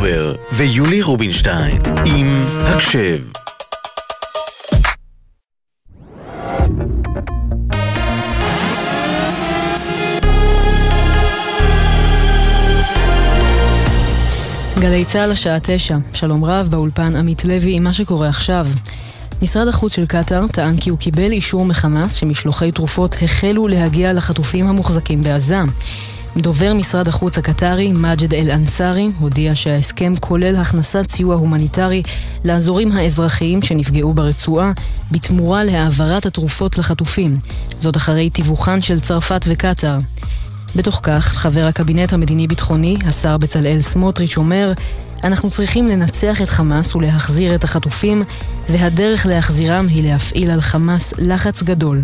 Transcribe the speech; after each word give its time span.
שפרבר 0.00 0.34
ויולי 0.52 1.02
רובינשטיין 1.02 1.78
עם 2.06 2.46
הקשב. 2.62 3.18
גלי 14.78 15.04
צה"ל 15.04 15.32
השעה 15.32 15.58
תשע, 15.62 15.96
שלום 16.12 16.44
רב 16.44 16.68
באולפן 16.70 17.16
עמית 17.16 17.44
לוי 17.44 17.76
עם 17.76 17.84
מה 17.84 17.92
שקורה 17.92 18.28
עכשיו. 18.28 18.66
משרד 19.42 19.68
החוץ 19.68 19.94
של 19.94 20.06
קטאר 20.06 20.46
טען 20.46 20.76
כי 20.76 20.90
הוא 20.90 20.98
קיבל 20.98 21.32
אישור 21.32 21.64
מחמאס 21.64 22.14
שמשלוחי 22.14 22.72
תרופות 22.72 23.16
החלו 23.22 23.68
להגיע 23.68 24.12
לחטופים 24.12 24.66
המוחזקים 24.66 25.20
בעזה. 25.22 25.60
דובר 26.36 26.74
משרד 26.74 27.08
החוץ 27.08 27.38
הקטרי, 27.38 27.92
מג'ד 27.92 28.34
אל-אנסארי, 28.34 29.08
הודיע 29.18 29.54
שההסכם 29.54 30.14
כולל 30.20 30.56
הכנסת 30.56 31.10
סיוע 31.10 31.34
הומניטרי 31.34 32.02
לאזורים 32.44 32.92
האזרחיים 32.92 33.62
שנפגעו 33.62 34.14
ברצועה, 34.14 34.72
בתמורה 35.10 35.64
להעברת 35.64 36.26
התרופות 36.26 36.78
לחטופים. 36.78 37.38
זאת 37.80 37.96
אחרי 37.96 38.30
תיווכן 38.30 38.82
של 38.82 39.00
צרפת 39.00 39.44
וקטאר. 39.46 39.98
בתוך 40.76 41.00
כך, 41.02 41.26
חבר 41.26 41.66
הקבינט 41.66 42.12
המדיני-ביטחוני, 42.12 42.96
השר 43.06 43.38
בצלאל 43.38 43.82
סמוטריץ', 43.82 44.36
אומר 44.36 44.72
אנחנו 45.24 45.50
צריכים 45.50 45.88
לנצח 45.88 46.42
את 46.42 46.48
חמאס 46.50 46.94
ולהחזיר 46.94 47.54
את 47.54 47.64
החטופים, 47.64 48.22
והדרך 48.70 49.26
להחזירם 49.26 49.86
היא 49.88 50.10
להפעיל 50.12 50.50
על 50.50 50.60
חמאס 50.60 51.14
לחץ 51.18 51.62
גדול. 51.62 52.02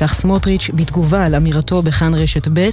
כך 0.00 0.14
סמוטריץ' 0.14 0.70
בתגובה 0.74 1.24
על 1.24 1.34
אמירתו 1.34 1.82
בכאן 1.82 2.14
רשת 2.14 2.48
ב', 2.52 2.68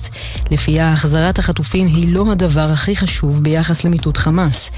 לפיה 0.51 0.93
החזרת 0.93 1.39
החטופים 1.39 1.87
היא 1.87 2.13
לא 2.13 2.31
הדבר 2.31 2.69
הכי 2.71 2.95
חשוב 2.95 3.43
ביחס 3.43 3.83
למיטוט 3.83 4.17
חמאס. 4.17 4.69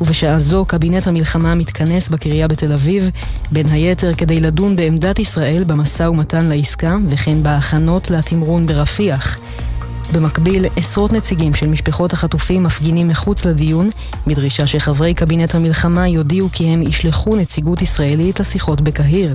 ובשעה 0.00 0.38
זו 0.38 0.64
קבינט 0.64 1.06
המלחמה 1.06 1.54
מתכנס 1.54 2.08
בקריה 2.08 2.48
בתל 2.48 2.72
אביב, 2.72 3.10
בין 3.52 3.68
היתר 3.68 4.14
כדי 4.14 4.40
לדון 4.40 4.76
בעמדת 4.76 5.18
ישראל 5.18 5.64
במשא 5.64 6.02
ומתן 6.02 6.44
לעסקה, 6.44 6.96
וכן 7.08 7.42
בהכנות 7.42 8.10
לתמרון 8.10 8.66
ברפיח. 8.66 9.38
במקביל, 10.12 10.64
עשרות 10.76 11.12
נציגים 11.12 11.54
של 11.54 11.66
משפחות 11.66 12.12
החטופים 12.12 12.62
מפגינים 12.62 13.08
מחוץ 13.08 13.44
לדיון, 13.44 13.90
בדרישה 14.26 14.66
שחברי 14.66 15.14
קבינט 15.14 15.54
המלחמה 15.54 16.08
יודיעו 16.08 16.48
כי 16.52 16.64
הם 16.64 16.82
ישלחו 16.82 17.36
נציגות 17.36 17.82
ישראלית 17.82 18.40
לשיחות 18.40 18.80
בקהיר. 18.80 19.34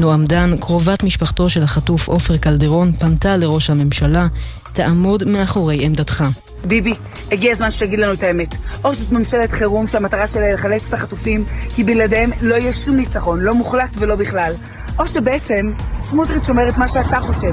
נועם 0.00 0.24
דן, 0.24 0.56
קרובת 0.60 1.02
משפחתו 1.02 1.50
של 1.50 1.62
החטוף 1.62 2.08
עופר 2.08 2.36
קלדרון, 2.36 2.92
פנתה 2.92 3.36
לראש 3.36 3.70
הממשלה, 3.70 4.26
תעמוד 4.72 5.24
מאחורי 5.24 5.84
עמדתך. 5.84 6.24
ביבי, 6.64 6.94
הגיע 7.32 7.52
הזמן 7.52 7.70
שתגיד 7.70 7.98
לנו 7.98 8.12
את 8.12 8.22
האמת. 8.22 8.54
או 8.84 8.94
שזאת 8.94 9.12
ממשלת 9.12 9.50
חירום 9.50 9.86
שהמטרה 9.86 10.26
שלה 10.26 10.52
לחלץ 10.52 10.82
את 10.88 10.94
החטופים, 10.94 11.44
כי 11.74 11.84
בלעדיהם 11.84 12.30
לא 12.42 12.54
יהיה 12.54 12.72
שום 12.72 12.96
ניצחון, 12.96 13.40
לא 13.40 13.54
מוחלט 13.54 13.96
ולא 13.98 14.16
בכלל. 14.16 14.52
או 14.98 15.06
שבעצם 15.06 15.72
סמוטריץ' 16.02 16.48
אומר 16.48 16.68
את 16.68 16.78
מה 16.78 16.88
שאתה 16.88 17.20
חושב, 17.20 17.52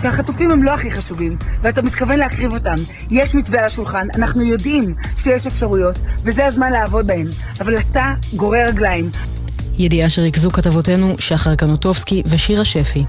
שהחטופים 0.00 0.50
הם 0.50 0.62
לא 0.62 0.74
הכי 0.74 0.90
חשובים, 0.90 1.36
ואתה 1.62 1.82
מתכוון 1.82 2.18
להקריב 2.18 2.52
אותם. 2.52 2.76
יש 3.10 3.34
מתווה 3.34 3.58
על 3.58 3.64
השולחן, 3.64 4.06
אנחנו 4.14 4.42
יודעים 4.42 4.94
שיש 5.16 5.46
אפשרויות, 5.46 5.96
וזה 6.24 6.46
הזמן 6.46 6.72
לעבוד 6.72 7.06
בהן. 7.06 7.28
אבל 7.60 7.78
אתה 7.78 8.12
גורר 8.36 8.66
רגליים. 8.66 9.10
ידיעה 9.78 10.10
שריכזו 10.10 10.50
כתבותינו 10.50 11.14
שחר 11.18 11.54
קנוטובסקי 11.54 12.22
ושירה 12.26 12.64
שפי. 12.64 13.04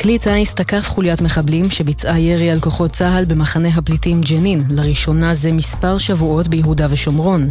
כלי 0.00 0.18
טיס 0.18 0.54
תקף 0.54 0.88
חוליית 0.88 1.20
מחבלים 1.20 1.70
שביצעה 1.70 2.20
ירי 2.20 2.50
על 2.50 2.60
כוחות 2.60 2.90
צה"ל 2.90 3.24
במחנה 3.24 3.68
הפליטים 3.68 4.20
ג'נין, 4.20 4.62
לראשונה 4.70 5.34
זה 5.34 5.52
מספר 5.52 5.98
שבועות 5.98 6.48
ביהודה 6.48 6.86
ושומרון. 6.90 7.50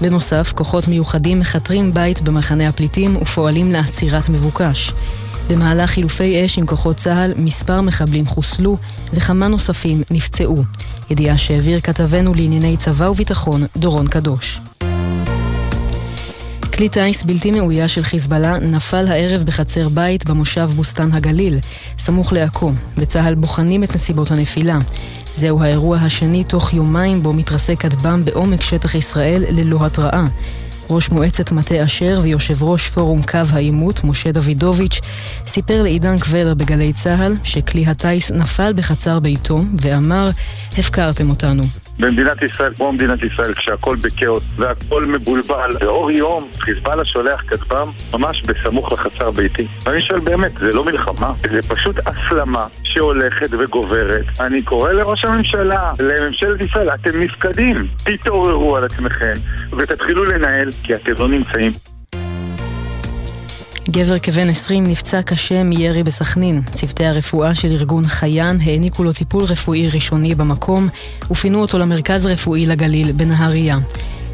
בנוסף, 0.00 0.52
כוחות 0.56 0.88
מיוחדים 0.88 1.40
מכתרים 1.40 1.94
בית 1.94 2.20
במחנה 2.20 2.68
הפליטים 2.68 3.16
ופועלים 3.16 3.72
לעצירת 3.72 4.28
מבוקש. 4.28 4.92
במהלך 5.48 5.90
חילופי 5.90 6.46
אש 6.46 6.58
עם 6.58 6.66
כוחות 6.66 6.96
צה"ל, 6.96 7.32
מספר 7.36 7.80
מחבלים 7.80 8.26
חוסלו 8.26 8.76
וכמה 9.14 9.48
נוספים 9.48 10.02
נפצעו. 10.10 10.56
ידיעה 11.10 11.38
שהעביר 11.38 11.80
כתבנו 11.80 12.34
לענייני 12.34 12.76
צבא 12.76 13.08
וביטחון, 13.08 13.62
דורון 13.76 14.08
קדוש. 14.08 14.60
כלי 16.78 16.88
טיס 16.88 17.22
בלתי 17.22 17.50
מאויש 17.50 17.94
של 17.94 18.02
חיזבאללה 18.02 18.58
נפל 18.58 19.06
הערב 19.08 19.42
בחצר 19.42 19.88
בית 19.88 20.28
במושב 20.28 20.70
בוסתן 20.76 21.12
הגליל, 21.12 21.58
סמוך 21.98 22.32
לעכו, 22.32 22.72
וצה"ל 22.96 23.34
בוחנים 23.34 23.84
את 23.84 23.94
נסיבות 23.94 24.30
הנפילה. 24.30 24.78
זהו 25.34 25.62
האירוע 25.62 25.98
השני 25.98 26.44
תוך 26.44 26.72
יומיים 26.72 27.22
בו 27.22 27.32
מתרסק 27.32 27.78
כטב"ם 27.78 28.24
בעומק 28.24 28.62
שטח 28.62 28.94
ישראל 28.94 29.44
ללא 29.48 29.86
התראה. 29.86 30.24
ראש 30.90 31.10
מועצת 31.10 31.52
מטה 31.52 31.84
אשר 31.84 32.20
ויושב 32.22 32.62
ראש 32.62 32.88
פורום 32.88 33.22
קו 33.22 33.38
העימות, 33.52 34.04
משה 34.04 34.32
דוידוביץ', 34.32 35.00
סיפר 35.46 35.82
לעידן 35.82 36.18
קבלר 36.18 36.54
בגלי 36.54 36.92
צה"ל 36.92 37.36
שכלי 37.44 37.86
הטיס 37.86 38.30
נפל 38.30 38.72
בחצר 38.76 39.20
ביתו 39.20 39.60
ואמר, 39.80 40.30
הפקרתם 40.78 41.30
אותנו. 41.30 41.62
במדינת 41.98 42.42
ישראל, 42.42 42.74
כמו 42.74 42.92
מדינת 42.92 43.24
ישראל, 43.24 43.54
כשהכול 43.54 43.96
בכאוס 43.96 44.44
והכול 44.56 45.06
מבולבל, 45.06 45.70
לאור 45.80 46.10
יום 46.10 46.48
חיזבאללה 46.60 47.04
שולח 47.04 47.40
כטב"ם 47.48 47.90
ממש 48.12 48.42
בסמוך 48.42 48.92
לחצר 48.92 49.30
ביתי. 49.30 49.66
ואני 49.84 50.02
שואל 50.02 50.20
באמת, 50.20 50.52
זה 50.52 50.72
לא 50.72 50.84
מלחמה? 50.84 51.32
זה 51.50 51.62
פשוט 51.62 51.96
הסלמה 52.06 52.66
שהולכת 52.82 53.48
וגוברת. 53.50 54.24
אני 54.40 54.62
קורא 54.62 54.92
לראש 54.92 55.24
הממשלה, 55.24 55.92
לממשלת 56.00 56.60
ישראל, 56.60 56.88
אתם 56.94 57.20
נפקדים, 57.20 57.86
תתעוררו 58.04 58.76
על 58.76 58.84
עצמכם 58.84 59.32
ותתחילו 59.78 60.24
לנהל, 60.24 60.70
כי 60.82 60.94
אתם 60.94 61.12
לא 61.18 61.28
נמצאים. 61.28 61.97
גבר 63.90 64.18
כבן 64.18 64.48
20 64.48 64.86
נפצע 64.86 65.22
קשה 65.22 65.62
מירי 65.62 66.02
בסכנין. 66.02 66.62
צוותי 66.74 67.06
הרפואה 67.06 67.54
של 67.54 67.70
ארגון 67.70 68.06
חיין 68.06 68.60
העניקו 68.60 69.04
לו 69.04 69.12
טיפול 69.12 69.44
רפואי 69.44 69.88
ראשוני 69.88 70.34
במקום 70.34 70.88
ופינו 71.30 71.60
אותו 71.60 71.78
למרכז 71.78 72.26
רפואי 72.26 72.66
לגליל 72.66 73.12
בנהריה. 73.12 73.78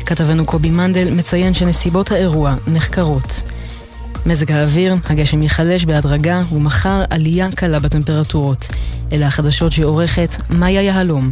כתבנו 0.07 0.47
קובי 0.47 0.71
מנדל 0.71 1.15
מציין 1.15 1.55
שנסיבות 1.55 2.11
האירוע 2.11 2.55
נחקרות. 2.67 3.43
מזג 4.27 4.53
האוויר, 4.53 4.97
הגשם 5.09 5.43
ייחלש 5.43 5.85
בהדרגה 5.85 6.41
ומחר 6.53 7.05
עלייה 7.11 7.49
קלה 7.55 7.79
בטמפרטורות. 7.79 8.67
אלה 9.13 9.27
החדשות 9.27 9.73
שעורכת 9.73 10.35
מאיה 10.51 10.83
יהלום. 10.83 11.31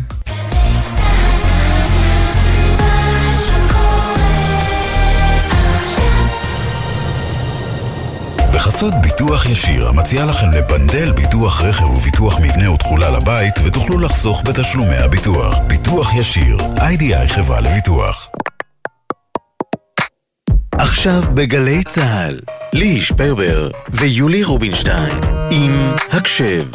בחסות 8.83 9.03
ביטוח 9.03 9.47
ישיר, 9.47 9.89
המציע 9.89 10.25
לכם 10.25 10.51
לבנדל 10.51 11.13
ביטוח 11.13 11.63
רכב 11.63 11.85
וביטוח 11.85 12.41
מבנה 12.41 12.71
ותכולה 12.71 13.11
לבית, 13.11 13.55
ותוכלו 13.65 13.99
לחסוך 13.99 14.43
בתשלומי 14.45 14.97
הביטוח. 14.97 15.59
ביטוח 15.67 16.15
ישיר, 16.15 16.57
איי-די-איי 16.81 17.29
חברה 17.29 17.61
לביטוח. 17.61 18.31
עכשיו 20.79 21.23
בגלי 21.35 21.85
צה"ל, 21.85 22.41
ליהי 22.73 23.03
שפרבר 23.03 23.71
ויולי 23.93 24.45
רובינשטיין 24.45 25.19
עם 25.51 25.95
הקשב. 26.13 26.67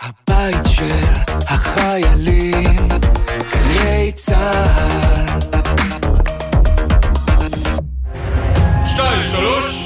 הבית 0.00 0.64
של 0.66 1.04
החיילים, 1.48 2.88
גלי 3.52 4.12
צה"ל. 4.14 5.40
שתיים, 8.86 9.26
שלוש, 9.26 9.81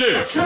הקשב. 0.00 0.40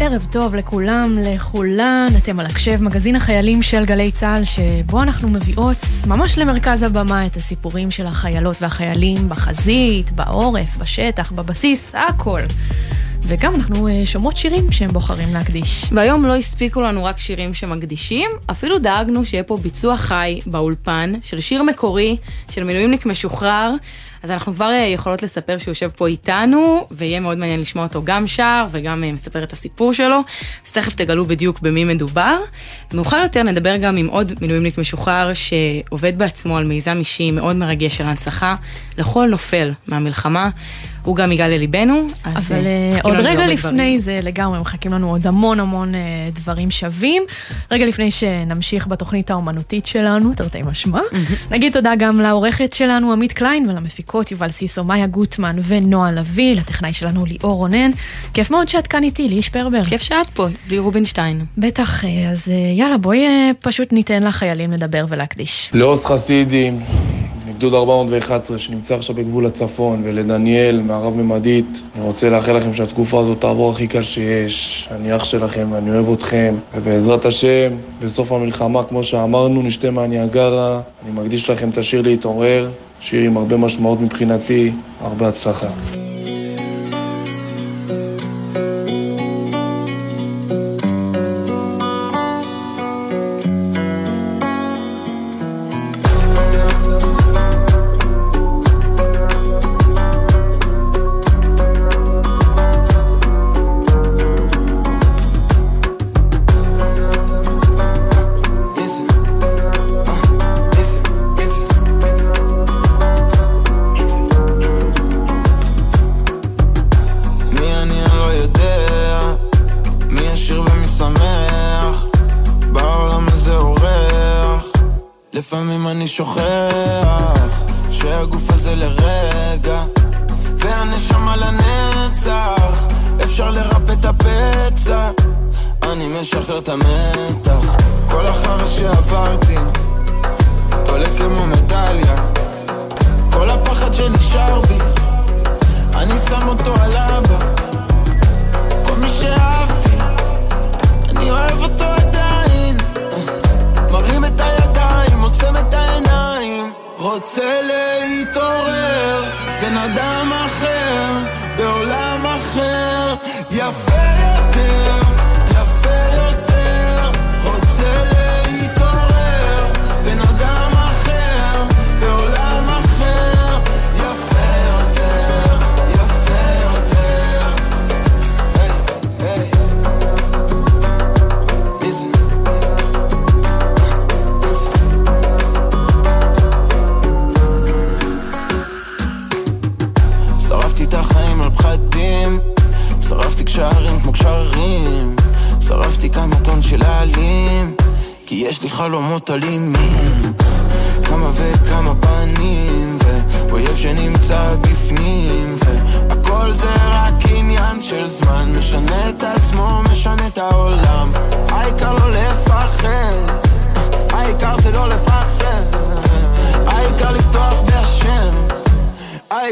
ערב 0.00 0.26
טוב 0.32 0.54
לכולם, 0.54 1.18
לכולן, 1.24 2.06
אתם 2.22 2.40
על 2.40 2.46
הקשב, 2.46 2.82
מגזין 2.82 3.16
החיילים 3.16 3.62
של 3.62 3.84
גלי 3.84 4.12
צה"ל, 4.12 4.44
שבו 4.44 5.02
אנחנו 5.02 5.28
מביאות 5.28 5.76
ממש 6.06 6.38
למרכז 6.38 6.82
הבמה 6.82 7.26
את 7.26 7.36
הסיפורים 7.36 7.90
של 7.90 8.06
החיילות 8.06 8.56
והחיילים 8.62 9.28
בחזית, 9.28 10.10
בעורף, 10.10 10.76
בשטח, 10.76 11.32
בבסיס, 11.32 11.94
הכל. 11.94 12.40
וגם 13.22 13.54
אנחנו 13.54 13.88
אה, 13.88 14.02
שומעות 14.04 14.36
שירים 14.36 14.72
שהם 14.72 14.90
בוחרים 14.90 15.28
להקדיש. 15.32 15.84
והיום 15.92 16.24
לא 16.24 16.36
הספיקו 16.36 16.80
לנו 16.80 17.04
רק 17.04 17.18
שירים 17.18 17.54
שמקדישים, 17.54 18.30
אפילו 18.50 18.78
דאגנו 18.78 19.24
שיהיה 19.24 19.42
פה 19.42 19.56
ביצוע 19.56 19.96
חי 19.96 20.40
באולפן 20.46 21.12
של 21.22 21.40
שיר 21.40 21.62
מקורי 21.62 22.16
של 22.50 22.64
מילואימניק 22.64 23.06
משוחרר. 23.06 23.72
אז 24.22 24.30
אנחנו 24.30 24.54
כבר 24.54 24.70
אה, 24.70 24.86
יכולות 24.94 25.22
לספר 25.22 25.58
שהוא 25.58 25.72
יושב 25.72 25.90
פה 25.96 26.06
איתנו, 26.06 26.86
ויהיה 26.90 27.20
מאוד 27.20 27.38
מעניין 27.38 27.60
לשמוע 27.60 27.84
אותו 27.84 28.02
גם 28.04 28.26
שר 28.26 28.66
וגם 28.70 29.04
אה, 29.04 29.12
מספר 29.12 29.42
את 29.42 29.52
הסיפור 29.52 29.94
שלו, 29.94 30.18
אז 30.66 30.72
תכף 30.72 30.94
תגלו 30.94 31.24
בדיוק 31.24 31.60
במי 31.60 31.84
מדובר. 31.84 32.36
מאוחר 32.94 33.16
יותר 33.16 33.42
נדבר 33.42 33.76
גם 33.76 33.96
עם 33.96 34.06
עוד 34.06 34.32
מילואימניק 34.40 34.78
משוחרר 34.78 35.32
שעובד 35.34 36.18
בעצמו 36.18 36.56
על 36.56 36.64
מיזם 36.66 36.96
אישי 36.98 37.30
מאוד 37.30 37.56
מרגש 37.56 37.96
של 37.96 38.04
הנצחה 38.04 38.54
לכל 38.98 39.28
נופל 39.30 39.72
מהמלחמה. 39.86 40.50
הוא 41.02 41.16
גם 41.16 41.32
ייגע 41.32 41.48
לליבנו. 41.48 42.06
אבל 42.24 42.62
uh, 42.64 43.02
עוד 43.02 43.16
רגע 43.16 43.46
לפני 43.46 43.70
דברים. 43.70 43.98
זה 43.98 44.20
לגמרי, 44.22 44.60
מחכים 44.60 44.92
לנו 44.92 45.10
עוד 45.10 45.26
המון 45.26 45.60
המון 45.60 45.92
דברים 46.32 46.70
שווים. 46.70 47.22
רגע 47.70 47.86
לפני 47.86 48.10
שנמשיך 48.10 48.86
בתוכנית 48.86 49.30
האומנותית 49.30 49.86
שלנו, 49.86 50.34
תרתי 50.34 50.62
משמע, 50.62 51.00
נגיד 51.50 51.72
תודה 51.72 51.92
גם 51.98 52.20
לעורכת 52.20 52.72
שלנו 52.72 53.12
עמית 53.12 53.32
קליין 53.32 53.68
ולמפיקות 54.08 54.32
יובל 54.32 54.48
סיסו, 54.48 54.84
מאיה 54.84 55.06
גוטמן 55.06 55.56
ונועה 55.62 56.12
לביא, 56.12 56.56
לטכנאי 56.56 56.92
שלנו 56.92 57.24
ליאור 57.24 57.56
רונן. 57.56 57.90
כיף 58.34 58.50
מאוד 58.50 58.68
שאת 58.68 58.86
כאן 58.86 59.02
איתי, 59.02 59.28
ליהי 59.28 59.42
שפרבר. 59.42 59.84
כיף 59.84 60.02
שאת 60.02 60.30
פה, 60.34 60.46
לי 60.68 60.78
רובינשטיין. 60.78 61.44
בטח, 61.58 62.04
אז 62.04 62.48
יאללה, 62.76 62.98
בואי 62.98 63.26
פשוט 63.60 63.92
ניתן 63.92 64.22
לחיילים 64.22 64.72
לדבר 64.72 65.04
ולהקדיש. 65.08 65.70
לעוז 65.74 66.04
חסידים, 66.04 66.80
גדוד 67.58 67.74
411 67.74 68.58
שנמצא 68.58 68.94
עכשיו 68.94 69.14
בגבול 69.14 69.46
הצפון, 69.46 70.00
ולדניאל 70.04 70.82
מהרב 70.82 71.16
ממדית, 71.16 71.82
אני 71.96 72.04
רוצה 72.04 72.30
לאחל 72.30 72.56
לכם 72.56 72.72
שהתקופה 72.72 73.20
הזאת 73.20 73.40
תעבור 73.40 73.70
הכי 73.70 73.86
קל 73.86 74.02
שיש. 74.02 74.88
אני 74.90 75.16
אח 75.16 75.24
שלכם 75.24 75.68
ואני 75.72 75.90
אוהב 75.90 76.12
אתכם, 76.12 76.54
ובעזרת 76.74 77.24
השם, 77.24 77.72
בסוף 78.00 78.32
המלחמה, 78.32 78.82
כמו 78.82 79.02
שאמרנו, 79.02 79.62
נשתה 79.62 79.90
מהניאגרה. 79.90 80.80
אני 81.04 81.20
מקדיש 81.22 81.50
לכם 81.50 81.70
את 81.70 81.78
השיר 81.78 82.02
להתעורר, 82.02 82.70
שיר 83.00 83.22
עם 83.22 83.36
הרבה 83.36 83.56
משמעות 83.56 84.00
מבחינתי, 84.00 84.72
הרבה 85.00 85.28
הצלחה. 85.28 85.68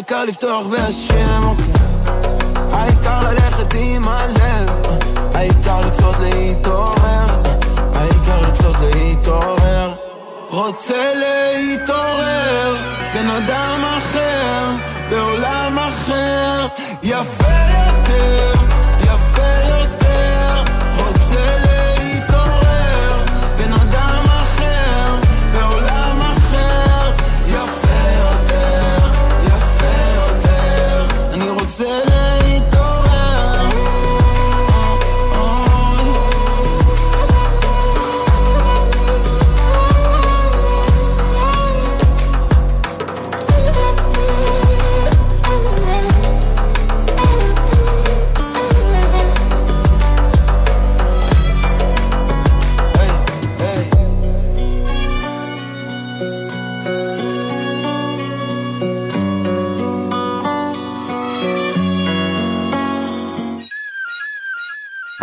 העיקר 0.06 0.24
לפתוח 0.24 0.66
בהשם, 0.66 1.40
אוקיי. 1.44 1.66
העיקר 2.72 3.20
ללכת 3.30 3.74
עם 3.74 4.08
הלב, 4.08 4.70
אה. 4.84 4.96
העיקר 5.34 5.80
לרצות 5.80 6.14
להתעורר, 6.20 6.94
אה. 7.04 7.52
העיקר 7.94 8.40
לרצות 8.40 8.76
להתעורר. 8.80 9.92
רוצה 10.50 11.12
להתעורר, 11.14 12.76
בן 13.14 13.30
אדם 13.30 13.84
אחר, 13.98 14.70
בעולם 15.10 15.78
אחר, 15.78 16.66
יפה 17.02 17.52
יותר. 17.76 18.55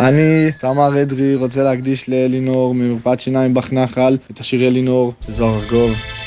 אני, 0.04 0.50
סמר 0.58 1.02
אדרי, 1.02 1.34
רוצה 1.34 1.62
להקדיש 1.62 2.08
לאלינור 2.08 2.74
ממרפאת 2.74 3.20
שיניים 3.20 3.54
בחנחל 3.54 4.16
את 4.30 4.40
השיר 4.40 4.68
אלינור 4.68 5.12
זוהר 5.28 5.54
ארגוב. 5.62 6.23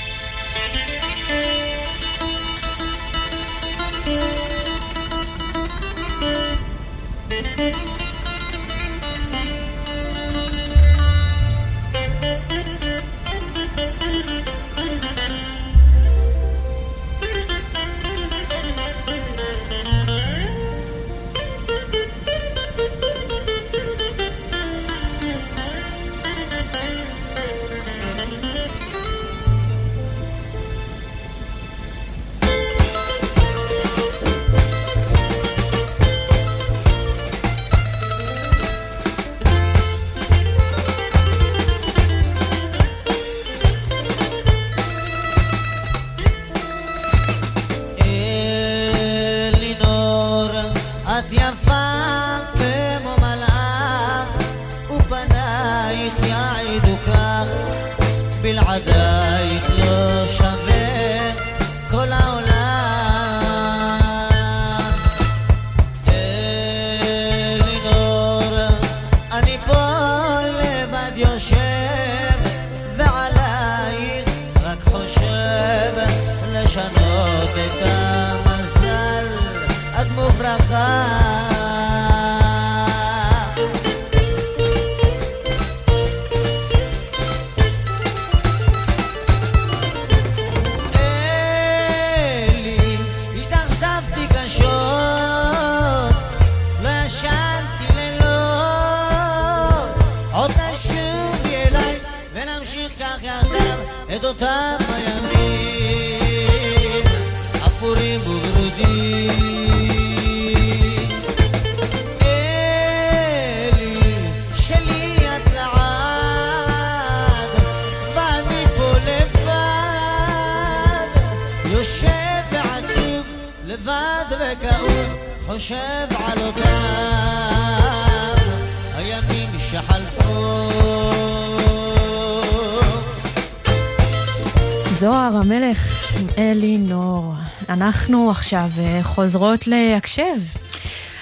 אלינור. 136.67 137.33
אנחנו 137.69 138.31
עכשיו 138.31 138.69
אה, 138.79 139.00
חוזרות 139.03 139.67
להקשב. 139.67 140.36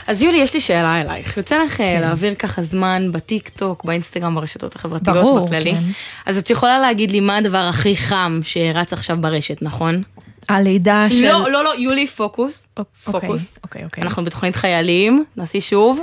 אז 0.08 0.22
יולי, 0.22 0.38
יש 0.38 0.54
לי 0.54 0.62
שאלה 0.62 1.02
אלייך. 1.02 1.38
יוצא 1.38 1.64
לך 1.64 1.72
אה, 1.72 1.78
כן. 1.96 2.02
להעביר 2.02 2.36
ככה 2.36 2.62
זמן 2.62 3.12
בטיק 3.12 3.50
טוק, 3.50 3.86
באינסטגרם, 3.86 4.36
ברשתות 4.36 4.76
החברתיות, 4.76 5.18
ברור, 5.18 5.46
בכללי. 5.46 5.72
כן. 5.72 5.84
אז 6.26 6.38
את 6.38 6.50
יכולה 6.50 6.80
להגיד 6.80 7.12
לי 7.12 7.20
מה 7.20 7.38
הדבר 7.38 7.58
הכי 7.58 7.96
חם 7.96 8.40
שרץ 8.44 8.94
עכשיו 8.94 9.18
ברשת, 9.22 9.62
נכון? 9.62 10.04
הלידה 10.50 11.08
של... 11.10 11.26
לא, 11.26 11.52
לא, 11.52 11.64
לא, 11.64 11.74
יולי, 11.78 12.08
פוקוס. 12.08 12.68
פוקוס. 13.04 13.56
אוקיי, 13.64 13.84
אוקיי. 13.84 14.04
אנחנו 14.04 14.24
בתוכנית 14.24 14.56
חיילים, 14.56 15.26
נעשי 15.38 15.62
שוב. 15.62 16.00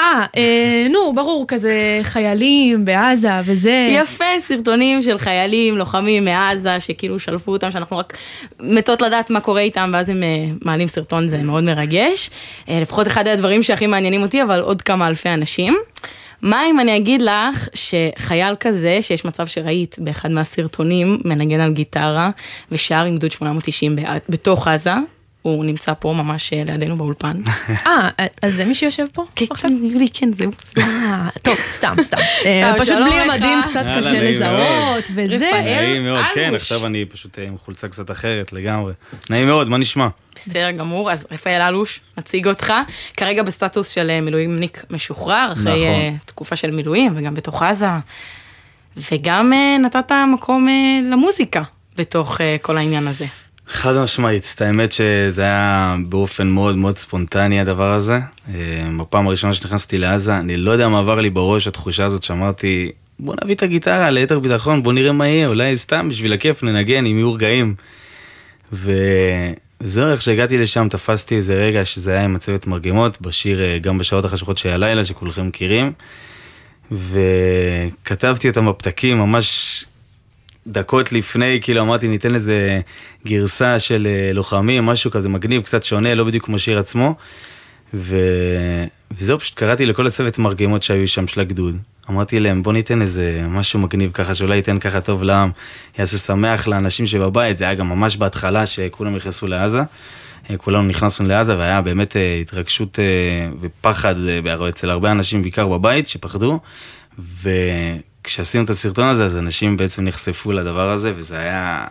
אה, 0.00 0.24
אה, 0.36 0.86
נו, 0.90 1.12
ברור, 1.14 1.44
כזה 1.48 1.72
חיילים 2.02 2.84
בעזה 2.84 3.28
וזה. 3.44 3.86
יפה, 3.90 4.24
סרטונים 4.38 5.02
של 5.02 5.18
חיילים, 5.18 5.78
לוחמים 5.78 6.24
מעזה, 6.24 6.80
שכאילו 6.80 7.18
שלפו 7.18 7.52
אותם, 7.52 7.70
שאנחנו 7.70 7.98
רק 7.98 8.16
מתות 8.60 9.02
לדעת 9.02 9.30
מה 9.30 9.40
קורה 9.40 9.60
איתם, 9.60 9.90
ואז 9.92 10.08
הם 10.08 10.22
אה, 10.22 10.28
מעלים 10.64 10.88
סרטון, 10.88 11.28
זה 11.28 11.38
מאוד 11.42 11.64
מרגש. 11.64 12.30
אה, 12.68 12.80
לפחות 12.80 13.06
אחד 13.06 13.28
הדברים 13.28 13.62
שהכי 13.62 13.86
מעניינים 13.86 14.22
אותי, 14.22 14.42
אבל 14.42 14.60
עוד 14.60 14.82
כמה 14.82 15.06
אלפי 15.06 15.28
אנשים. 15.28 15.76
מה 16.42 16.62
אם 16.70 16.80
אני 16.80 16.96
אגיד 16.96 17.22
לך 17.22 17.68
שחייל 17.74 18.54
כזה, 18.60 18.98
שיש 19.00 19.24
מצב 19.24 19.46
שראית 19.46 19.96
באחד 19.98 20.30
מהסרטונים, 20.30 21.18
מנגן 21.24 21.60
על 21.60 21.72
גיטרה 21.72 22.30
ושר 22.72 23.00
עם 23.00 23.16
גדוד 23.16 23.30
890 23.30 23.96
בע- 23.96 24.02
בתוך 24.28 24.68
עזה, 24.68 24.94
הוא 25.42 25.64
נמצא 25.64 25.92
פה 25.98 26.12
ממש 26.12 26.52
אה, 26.52 26.62
לידינו 26.66 26.96
באולפן. 26.96 27.36
אה, 27.86 28.08
אז 28.42 28.54
זה 28.54 28.64
מי 28.64 28.74
שיושב 28.74 29.06
פה? 29.12 29.24
כן, 29.36 29.46
יולי, 29.82 30.08
כן, 30.14 30.32
זהו. 30.32 30.50
אה, 30.78 31.28
טוב, 31.42 31.56
סתם, 31.72 31.94
סתם. 32.02 32.16
אה, 32.46 32.72
פשוט 32.78 32.94
בלי 32.94 33.10
לך. 33.10 33.34
המדים 33.34 33.58
קצת 33.70 33.84
קשה 33.98 34.20
לזהות. 34.20 35.04
וזה. 35.14 35.50
נעים 35.52 36.04
מאוד, 36.04 36.24
כן. 36.34 36.54
עכשיו 36.54 36.86
אני 36.86 37.04
פשוט 37.04 37.38
עם 37.38 37.56
חולצה 37.64 37.88
קצת 37.88 38.10
אחרת 38.10 38.52
לגמרי. 38.52 38.92
נעים 39.30 39.46
מאוד, 39.46 39.68
מה 39.68 39.78
נשמע? 39.78 40.08
בסדר 40.34 40.70
גמור, 40.70 41.12
אז 41.12 41.26
רפאל 41.30 41.62
אלוש, 41.62 42.00
נציג 42.18 42.48
אותך. 42.48 42.72
כרגע 43.16 43.42
בסטטוס 43.42 43.88
של 43.88 44.20
מילואימניק 44.20 44.84
משוחרר, 44.90 45.52
אחרי 45.52 45.88
נכון. 45.88 46.18
תקופה 46.26 46.56
של 46.56 46.70
מילואים, 46.70 47.12
וגם 47.14 47.34
בתוך 47.34 47.62
עזה. 47.62 47.86
וגם 49.12 49.52
נתת 49.84 50.12
מקום 50.32 50.68
למוזיקה 51.10 51.62
בתוך 51.96 52.40
כל 52.62 52.76
העניין 52.76 53.06
הזה. 53.06 53.26
חד 53.72 53.96
משמעית, 53.96 54.52
את 54.54 54.60
האמת 54.60 54.92
שזה 54.92 55.42
היה 55.42 55.96
באופן 56.08 56.48
מאוד 56.48 56.76
מאוד 56.76 56.98
ספונטני 56.98 57.60
הדבר 57.60 57.92
הזה. 57.92 58.18
אה, 58.54 58.88
בפעם 58.98 59.26
הראשונה 59.26 59.52
שנכנסתי 59.52 59.98
לעזה, 59.98 60.38
אני 60.38 60.56
לא 60.56 60.70
יודע 60.70 60.88
מה 60.88 60.98
עבר 60.98 61.20
לי 61.20 61.30
בראש 61.30 61.66
התחושה 61.66 62.04
הזאת 62.04 62.22
שאמרתי, 62.22 62.92
בוא 63.18 63.34
נביא 63.42 63.54
את 63.54 63.62
הגיטרה 63.62 64.10
ליתר 64.10 64.38
ביטחון, 64.38 64.82
בוא 64.82 64.92
נראה 64.92 65.12
מה 65.12 65.28
יהיה, 65.28 65.48
אולי 65.48 65.76
סתם 65.76 66.08
בשביל 66.08 66.32
הכיף 66.32 66.62
ננגן, 66.62 67.06
אם 67.06 67.16
יהיו 67.16 67.32
רגעים. 67.32 67.74
וזהו, 68.72 70.10
איך 70.10 70.22
שהגעתי 70.22 70.58
לשם 70.58 70.88
תפסתי 70.90 71.36
איזה 71.36 71.54
רגע 71.54 71.84
שזה 71.84 72.12
היה 72.12 72.24
עם 72.24 72.36
הצוות 72.36 72.66
מרגמות, 72.66 73.20
בשיר 73.20 73.62
אה, 73.62 73.78
גם 73.78 73.98
בשעות 73.98 74.24
החשוכות 74.24 74.58
של 74.58 74.68
הלילה 74.68 75.04
שכולכם 75.04 75.46
מכירים. 75.46 75.92
וכתבתי 76.92 78.48
אותם 78.48 78.68
בפתקים 78.68 79.18
ממש 79.18 79.84
דקות 80.66 81.12
לפני, 81.12 81.58
כאילו 81.62 81.80
אמרתי 81.80 82.08
ניתן 82.08 82.30
לזה 82.30 82.80
גרסה 83.26 83.78
של 83.78 84.06
אה, 84.10 84.32
לוחמים, 84.32 84.86
משהו 84.86 85.10
כזה 85.10 85.28
מגניב, 85.28 85.62
קצת 85.62 85.82
שונה, 85.82 86.14
לא 86.14 86.24
בדיוק 86.24 86.44
כמו 86.44 86.58
שיר 86.58 86.78
עצמו. 86.78 87.14
ו... 87.94 88.16
וזהו, 89.10 89.38
פשוט 89.38 89.54
קראתי 89.54 89.86
לכל 89.86 90.06
הצוות 90.06 90.38
מרגמות 90.38 90.82
שהיו 90.82 91.08
שם 91.08 91.26
של 91.26 91.40
הגדוד. 91.40 91.76
אמרתי 92.10 92.40
להם, 92.40 92.62
בוא 92.62 92.72
ניתן 92.72 93.02
איזה 93.02 93.42
משהו 93.48 93.80
מגניב 93.80 94.10
ככה, 94.14 94.34
שאולי 94.34 94.56
ייתן 94.56 94.78
ככה 94.78 95.00
טוב 95.00 95.22
לעם, 95.22 95.50
יעשה 95.98 96.18
שמח 96.18 96.68
לאנשים 96.68 97.06
שבבית, 97.06 97.58
זה 97.58 97.64
היה 97.64 97.74
גם 97.74 97.88
ממש 97.88 98.16
בהתחלה 98.16 98.66
שכולם 98.66 99.16
נכנסו 99.16 99.46
לעזה. 99.46 99.80
אה, 100.50 100.56
כולנו 100.56 100.82
נכנסנו 100.82 101.28
לעזה 101.28 101.58
והיה 101.58 101.80
באמת 101.80 102.16
אה, 102.16 102.38
התרגשות 102.40 102.98
ופחד 103.60 104.14
אצל 104.68 104.90
הרבה 104.90 105.12
אנשים, 105.12 105.42
בעיקר 105.42 105.68
בבית, 105.68 106.06
שפחדו. 106.06 106.60
וכשעשינו 108.20 108.64
את 108.64 108.70
הסרטון 108.70 109.08
הזה, 109.08 109.24
אז 109.24 109.36
אנשים 109.36 109.76
בעצם 109.76 110.04
נחשפו 110.04 110.52
לדבר 110.52 110.90
הזה, 110.92 111.12
וזה 111.16 111.38
היה... 111.38 111.84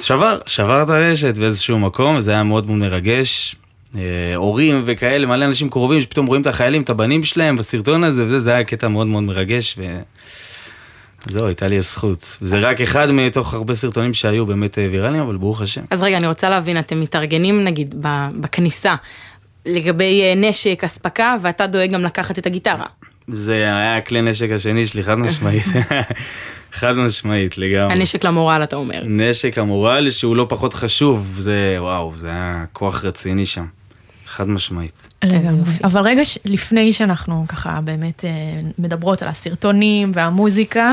שבר, 0.00 0.38
שבר 0.46 0.82
את 0.82 0.90
הרשת 0.90 1.38
באיזשהו 1.38 1.78
מקום, 1.78 2.20
זה 2.20 2.30
היה 2.30 2.42
מאוד 2.42 2.66
מאוד 2.66 2.78
מרגש. 2.78 3.56
אה, 3.96 4.02
הורים 4.36 4.82
וכאלה, 4.86 5.26
מלא 5.26 5.44
אנשים 5.44 5.70
קרובים 5.70 6.00
שפתאום 6.00 6.26
רואים 6.26 6.42
את 6.42 6.46
החיילים, 6.46 6.82
את 6.82 6.90
הבנים 6.90 7.24
שלהם 7.24 7.56
בסרטון 7.56 8.04
הזה, 8.04 8.24
וזה, 8.24 8.38
זה 8.38 8.54
היה 8.54 8.64
קטע 8.64 8.88
מאוד 8.88 9.06
מאוד 9.06 9.22
מרגש. 9.22 9.74
ו... 9.78 10.00
זהו, 11.28 11.46
הייתה 11.46 11.68
לי 11.68 11.76
הזכות. 11.76 12.38
זה 12.40 12.58
רק 12.58 12.80
אחד 12.80 13.10
מתוך 13.10 13.54
הרבה 13.54 13.74
סרטונים 13.74 14.14
שהיו 14.14 14.46
באמת 14.46 14.78
אה, 14.78 14.88
ויראליים, 14.90 15.22
אבל 15.22 15.36
ברוך 15.36 15.62
השם. 15.62 15.82
אז 15.90 16.02
רגע, 16.02 16.16
אני 16.16 16.26
רוצה 16.26 16.50
להבין, 16.50 16.78
אתם 16.78 17.00
מתארגנים 17.00 17.64
נגיד 17.64 17.94
בכניסה 18.40 18.94
לגבי 19.66 20.22
אה, 20.22 20.34
נשק, 20.36 20.84
אספקה, 20.84 21.36
ואתה 21.42 21.66
דואג 21.66 21.90
גם 21.90 22.02
לקחת 22.02 22.38
את 22.38 22.46
הגיטרה. 22.46 22.86
זה 23.32 23.54
היה 23.54 23.96
הכלי 23.96 24.22
נשק 24.22 24.50
השני 24.50 24.86
שלי, 24.86 25.02
חד 25.02 25.14
משמעית. 25.14 25.64
חד 26.72 26.92
משמעית, 26.92 27.58
לגמרי. 27.58 27.94
הנשק 27.94 28.24
למורל, 28.24 28.60
אתה 28.64 28.76
אומר. 28.76 29.02
נשק 29.04 29.58
המורל 29.58 30.10
שהוא 30.10 30.36
לא 30.36 30.46
פחות 30.48 30.74
חשוב, 30.74 31.36
זה 31.38 31.76
וואו, 31.78 32.12
זה 32.16 32.28
היה 32.28 32.64
כוח 32.72 33.04
רציני 33.04 33.46
שם. 33.46 33.64
חד 34.36 34.48
משמעית. 34.48 35.08
לגמרי. 35.24 35.70
אבל 35.84 36.00
רגע 36.02 36.24
ש- 36.24 36.38
לפני 36.44 36.92
שאנחנו 36.92 37.44
ככה 37.48 37.80
באמת 37.84 38.24
אה, 38.24 38.30
מדברות 38.78 39.22
על 39.22 39.28
הסרטונים 39.28 40.10
והמוזיקה, 40.14 40.92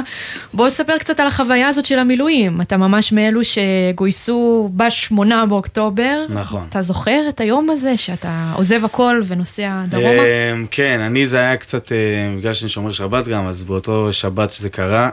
בוא 0.54 0.70
תספר 0.70 0.98
קצת 0.98 1.20
על 1.20 1.28
החוויה 1.28 1.68
הזאת 1.68 1.86
של 1.86 2.00
המילואים. 2.00 2.62
אתה 2.62 2.78
ממש 2.78 3.12
מאלו 3.12 3.42
שגויסו 3.44 4.70
בשמונה 4.76 5.46
באוקטובר. 5.46 6.26
נכון. 6.30 6.66
אתה 6.70 6.82
זוכר 6.82 7.22
את 7.30 7.42
היום 7.42 7.70
הזה 7.70 7.98
שאתה 7.98 8.52
עוזב 8.56 8.86
הכל 8.86 9.22
ונוסע 9.28 9.84
דרומה? 9.90 10.08
אמ, 10.54 10.66
כן, 10.72 11.00
אני 11.00 11.26
זה 11.26 11.38
היה 11.40 11.58
קצת, 11.58 11.92
אה, 11.92 11.98
בגלל 12.38 12.54
שאני 12.54 12.70
שומר 12.70 12.92
שבת 12.92 13.28
גם, 13.28 13.48
אז 13.48 13.64
באותו 13.64 14.14
שבת 14.14 14.52
שזה 14.52 14.70
קרה, 14.70 15.10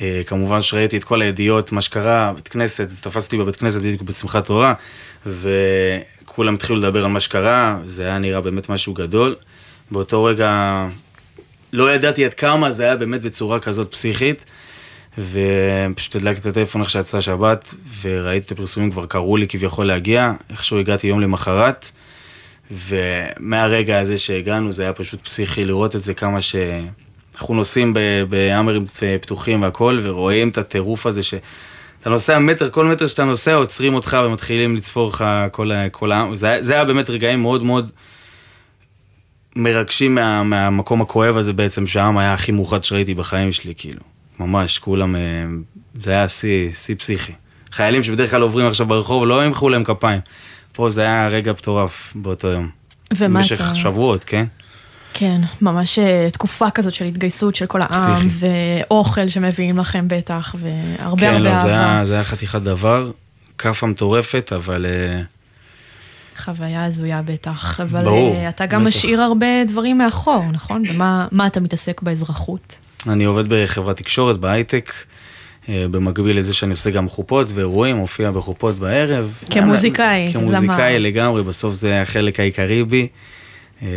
אה, 0.00 0.22
כמובן 0.26 0.60
שראיתי 0.60 0.96
את 0.96 1.04
כל 1.04 1.22
הידיעות, 1.22 1.72
מה 1.72 1.80
שקרה, 1.80 2.32
בית 2.34 2.48
כנסת, 2.48 2.86
אז 2.90 3.00
תפסתי 3.00 3.38
בבית 3.38 3.56
כנסת 3.56 3.78
בדיוק 3.80 4.02
בשמחת 4.02 4.44
תורה, 4.46 4.74
וכולם 6.32 6.54
התחילו 6.54 6.78
לדבר 6.78 7.04
על 7.04 7.10
מה 7.10 7.20
שקרה, 7.20 7.78
זה 7.84 8.04
היה 8.04 8.18
נראה 8.18 8.40
באמת 8.40 8.68
משהו 8.68 8.94
גדול. 8.94 9.36
באותו 9.90 10.24
רגע 10.24 10.86
לא 11.72 11.94
ידעתי 11.94 12.24
עד 12.24 12.34
כמה 12.34 12.70
זה 12.70 12.84
היה 12.84 12.96
באמת 12.96 13.22
בצורה 13.22 13.60
כזאת 13.60 13.90
פסיכית. 13.90 14.44
ופשוט 15.18 16.16
הדלקתי 16.16 16.40
את 16.40 16.46
הטלפון 16.46 16.80
איך 16.80 16.90
שיצאה 16.90 17.20
שבת, 17.20 17.74
וראיתי 18.02 18.46
את 18.46 18.52
הפרסומים 18.52 18.90
כבר 18.90 19.06
קראו 19.06 19.36
לי 19.36 19.48
כביכול 19.48 19.86
להגיע, 19.86 20.32
איכשהו 20.50 20.78
הגעתי 20.78 21.06
יום 21.06 21.20
למחרת, 21.20 21.90
ומהרגע 22.70 23.98
הזה 23.98 24.18
שהגענו 24.18 24.72
זה 24.72 24.82
היה 24.82 24.92
פשוט 24.92 25.24
פסיכי 25.24 25.64
לראות 25.64 25.96
את 25.96 26.00
זה 26.00 26.14
כמה 26.14 26.40
ש... 26.40 26.56
אנחנו 27.34 27.54
נוסעים 27.54 27.94
בהאמרים 28.28 28.84
פתוחים 29.20 29.62
והכל, 29.62 30.00
ורואים 30.02 30.48
את 30.48 30.58
הטירוף 30.58 31.06
הזה 31.06 31.22
ש... 31.22 31.34
אתה 32.02 32.10
נוסע 32.10 32.38
מטר, 32.38 32.70
כל 32.70 32.86
מטר 32.86 33.06
שאתה 33.06 33.24
נוסע 33.24 33.54
עוצרים 33.54 33.94
אותך 33.94 34.16
ומתחילים 34.26 34.76
לצפור 34.76 35.08
לך 35.08 35.24
כל, 35.52 35.70
כל 35.92 36.12
העם, 36.12 36.36
זה, 36.36 36.58
זה 36.60 36.72
היה 36.72 36.84
באמת 36.84 37.10
רגעים 37.10 37.42
מאוד 37.42 37.62
מאוד 37.62 37.90
מרגשים 39.56 40.14
מה, 40.14 40.42
מהמקום 40.42 41.02
הכואב 41.02 41.36
הזה 41.36 41.52
בעצם, 41.52 41.86
שהעם 41.86 42.18
היה 42.18 42.34
הכי 42.34 42.52
מאוחד 42.52 42.84
שראיתי 42.84 43.14
בחיים 43.14 43.52
שלי, 43.52 43.74
כאילו. 43.76 44.00
ממש, 44.40 44.78
כולם, 44.78 45.16
אה, 45.16 45.20
זה 45.94 46.10
היה 46.12 46.28
שיא, 46.28 46.72
שיא 46.72 46.94
פסיכי. 46.94 47.32
חיילים 47.72 48.02
שבדרך 48.02 48.30
כלל 48.30 48.42
עוברים 48.42 48.66
עכשיו 48.66 48.86
ברחוב, 48.86 49.26
לא 49.26 49.44
ימחאו 49.44 49.68
להם 49.68 49.84
כפיים. 49.84 50.20
פה 50.72 50.90
זה 50.90 51.00
היה 51.02 51.28
רגע 51.28 51.52
מטורף 51.52 52.12
באותו 52.16 52.48
יום. 52.48 52.68
ומה 53.16 53.38
במשך 53.38 53.60
אתה- 53.60 53.74
שבועות, 53.74 54.24
כן? 54.24 54.44
כן, 55.14 55.40
ממש 55.60 55.98
אה, 55.98 56.28
תקופה 56.32 56.70
כזאת 56.70 56.94
של 56.94 57.04
התגייסות 57.04 57.56
של 57.56 57.66
כל 57.66 57.80
העם, 57.82 58.16
פסיכי. 58.16 58.46
ואוכל 58.88 59.28
שמביאים 59.28 59.78
לכם 59.78 60.04
בטח, 60.08 60.54
והרבה 60.58 61.20
כן, 61.20 61.26
הרבה 61.26 61.38
לא, 61.38 61.56
זה 61.56 61.68
אהבה. 61.68 61.94
היה, 61.94 62.04
זה 62.06 62.14
היה 62.14 62.24
חתיכת 62.24 62.62
דבר, 62.62 63.10
כאפה 63.58 63.86
מטורפת, 63.86 64.52
אבל 64.56 64.86
אה, 64.86 65.22
חוויה 66.44 66.84
הזויה 66.84 67.22
בטח, 67.24 67.80
אבל 67.80 68.04
ברור, 68.04 68.36
אה, 68.36 68.48
אתה 68.48 68.66
גם 68.66 68.84
בטח. 68.84 68.96
משאיר 68.96 69.20
הרבה 69.20 69.46
דברים 69.66 69.98
מאחור, 69.98 70.44
נכון? 70.52 70.82
במה 70.88 71.26
מה 71.32 71.46
אתה 71.46 71.60
מתעסק 71.60 72.02
באזרחות? 72.02 72.78
אני 73.08 73.24
עובד 73.24 73.44
בחברת 73.48 73.96
תקשורת, 73.96 74.38
בהייטק. 74.38 74.92
במקביל 75.68 76.38
לזה 76.38 76.54
שאני 76.54 76.70
עושה 76.70 76.90
גם 76.90 77.08
חופות 77.08 77.52
ואירועים, 77.54 77.96
מופיע 77.96 78.30
בחופות 78.30 78.78
בערב. 78.78 79.34
כמוזיקאי, 79.50 80.28
זמר. 80.32 80.42
כמוזיקאי 80.42 80.98
לגמרי, 80.98 81.42
בסוף 81.42 81.74
זה 81.74 82.02
החלק 82.02 82.40
העיקרי 82.40 82.84
בי. 82.84 83.08
אה, 83.82 83.88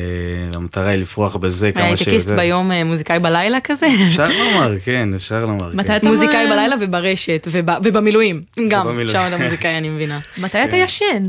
המטרה 0.53 0.87
היא 0.87 0.99
לפרוח 0.99 1.35
בזה 1.35 1.71
כמה 1.71 1.97
שיותר. 1.97 2.11
הייטקיסט 2.11 2.31
ביום, 2.31 2.71
אה, 2.71 2.83
מוזיקאי 2.83 3.19
בלילה 3.19 3.59
כזה? 3.63 3.87
אפשר 4.07 4.27
לומר, 4.27 4.79
כן, 4.85 5.13
אפשר 5.13 5.45
לומר. 5.45 5.71
מתי 5.73 5.87
כן. 5.87 5.95
אתה 5.95 6.07
מוזיקאי 6.07 6.47
בלילה 6.49 6.75
וברשת, 6.81 7.47
ובמילואים. 7.83 8.41
גם. 8.67 8.99
שם 9.07 9.23
אתה 9.27 9.43
מוזיקאי, 9.43 9.77
אני 9.77 9.89
מבינה. 9.89 10.19
מתי 10.43 10.63
אתה 10.63 10.75
ישן? 10.75 11.27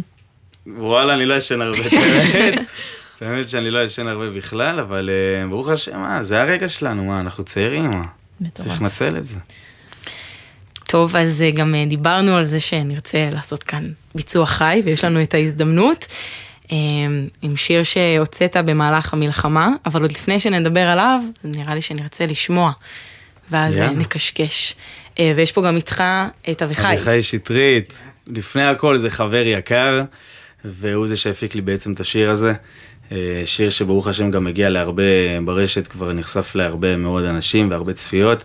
וואלה, 0.67 1.15
אני 1.15 1.27
לא 1.27 1.35
ישן 1.35 1.63
הרבה, 1.63 1.79
את 3.17 3.23
האמת. 3.23 3.49
שאני 3.49 3.71
לא 3.71 3.85
ישן 3.85 4.07
הרבה 4.07 4.31
בכלל, 4.31 4.81
אבל 4.81 5.11
אה, 5.11 5.49
ברוך 5.49 5.69
השם, 5.69 6.01
מה, 6.01 6.23
זה 6.23 6.41
הרגע 6.41 6.69
שלנו, 6.69 7.05
מה, 7.05 7.21
אנחנו 7.21 7.45
צעירים, 7.45 7.91
מה? 7.91 8.05
צריך 8.55 8.83
לנצל 8.83 9.17
את 9.17 9.25
זה. 9.25 9.39
טוב, 10.85 11.17
אז 11.17 11.45
גם 11.55 11.75
דיברנו 11.89 12.37
על 12.37 12.45
זה 12.45 12.61
שנרצה 12.61 13.29
לעשות 13.33 13.63
כאן 13.63 13.89
ביצוע 14.15 14.47
חי, 14.47 14.83
ויש 14.85 15.05
לנו 15.05 15.23
את 15.23 15.35
ההזדמנות. 15.35 16.07
אה, 16.73 16.77
עם 17.43 17.57
שיר 17.57 17.83
שהוצאת 17.83 18.57
במהלך 18.57 19.13
המלחמה, 19.13 19.69
אבל 19.87 20.03
עוד 20.03 20.13
לפני 20.13 20.41
שנדבר 20.41 20.81
עליו, 20.89 21.21
נראה 21.45 21.75
לי 21.75 21.81
שנרצה 21.81 22.27
לשמוע, 22.27 22.73
ואז 23.51 23.77
יאללה. 23.77 23.93
נקשקש. 23.93 24.75
אה, 25.19 25.33
ויש 25.37 25.53
פה 25.53 25.63
גם 25.63 25.77
איתך 25.77 26.05
את 26.51 26.63
אביחי. 26.63 26.95
אביחי 26.95 27.23
שטרית, 27.23 27.99
לפני 28.27 28.63
הכל 28.63 28.99
זה 28.99 29.11
חבר 29.11 29.43
יקר, 29.47 30.03
והוא 30.65 31.07
זה 31.07 31.17
שהפיק 31.17 31.55
לי 31.55 31.61
בעצם 31.61 31.93
את 31.93 32.01
השיר 32.01 32.31
הזה. 32.31 32.53
אה, 33.13 33.43
שיר 33.45 33.71
שברוך 33.71 34.07
השם 34.09 34.31
גם 34.31 34.47
הגיע 34.47 34.69
להרבה 34.69 35.03
ברשת, 35.45 35.87
כבר 35.87 36.13
נחשף 36.13 36.55
להרבה 36.55 36.97
מאוד 36.97 37.25
אנשים 37.25 37.71
והרבה 37.71 37.93
צפיות. 37.93 38.45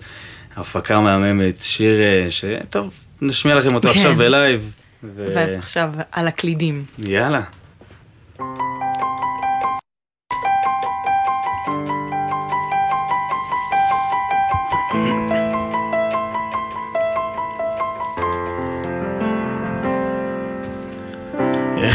הפקה 0.56 1.00
מהממת, 1.00 1.62
שיר 1.62 2.02
אה, 2.02 2.28
שטוב, 2.30 2.94
נשמיע 3.22 3.56
לכם 3.56 3.76
אותו 3.76 3.88
כן. 3.88 3.96
עכשיו 3.96 4.16
בלייב. 4.16 4.74
ו- 5.04 5.26
ועכשיו 5.36 5.90
על 6.12 6.28
הקלידים. 6.28 6.86
יאללה. 7.00 7.42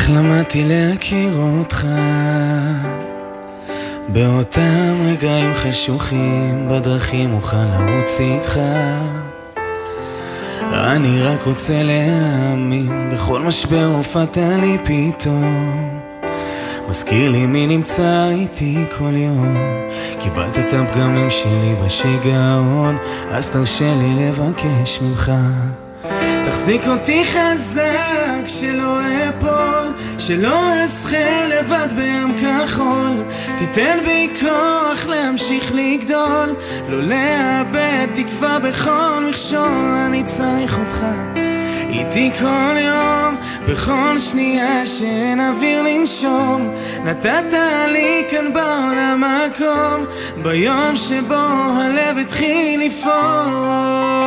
איך 0.06 0.14
למדתי 0.14 0.64
להכיר 0.68 1.36
אותך? 1.36 1.86
באותם 4.08 4.94
רגעים 5.06 5.54
חשוכים 5.54 6.68
בדרכים 6.70 7.34
אוכל 7.34 7.56
לרוץ 7.56 8.20
איתך. 8.20 8.60
אני 10.72 11.22
רק 11.22 11.42
רוצה 11.42 11.82
להאמין 11.82 13.10
בכל 13.14 13.40
משבר 13.40 13.84
הופעת 13.96 14.36
לי 14.36 14.78
פתאום. 14.84 16.00
מזכיר 16.88 17.30
לי 17.30 17.46
מי 17.46 17.66
נמצא 17.66 18.28
איתי 18.30 18.84
כל 18.98 19.16
יום. 19.16 19.56
קיבלת 20.18 20.58
את 20.58 20.72
הפגמים 20.72 21.30
שלי 21.30 21.74
בשיגעון 21.84 22.96
אז 23.30 23.50
תרשה 23.50 23.94
לי 23.94 24.28
לבקש 24.28 25.00
ממך 25.02 25.32
תחזיק 26.50 26.82
אותי 26.86 27.24
חזק, 27.24 28.46
שלא 28.46 28.98
אפול, 29.00 29.92
שלא 30.18 30.84
אשחה 30.84 31.44
לבד 31.46 31.88
בים 31.96 32.36
כחול. 32.38 33.22
תיתן 33.58 33.98
בי 34.04 34.28
כוח 34.40 35.06
להמשיך 35.06 35.72
לגדול, 35.74 36.56
לא 36.88 37.02
לאבד 37.02 38.06
תקווה 38.14 38.58
בכל 38.58 39.24
מכשול, 39.28 39.94
אני 40.06 40.24
צריך 40.24 40.78
אותך. 40.78 41.04
איתי 41.88 42.30
כל 42.40 42.76
יום, 42.78 43.36
בכל 43.68 44.18
שנייה 44.18 44.86
שאין 44.86 45.40
אוויר 45.40 45.82
לנשום 45.82 46.70
נתת 47.04 47.52
לי 47.88 48.24
כאן 48.30 48.52
בעולם 48.52 49.24
מקום 49.24 50.04
ביום 50.42 50.96
שבו 50.96 51.34
הלב 51.34 52.18
התחיל 52.18 52.80
לפעום 52.86 54.25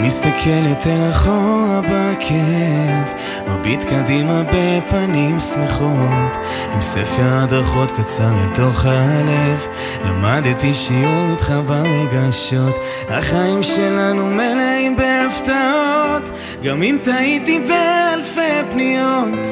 מסתכל 0.00 0.66
יותר 0.68 1.10
אחורה 1.10 1.80
בכיף, 1.82 3.25
מביט 3.46 3.84
קדימה 3.84 4.42
בפנים 4.42 5.40
שמחות, 5.40 6.36
עם 6.74 6.82
ספר 6.82 7.22
הדרכות 7.42 7.90
קצר 7.90 8.28
אל 8.28 8.54
תוך 8.54 8.84
הלב, 8.84 9.66
למדתי 10.04 10.74
שיעור 10.74 11.30
איתך 11.30 11.52
ברגשות, 11.66 12.74
החיים 13.08 13.62
שלנו 13.62 14.26
מלאים 14.26 14.96
בהפתעות, 14.96 16.30
גם 16.62 16.82
אם 16.82 16.98
טעיתי 17.02 17.60
באלפי 17.60 18.70
פניות, 18.70 19.46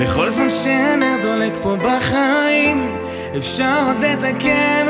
בכל 0.00 0.28
זמן 0.28 0.50
שהנר 0.50 1.16
דולק 1.22 1.52
פה 1.62 1.76
בחיים, 1.76 2.96
אפשר 3.36 3.82
עוד 3.86 4.04
לתקן 4.04 4.86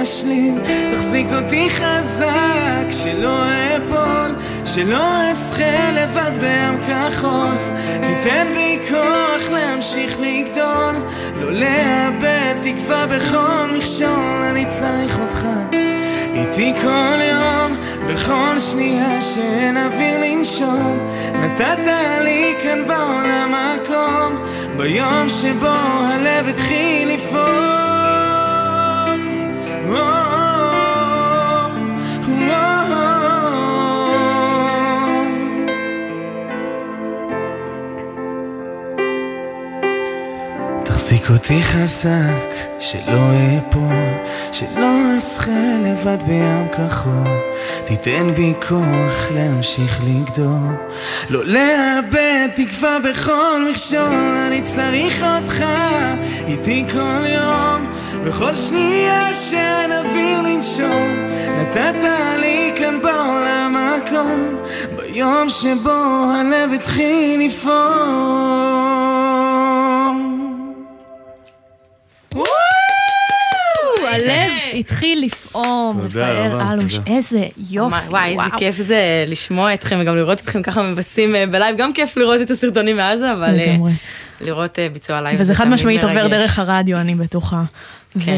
ולהשלים, 0.00 0.58
תחזיק 0.94 1.26
אותי 1.32 1.70
חזק, 1.70 2.86
שלא 2.90 3.42
אפול, 3.76 4.34
שלא 4.64 5.32
אשחה 5.32 5.90
לבד 5.92 6.30
בים 6.40 6.80
כחול, 6.86 7.56
תיתן 8.06 8.46
בי 8.54 8.78
כוח 8.88 9.50
להמשיך 9.52 10.16
לגדול, 10.20 10.94
לא 11.40 11.52
לאבד 11.52 12.54
תקווה 12.62 13.06
בכל 13.06 13.76
מכשול, 13.76 14.44
אני 14.50 14.66
צריך 14.66 15.18
אותך. 15.18 15.46
איתי 16.34 16.72
כל 16.82 17.20
יום, 17.32 17.76
בכל 18.08 18.58
שנייה 18.58 19.20
שאין 19.20 19.76
אוויר 19.76 20.20
לנשום. 20.20 20.98
נתת 21.34 21.92
לי 22.24 22.54
כאן 22.62 22.86
בעולם 22.86 23.54
מקום 23.54 24.38
ביום 24.76 25.28
שבו 25.28 25.68
הלב 25.68 26.48
התחיל 26.48 27.10
או, 27.34 27.89
תחזיק 41.10 41.30
אותי 41.30 41.62
חזק, 41.62 42.54
שלא 42.78 43.20
אפול, 43.58 43.82
שלא 44.52 45.18
אשחה 45.18 45.50
לבד 45.84 46.22
בים 46.26 46.68
כחול. 46.68 47.40
תיתן 47.84 48.34
בי 48.36 48.54
כוח 48.68 49.30
להמשיך 49.34 50.00
לגדול, 50.04 50.76
לא 51.30 51.44
לאבד 51.44 52.48
תקווה 52.56 52.98
בכל 52.98 53.66
מכשול. 53.70 54.36
אני 54.46 54.62
צריך 54.62 55.22
אותך 55.22 55.64
איתי 56.46 56.84
כל 56.92 57.26
יום, 57.26 57.92
בכל 58.26 58.54
שנייה 58.54 59.34
שאין 59.34 59.92
אוויר 59.92 60.40
לנשום. 60.40 61.30
נתת 61.58 61.94
לי 62.40 62.72
כאן 62.76 63.00
בעולם 63.02 63.76
מקום, 63.96 64.62
ביום 64.96 65.48
שבו 65.50 65.90
הלב 66.34 66.72
התחיל 66.74 67.40
לפעום. 67.46 67.80
וואו, 72.34 72.46
הלב 74.08 74.52
התחיל 74.74 75.24
לפעום, 75.24 76.00
רפאל 76.00 76.52
רבה, 76.52 76.72
אלוש. 76.72 76.98
איזה 77.06 77.46
יופי, 77.70 77.96
וואי, 78.08 78.30
איזה 78.30 78.56
כיף 78.56 78.76
זה 78.76 79.24
לשמוע 79.26 79.74
אתכם 79.74 79.98
וגם 80.02 80.16
לראות 80.16 80.40
אתכם 80.40 80.62
ככה 80.62 80.82
מבצעים 80.82 81.34
אה, 81.34 81.46
בלייב, 81.46 81.76
גם 81.76 81.92
כיף 81.92 82.16
לראות 82.16 82.40
את 82.40 82.50
הסרטונים 82.50 82.96
מעזה, 82.96 83.32
אבל 83.32 83.60
אה, 83.60 83.66
לגמרי. 83.66 83.92
לראות 84.40 84.78
אה, 84.78 84.88
ביצוע 84.88 85.20
לייב 85.20 85.40
וזה 85.40 85.54
חד 85.54 85.68
משמעית 85.68 86.04
עובר. 86.04 86.28
דרך 86.28 86.58
הרדיו, 86.58 86.96
אני 86.96 87.14
בטוחה. 87.14 87.62
כן. 88.24 88.32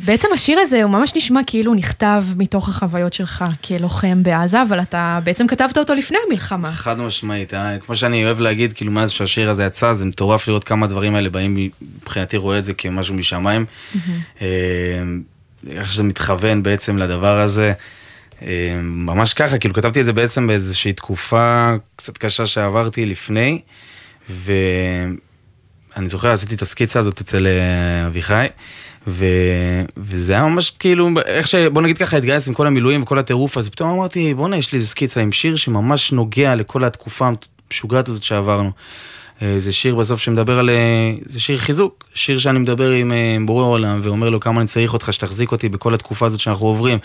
ובעצם 0.00 0.28
השיר 0.34 0.58
הזה 0.58 0.82
הוא 0.82 0.90
ממש 0.90 1.12
נשמע 1.16 1.40
כאילו 1.46 1.74
נכתב 1.74 2.24
מתוך 2.36 2.68
החוויות 2.68 3.12
שלך 3.12 3.44
כלוחם 3.64 4.22
בעזה, 4.22 4.62
אבל 4.62 4.80
אתה 4.80 5.20
בעצם 5.24 5.46
כתבת 5.46 5.78
אותו 5.78 5.94
לפני 5.94 6.18
המלחמה. 6.26 6.70
חד 6.70 6.98
משמעית, 6.98 7.54
אה? 7.54 7.78
כמו 7.78 7.96
שאני 7.96 8.24
אוהב 8.24 8.40
להגיד, 8.40 8.72
כאילו 8.72 8.92
מאז 8.92 9.10
שהשיר 9.10 9.50
הזה 9.50 9.64
יצא, 9.64 9.92
זה 9.92 10.04
מטורף 10.04 10.48
לראות 10.48 10.64
כמה 10.64 10.86
הדברים 10.86 11.14
האלה 11.14 11.30
באים, 11.30 11.70
מבחינתי 12.02 12.36
רואה 12.36 12.58
את 12.58 12.64
זה 12.64 12.74
כמשהו 12.74 13.14
משמיים. 13.14 13.64
אה, 14.40 14.46
איך 15.70 15.92
שזה 15.92 16.02
מתכוון 16.02 16.62
בעצם 16.62 16.98
לדבר 16.98 17.40
הזה. 17.40 17.72
ממש 18.82 19.34
ככה, 19.34 19.58
כאילו 19.58 19.74
כתבתי 19.74 20.00
את 20.00 20.04
זה 20.04 20.12
בעצם 20.12 20.46
באיזושהי 20.46 20.92
תקופה 20.92 21.74
קצת 21.96 22.18
קשה 22.18 22.46
שעברתי 22.46 23.06
לפני, 23.06 23.60
ואני 25.96 26.08
זוכר, 26.08 26.28
עשיתי 26.28 26.54
את 26.54 26.62
הסקיצה 26.62 26.98
הזאת 26.98 27.20
אצל 27.20 27.46
אה, 27.46 28.06
אביחי, 28.06 28.46
ו... 29.06 29.26
וזה 29.96 30.32
היה 30.32 30.42
ממש 30.42 30.70
כאילו, 30.70 31.10
איך 31.26 31.48
ש... 31.48 31.54
בוא 31.54 31.82
נגיד 31.82 31.98
ככה, 31.98 32.16
התגייס 32.16 32.48
עם 32.48 32.54
כל 32.54 32.66
המילואים 32.66 33.02
וכל 33.02 33.18
הטירוף 33.18 33.56
הזה, 33.56 33.70
פתאום 33.70 33.90
אמרתי, 33.90 34.34
בואנה, 34.34 34.56
יש 34.56 34.72
לי 34.72 34.76
איזה 34.76 34.88
סקיצה 34.88 35.20
עם 35.20 35.32
שיר 35.32 35.56
שממש 35.56 36.12
נוגע 36.12 36.54
לכל 36.54 36.84
התקופה 36.84 37.30
המשוגעת 37.70 38.08
הזאת 38.08 38.22
שעברנו. 38.22 38.70
אה, 39.42 39.54
זה 39.58 39.72
שיר 39.72 39.94
בסוף 39.94 40.20
שמדבר 40.20 40.58
על... 40.58 40.70
אה, 40.70 41.12
זה 41.24 41.40
שיר 41.40 41.58
חיזוק, 41.58 42.04
שיר 42.14 42.38
שאני 42.38 42.58
מדבר 42.58 42.90
עם 42.90 43.12
בורא 43.46 43.64
עולם 43.64 44.00
ואומר 44.02 44.30
לו 44.30 44.40
כמה 44.40 44.60
אני 44.60 44.68
צריך 44.68 44.92
אותך, 44.92 45.12
שתחזיק 45.12 45.52
אותי 45.52 45.68
בכל 45.68 45.94
התקופה 45.94 46.26
הזאת 46.26 46.40
שאנחנו 46.40 46.66
עוברים, 46.66 46.98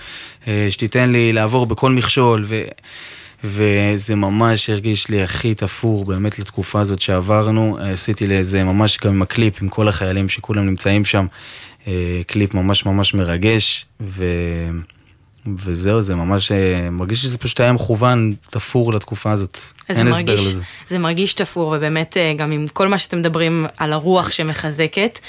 שתיתן 0.69 1.11
לי 1.11 1.33
לעבור 1.33 1.65
בכל 1.65 1.91
מכשול, 1.91 2.43
ו... 2.47 2.61
וזה 3.43 4.15
ממש 4.15 4.69
הרגיש 4.69 5.09
לי 5.09 5.23
הכי 5.23 5.55
תפור 5.55 6.05
באמת 6.05 6.39
לתקופה 6.39 6.79
הזאת 6.79 7.01
שעברנו. 7.01 7.77
עשיתי 7.81 8.27
לזה 8.27 8.63
ממש 8.63 8.97
גם 8.97 9.13
עם 9.13 9.21
הקליפ, 9.21 9.61
עם 9.61 9.69
כל 9.69 9.87
החיילים 9.87 10.29
שכולם 10.29 10.65
נמצאים 10.65 11.05
שם, 11.05 11.25
אה, 11.87 12.21
קליפ 12.27 12.53
ממש 12.53 12.85
ממש 12.85 13.13
מרגש, 13.13 13.85
ו... 14.01 14.23
וזהו, 15.57 16.01
זה 16.01 16.15
ממש, 16.15 16.51
אה, 16.51 16.89
מרגיש 16.89 17.21
שזה 17.21 17.37
פשוט 17.37 17.59
היה 17.59 17.71
מכוון, 17.71 18.33
תפור 18.49 18.93
לתקופה 18.93 19.31
הזאת. 19.31 19.57
אין 19.89 19.95
זה 19.95 20.01
הסבר 20.01 20.11
מרגיש, 20.11 20.47
לזה. 20.47 20.63
זה 20.87 20.99
מרגיש 20.99 21.33
תפור, 21.33 21.73
ובאמת 21.77 22.17
אה, 22.17 22.33
גם 22.37 22.51
עם 22.51 22.67
כל 22.67 22.87
מה 22.87 22.97
שאתם 22.97 23.19
מדברים 23.19 23.65
על 23.77 23.93
הרוח 23.93 24.31
שמחזקת. 24.31 25.19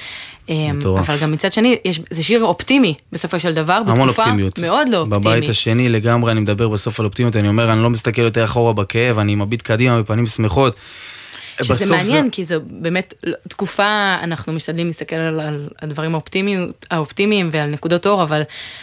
אה, 0.49 0.73
מטורף. 0.73 1.11
אבל 1.11 1.19
גם 1.19 1.33
מצד 1.33 1.53
שני, 1.53 1.77
יש, 1.85 2.01
זה 2.11 2.23
שיר 2.23 2.45
אופטימי 2.45 2.95
בסופו 3.13 3.41
של 3.41 3.55
דבר, 3.55 3.73
המון 3.73 4.09
בתקופה 4.09 4.23
אופטימיות. 4.23 4.59
מאוד 4.59 4.89
לא 4.89 4.97
אופטימית. 4.97 5.27
בבית 5.27 5.49
השני 5.49 5.89
לגמרי 5.89 6.33
אני 6.33 6.41
מדבר 6.41 6.69
בסוף 6.69 7.01
על 7.01 7.07
אופטימיות, 7.07 7.37
אני 7.37 7.49
אומר, 7.49 7.73
אני 7.73 7.83
לא 7.83 7.91
מסתכל 7.91 8.23
יותר 8.23 8.45
אחורה 8.45 8.73
בכאב, 8.73 9.19
אני 9.19 9.35
מביט 9.35 9.63
קדימה 9.63 10.01
בפנים 10.01 10.27
שמחות. 10.27 10.77
שזה 11.63 11.95
מעניין, 11.95 12.31
כי 12.31 12.45
זו 12.45 12.55
באמת 12.71 13.15
לא- 13.25 13.37
תקופה, 13.49 14.17
אנחנו 14.23 14.53
משתדלים 14.53 14.87
להסתכל 14.87 15.17
על, 15.17 15.41
על 15.41 15.69
הדברים 15.83 16.15
האופטימיים, 16.15 16.73
האופטימיים 16.91 17.51
ועל 17.53 17.71
נקודות 17.71 18.07
אור, 18.07 18.23
אבל 18.23 18.43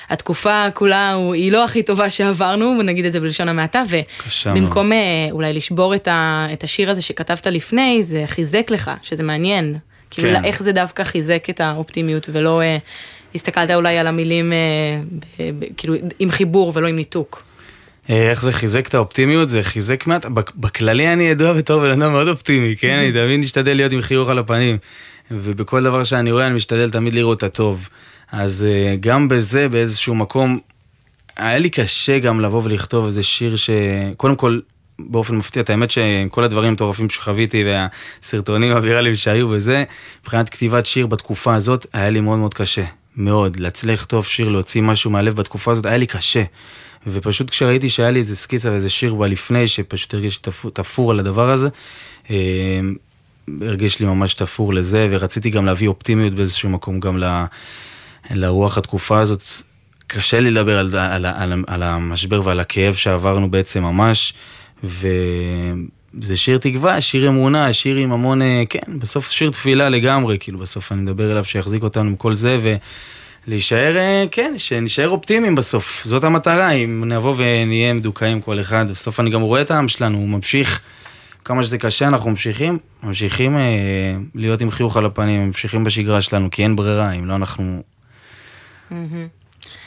התקופה 0.10 0.72
כולה 0.74 1.14
הוא, 1.14 1.34
היא 1.34 1.52
לא 1.52 1.64
הכי 1.64 1.84
טובה 1.84 2.10
שעברנו, 2.10 2.82
נגיד 2.84 3.06
את 3.06 3.14
זה 3.14 3.20
בלשון 3.20 3.50
המעטה. 3.50 3.84
ובמקום 4.46 4.92
אה, 4.92 4.98
אולי 5.32 5.54
לשבור 5.54 5.96
את, 5.96 6.08
ה, 6.08 6.48
את 6.54 6.64
השיר 6.64 6.90
הזה 6.90 7.02
שכתבת 7.02 7.48
לפני, 7.48 8.04
זה 8.04 8.24
חיזק 8.28 8.72
לך, 8.72 8.92
שזה 9.02 9.24
מעניין. 9.24 9.78
כאילו, 10.12 10.30
כן. 10.30 10.46
איך 10.46 10.64
זה 10.64 10.72
דווקא 10.72 11.04
חיזק 11.04 11.48
את 11.50 11.62
האופטימיות, 11.62 12.30
ולא 12.32 12.62
אה, 12.62 12.78
הסתכלת 13.36 13.72
אולי 13.72 13.98
על 13.98 14.08
המילים 14.08 14.54
אה, 14.54 14.58
ב, 15.40 15.60
ב, 15.60 15.66
כאילו 15.78 15.94
עם 16.20 16.32
חיבור 16.32 16.72
ולא 16.76 16.88
עם 16.88 16.96
ניתוק. 16.96 17.44
אה, 18.10 18.30
איך 18.30 18.42
זה 18.42 18.52
חיזק 18.52 18.88
את 18.88 18.94
האופטימיות? 18.94 19.50
זה 19.50 19.64
חיזק 19.64 20.08
מעט, 20.08 20.26
בכללי 20.56 21.14
אני 21.14 21.24
ידוע 21.24 21.54
בתור 21.54 21.82
בן 21.82 22.02
אדם 22.02 22.12
מאוד 22.12 22.28
אופטימי, 22.28 22.76
כן? 22.76 22.98
אני 23.00 23.12
תמיד 23.12 23.40
משתדל 23.40 23.76
להיות 23.76 23.92
עם 23.92 24.02
חיוך 24.02 24.30
על 24.30 24.40
הפנים. 24.40 24.78
ובכל 25.32 25.84
דבר 25.84 26.04
שאני 26.04 26.32
רואה 26.32 26.48
אני 26.48 26.56
משתדל 26.56 26.92
תמיד 26.92 27.14
לראות 27.14 27.38
את 27.38 27.44
הטוב. 27.44 27.90
אז 28.32 28.66
אה, 28.70 28.96
גם 29.00 29.28
בזה 29.28 29.70
באיזשהו 29.70 30.16
מקום, 30.16 30.60
היה 31.38 31.58
לי 31.58 31.70
קשה 31.70 32.20
גם 32.20 32.40
לבוא 32.42 32.62
ולכתוב 32.64 33.06
איזה 33.06 33.24
שיר 33.24 33.56
ש... 33.56 33.70
קודם 34.18 34.36
כל, 34.36 34.60
באופן 35.00 35.36
מפתיע, 35.36 35.64
את 35.64 35.70
האמת 35.70 35.92
שכל 35.92 36.44
הדברים 36.44 36.70
המטורפים 36.70 37.10
שחוויתי 37.10 37.64
והסרטונים 37.64 38.72
הוויראליים 38.72 39.16
שהיו 39.16 39.50
בזה, 39.50 39.84
מבחינת 40.22 40.50
כתיבת 40.50 40.86
שיר 40.86 41.08
בתקופה 41.08 41.56
הזאת, 41.56 41.86
היה 41.94 42.10
לי 42.10 42.22
מאוד 42.22 42.40
מאוד 42.40 42.54
קשה. 42.54 42.84
מאוד. 43.18 43.60
להצליח 43.60 44.00
לכתוב 44.00 44.26
שיר, 44.26 44.50
להוציא 44.50 44.82
משהו 44.82 45.12
מהלב 45.12 45.36
בתקופה 45.36 45.72
הזאת, 45.72 45.86
היה 45.86 45.98
לי 45.98 46.06
קשה. 46.06 46.44
ופשוט 47.08 47.50
כשראיתי 47.50 47.90
שהיה 47.90 48.12
לי 48.12 48.20
איזה 48.20 48.36
סקיצה 48.36 48.72
ואיזה 48.72 48.90
שיר 48.90 49.14
בה 49.14 49.28
לפני, 49.28 49.68
שפשוט 49.68 50.14
הרגיש 50.14 50.40
תפור, 50.74 51.12
על 51.12 51.20
הדבר 51.20 51.50
הזה, 51.50 51.70
אה, 52.30 52.80
הרגיש 53.62 54.00
לי 54.00 54.06
ממש 54.06 54.34
תפור 54.34 54.74
לזה, 54.74 55.08
ורציתי 55.12 55.50
גם 55.50 55.66
להביא 55.66 55.88
אופטימיות 55.88 56.34
באיזשהו 56.34 56.70
מקום 56.70 57.00
גם 57.00 57.18
ל, 57.18 57.44
לרוח 58.32 58.78
התקופה 58.78 59.20
הזאת. 59.20 59.44
קשה 60.08 60.40
לי 60.40 60.52
לדבר 60.52 60.80
על, 60.80 60.96
על, 60.96 61.26
על, 61.26 61.64
על 61.68 61.84
המשבר 61.84 62.42
ועל 62.44 62.60
הכאב 62.60 62.94
שעברנו 62.94 63.52
בעצם 63.52 63.84
ממש, 63.84 64.34
וזה 64.84 66.38
שיר 66.38 66.58
תקווה, 66.58 67.02
שיר 67.02 67.30
אמונה, 67.30 67.74
שיר 67.74 67.96
עם 67.98 68.12
המון, 68.12 68.42
אה, 68.42 68.64
כן, 68.70 69.00
בסוף 69.00 69.30
שיר 69.30 69.50
תפילה 69.50 69.90
לגמרי, 69.90 70.38
כאילו 70.40 70.60
בסוף 70.60 70.92
אני 70.92 71.02
מדבר 71.02 71.32
אליו 71.32 71.46
שיחזיק 71.46 71.84
אותנו 71.84 72.12
מכל 72.12 72.34
זה, 72.34 72.58
ו... 72.62 72.76
להישאר, 73.48 73.98
אה, 73.98 74.26
כן, 74.32 74.54
שנשאר 74.58 75.10
אופטימיים 75.10 75.56
בסוף, 75.56 76.02
זאת 76.06 76.24
המטרה, 76.24 76.72
אם 76.72 77.04
נבוא 77.06 77.34
ונהיה 77.38 77.94
מדוכאים 77.94 78.42
כל 78.42 78.60
אחד, 78.60 78.90
בסוף 78.90 79.20
אני 79.20 79.30
גם 79.30 79.42
רואה 79.42 79.62
את 79.62 79.72
העם 79.72 79.88
שלנו, 79.88 80.18
הוא 80.18 80.30
ממשיך, 80.30 80.82
כמה 81.46 81.64
שזה 81.64 81.78
קשה, 81.78 82.08
אנחנו 82.08 82.30
ממשיכים, 82.30 82.78
ממשיכים 83.04 83.58
אה, 83.58 83.62
להיות 84.36 84.62
עם 84.62 84.72
חיוך 84.72 84.98
על 84.98 85.06
הפנים, 85.06 85.48
ממשיכים 85.48 85.84
בשגרה 85.84 86.22
שלנו, 86.22 86.52
כי 86.52 86.64
אין 86.64 86.76
ברירה, 86.76 87.12
אם 87.12 87.26
לא 87.26 87.36
אנחנו... 87.36 87.82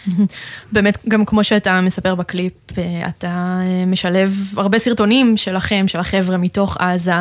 באמת, 0.73 0.99
גם 1.09 1.25
כמו 1.25 1.45
שאתה 1.45 1.81
מספר 1.81 2.15
בקליפ, 2.15 2.53
אה, 2.79 3.09
אתה 3.09 3.27
אה, 3.63 3.85
משלב 3.87 4.35
הרבה 4.57 4.79
סרטונים 4.79 5.37
שלכם, 5.37 5.85
של 5.89 5.99
החבר'ה 5.99 6.37
מתוך 6.37 6.77
עזה, 6.77 7.13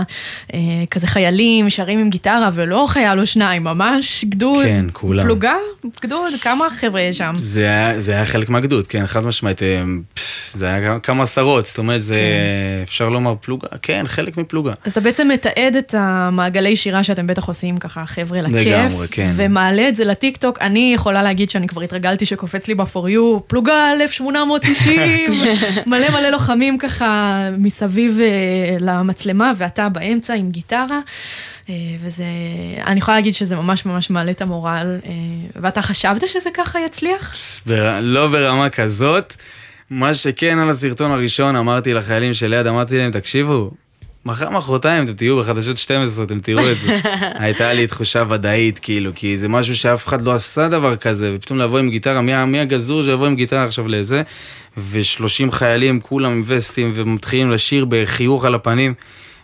אה, 0.53 0.59
כזה 0.91 1.07
חיילים, 1.07 1.69
שרים 1.69 1.99
עם 1.99 2.09
גיטרה, 2.09 2.49
ולא 2.53 2.85
חייל 2.89 3.19
או 3.19 3.25
שניים, 3.25 3.63
ממש 3.63 4.25
גדוד, 4.29 4.65
כן, 4.65 4.85
כולם. 4.93 5.23
פלוגה, 5.23 5.55
גדוד, 6.01 6.33
כמה 6.41 6.67
חבר'ה 6.69 7.01
יש 7.01 7.17
שם? 7.17 7.33
זה 7.37 7.61
היה, 7.65 7.99
זה 7.99 8.11
היה 8.11 8.25
חלק 8.25 8.49
מהגדוד, 8.49 8.87
כן, 8.87 9.07
חד 9.07 9.23
משמעית, 9.25 9.61
זה 10.53 10.65
היה 10.67 10.81
כמה- 10.81 10.99
כמה 10.99 11.23
עשרות, 11.23 11.65
זאת 11.65 11.77
אומרת, 11.77 12.01
זה, 12.01 12.15
כן. 12.15 12.83
אפשר 12.83 13.09
לומר 13.09 13.33
פלוגה, 13.41 13.67
כן, 13.81 14.03
חלק 14.07 14.37
מפלוגה. 14.37 14.73
אז 14.85 14.91
אתה 14.91 15.01
בעצם 15.01 15.27
מתעד 15.27 15.75
את 15.75 15.95
המעגלי 15.97 16.75
שירה 16.75 17.03
שאתם 17.03 17.27
בטח 17.27 17.47
עושים 17.47 17.77
ככה, 17.77 18.05
חבר'ה, 18.05 18.41
לכיף. 18.41 18.55
לגמרי, 18.55 19.07
כן. 19.11 19.31
ומעלה 19.35 19.89
את 19.89 19.95
זה 19.95 20.05
לטיקטוק. 20.05 20.57
אני 20.61 20.91
יכולה 20.95 21.23
להגיד 21.23 21.49
שאני 21.49 21.67
כבר 21.67 21.81
התרגלתי 21.81 22.25
שקופץ 22.25 22.68
לי 22.69 22.75
ב-for 22.75 23.15
you, 23.15 23.39
פלוגה 23.47 23.93
1890, 23.93 25.31
מלא 25.87 26.09
מלא 26.09 26.29
לוחמים 26.29 26.77
ככה 26.77 27.39
מסביב 27.57 28.19
אה, 28.19 28.77
למצלמה, 28.79 29.51
ואתה 29.57 29.89
באמצע 29.89 30.33
עם 30.33 30.51
גיטרה. 30.51 30.99
אה, 31.69 31.73
וזה, 32.01 32.23
אני 32.85 32.97
יכולה 32.97 33.17
להגיד 33.17 33.35
שזה 33.35 33.55
ממש 33.55 33.85
ממש 33.85 34.09
מעלה 34.09 34.31
את 34.31 34.41
המורל. 34.41 34.99
אה, 35.05 35.11
ואתה 35.55 35.81
חשבת 35.81 36.29
שזה 36.29 36.49
ככה 36.53 36.79
יצליח? 36.85 37.35
בר... 37.65 37.99
לא 38.01 38.27
ברמה 38.27 38.69
כזאת. 38.69 39.33
מה 39.89 40.13
שכן 40.13 40.59
על 40.59 40.69
הסרטון 40.69 41.11
הראשון 41.11 41.55
אמרתי 41.55 41.93
לחיילים 41.93 42.33
שליד, 42.33 42.67
אמרתי 42.67 42.97
להם, 42.97 43.11
תקשיבו, 43.11 43.71
מחר 44.29 44.49
מחרתיים 44.49 45.05
אתם 45.05 45.13
תהיו 45.13 45.37
בחדשות 45.37 45.77
12, 45.77 46.25
אתם 46.25 46.39
תראו 46.39 46.71
את 46.71 46.79
זה. 46.79 46.99
הייתה 47.43 47.73
לי 47.73 47.87
תחושה 47.87 48.23
ודאית, 48.29 48.79
כאילו, 48.79 49.11
כי 49.15 49.37
זה 49.37 49.47
משהו 49.47 49.75
שאף 49.75 50.07
אחד 50.07 50.21
לא 50.21 50.33
עשה 50.33 50.67
דבר 50.67 50.95
כזה, 50.95 51.31
ופתאום 51.35 51.59
לבוא 51.59 51.79
עם 51.79 51.89
גיטרה, 51.89 52.21
מי, 52.21 52.45
מי 52.45 52.59
הגזור 52.59 53.03
שיבוא 53.03 53.27
עם 53.27 53.35
גיטרה 53.35 53.63
עכשיו 53.63 53.87
לזה, 53.87 54.21
ו-30 54.77 55.51
חיילים, 55.51 55.99
כולם 55.99 56.31
עם 56.31 56.43
וסטים, 56.45 56.91
ומתחילים 56.95 57.51
לשיר 57.51 57.85
בחיוך 57.89 58.45
על 58.45 58.55
הפנים. 58.55 58.93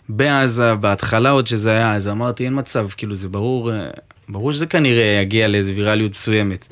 בעזה, 0.08 0.74
בהתחלה 0.74 1.30
עוד 1.30 1.46
שזה 1.46 1.70
היה, 1.70 1.92
אז 1.92 2.08
אמרתי, 2.08 2.44
אין 2.44 2.58
מצב, 2.58 2.88
כאילו, 2.96 3.14
זה 3.14 3.28
ברור, 3.28 3.72
אה, 3.72 3.90
ברור 4.28 4.52
שזה 4.52 4.66
כנראה 4.66 5.20
יגיע 5.22 5.48
לאיזו 5.48 5.72
ויראליות 5.76 6.10
מסוימת. 6.10 6.66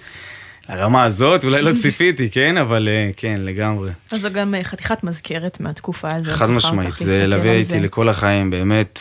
הרמה 0.68 1.04
הזאת 1.04 1.44
אולי 1.44 1.62
לא 1.62 1.72
ציפיתי, 1.72 2.30
כן? 2.30 2.56
אבל 2.56 2.88
אה, 2.88 3.10
כן, 3.16 3.34
לגמרי. 3.38 3.90
אז 4.10 4.20
זו 4.20 4.30
גם 4.30 4.54
אה, 4.54 4.64
חתיכת 4.64 5.04
מזכרת 5.04 5.60
מהתקופה 5.60 6.14
הזאת. 6.14 6.34
חד 6.34 6.50
משמעית, 6.50 6.94
זה 6.98 7.24
על 7.24 7.32
איתי. 7.32 7.80
לכל 7.80 8.08
החיים, 8.08 8.50
באמת, 8.50 9.00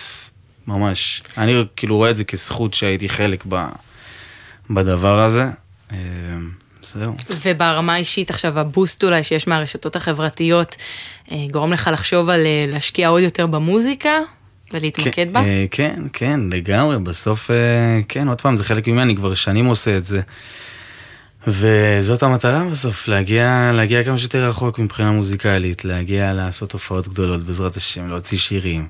ממש. 0.68 1.24
אני 1.38 1.64
כאילו 1.76 1.96
רואה 1.96 2.10
את 2.10 2.16
זה 2.16 2.24
כזכות 2.24 2.74
שהייתי 2.74 3.10
חלק 3.10 3.44
ב, 3.50 3.66
בדבר 4.70 5.22
הזה. 5.22 5.46
אה, 5.92 5.98
זהו. 6.82 7.14
וברמה 7.42 7.94
האישית 7.94 8.30
עכשיו 8.30 8.60
הבוסט 8.60 9.04
אולי 9.04 9.24
שיש 9.24 9.48
מהרשתות 9.48 9.96
החברתיות 9.96 10.76
גורם 11.52 11.74
לך 11.74 11.90
לחשוב 11.94 12.30
על 12.30 12.40
להשקיע 12.68 13.08
עוד 13.08 13.22
יותר 13.22 13.48
במוזיקה 13.48 14.20
ולהתמקד 14.74 15.34
בה? 15.34 15.40
אה, 15.40 15.66
כן, 15.72 15.96
כן, 16.14 16.40
לגמרי, 16.52 17.00
בסוף, 17.00 17.50
כן, 18.08 18.28
עוד 18.28 18.42
פעם, 18.42 18.56
זה 18.56 18.64
חלק 18.64 18.88
ממני, 18.88 19.02
אני 19.04 19.16
כבר 19.16 19.34
שנים 19.34 19.66
עושה 19.66 19.98
את 19.98 20.04
זה. 20.04 20.22
וזאת 21.48 22.24
המטרה 22.24 22.66
בסוף, 22.72 23.08
להגיע, 23.08 23.72
להגיע 23.74 24.04
כמה 24.04 24.18
שיותר 24.18 24.48
רחוק 24.50 24.80
מבחינה 24.80 25.12
מוזיקלית, 25.12 25.86
להגיע 25.86 26.34
לעשות 26.34 26.72
הופעות 26.72 27.08
גדולות 27.08 27.44
בעזרת 27.44 27.76
השם, 27.76 28.10
להוציא 28.10 28.38
שירים. 28.38 28.88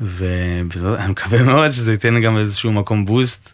ואני 0.00 1.08
מקווה 1.08 1.42
מאוד 1.42 1.70
שזה 1.70 1.92
ייתן 1.92 2.20
גם 2.20 2.38
איזשהו 2.38 2.72
מקום 2.72 3.06
בוסט. 3.06 3.52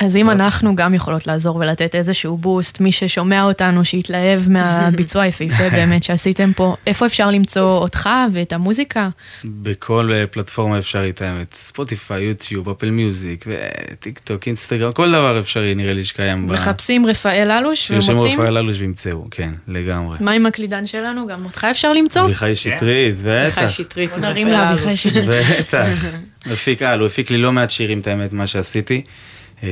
אה, 0.00 0.06
אז 0.06 0.16
אם 0.16 0.30
אנחנו 0.30 0.76
גם 0.76 0.94
יכולות 0.94 1.26
לעזור 1.26 1.56
ולתת 1.56 1.94
איזשהו 1.94 2.36
בוסט, 2.36 2.80
מי 2.80 2.92
ששומע 2.92 3.42
אותנו, 3.42 3.84
שיתלהב 3.84 4.48
מהביצוע 4.48 5.22
היפהפה 5.26 5.70
באמת 5.70 6.02
שעשיתם 6.02 6.52
פה, 6.56 6.76
איפה 6.86 7.06
אפשר 7.06 7.30
למצוא 7.30 7.78
אותך 7.78 8.08
ואת 8.32 8.52
המוזיקה? 8.52 9.08
בכל 9.44 10.10
אה, 10.12 10.26
פלטפורמה 10.26 10.78
אפשרית 10.78 11.22
האמת, 11.22 11.54
ספוטיפיי, 11.54 12.22
יוטיוב, 12.22 12.68
אפל 12.68 12.90
מיוזיק, 12.90 13.44
טיק 14.00 14.18
טוק, 14.18 14.46
אינסטגרם, 14.46 14.92
כל 14.92 15.08
דבר 15.08 15.38
אפשרי 15.38 15.74
נראה 15.74 15.92
לי 15.92 16.04
שקיים. 16.04 16.46
מחפשים 16.46 17.06
רפאל 17.06 17.50
אלוש 17.50 17.86
שירשמו 17.86 18.14
ומוצאים? 18.14 18.40
רפאל 18.40 18.56
אלוש 18.56 18.80
וימצאו, 18.80 19.24
כן, 19.30 19.50
לגמרי. 19.68 20.18
מה 20.20 20.32
עם 20.32 20.46
הקלידן 20.46 20.86
שלנו? 20.86 21.26
גם 21.26 21.44
אותך 21.44 21.66
אפשר 21.70 21.92
למצוא? 21.92 22.24
אביחי 22.24 22.54
שטרית, 22.54 23.14
בטח. 23.24 23.58
אביחי 23.58 23.72
שטרית. 23.74 24.18
נרים 24.18 24.48
לאביחי 24.48 24.96
שטרית. 24.96 25.24
בטח. 25.28 25.86
מפיק 26.46 26.82
על, 26.82 26.98
הוא 26.98 27.06
הפיק 27.06 27.30
לי 27.30 27.38
לא 27.38 27.52
מעט 27.52 27.70
שירים, 27.70 27.98
את 27.98 28.06
האמת, 28.06 28.32
מה 28.32 28.46
שעשיתי. 28.46 29.02
אה, 29.62 29.68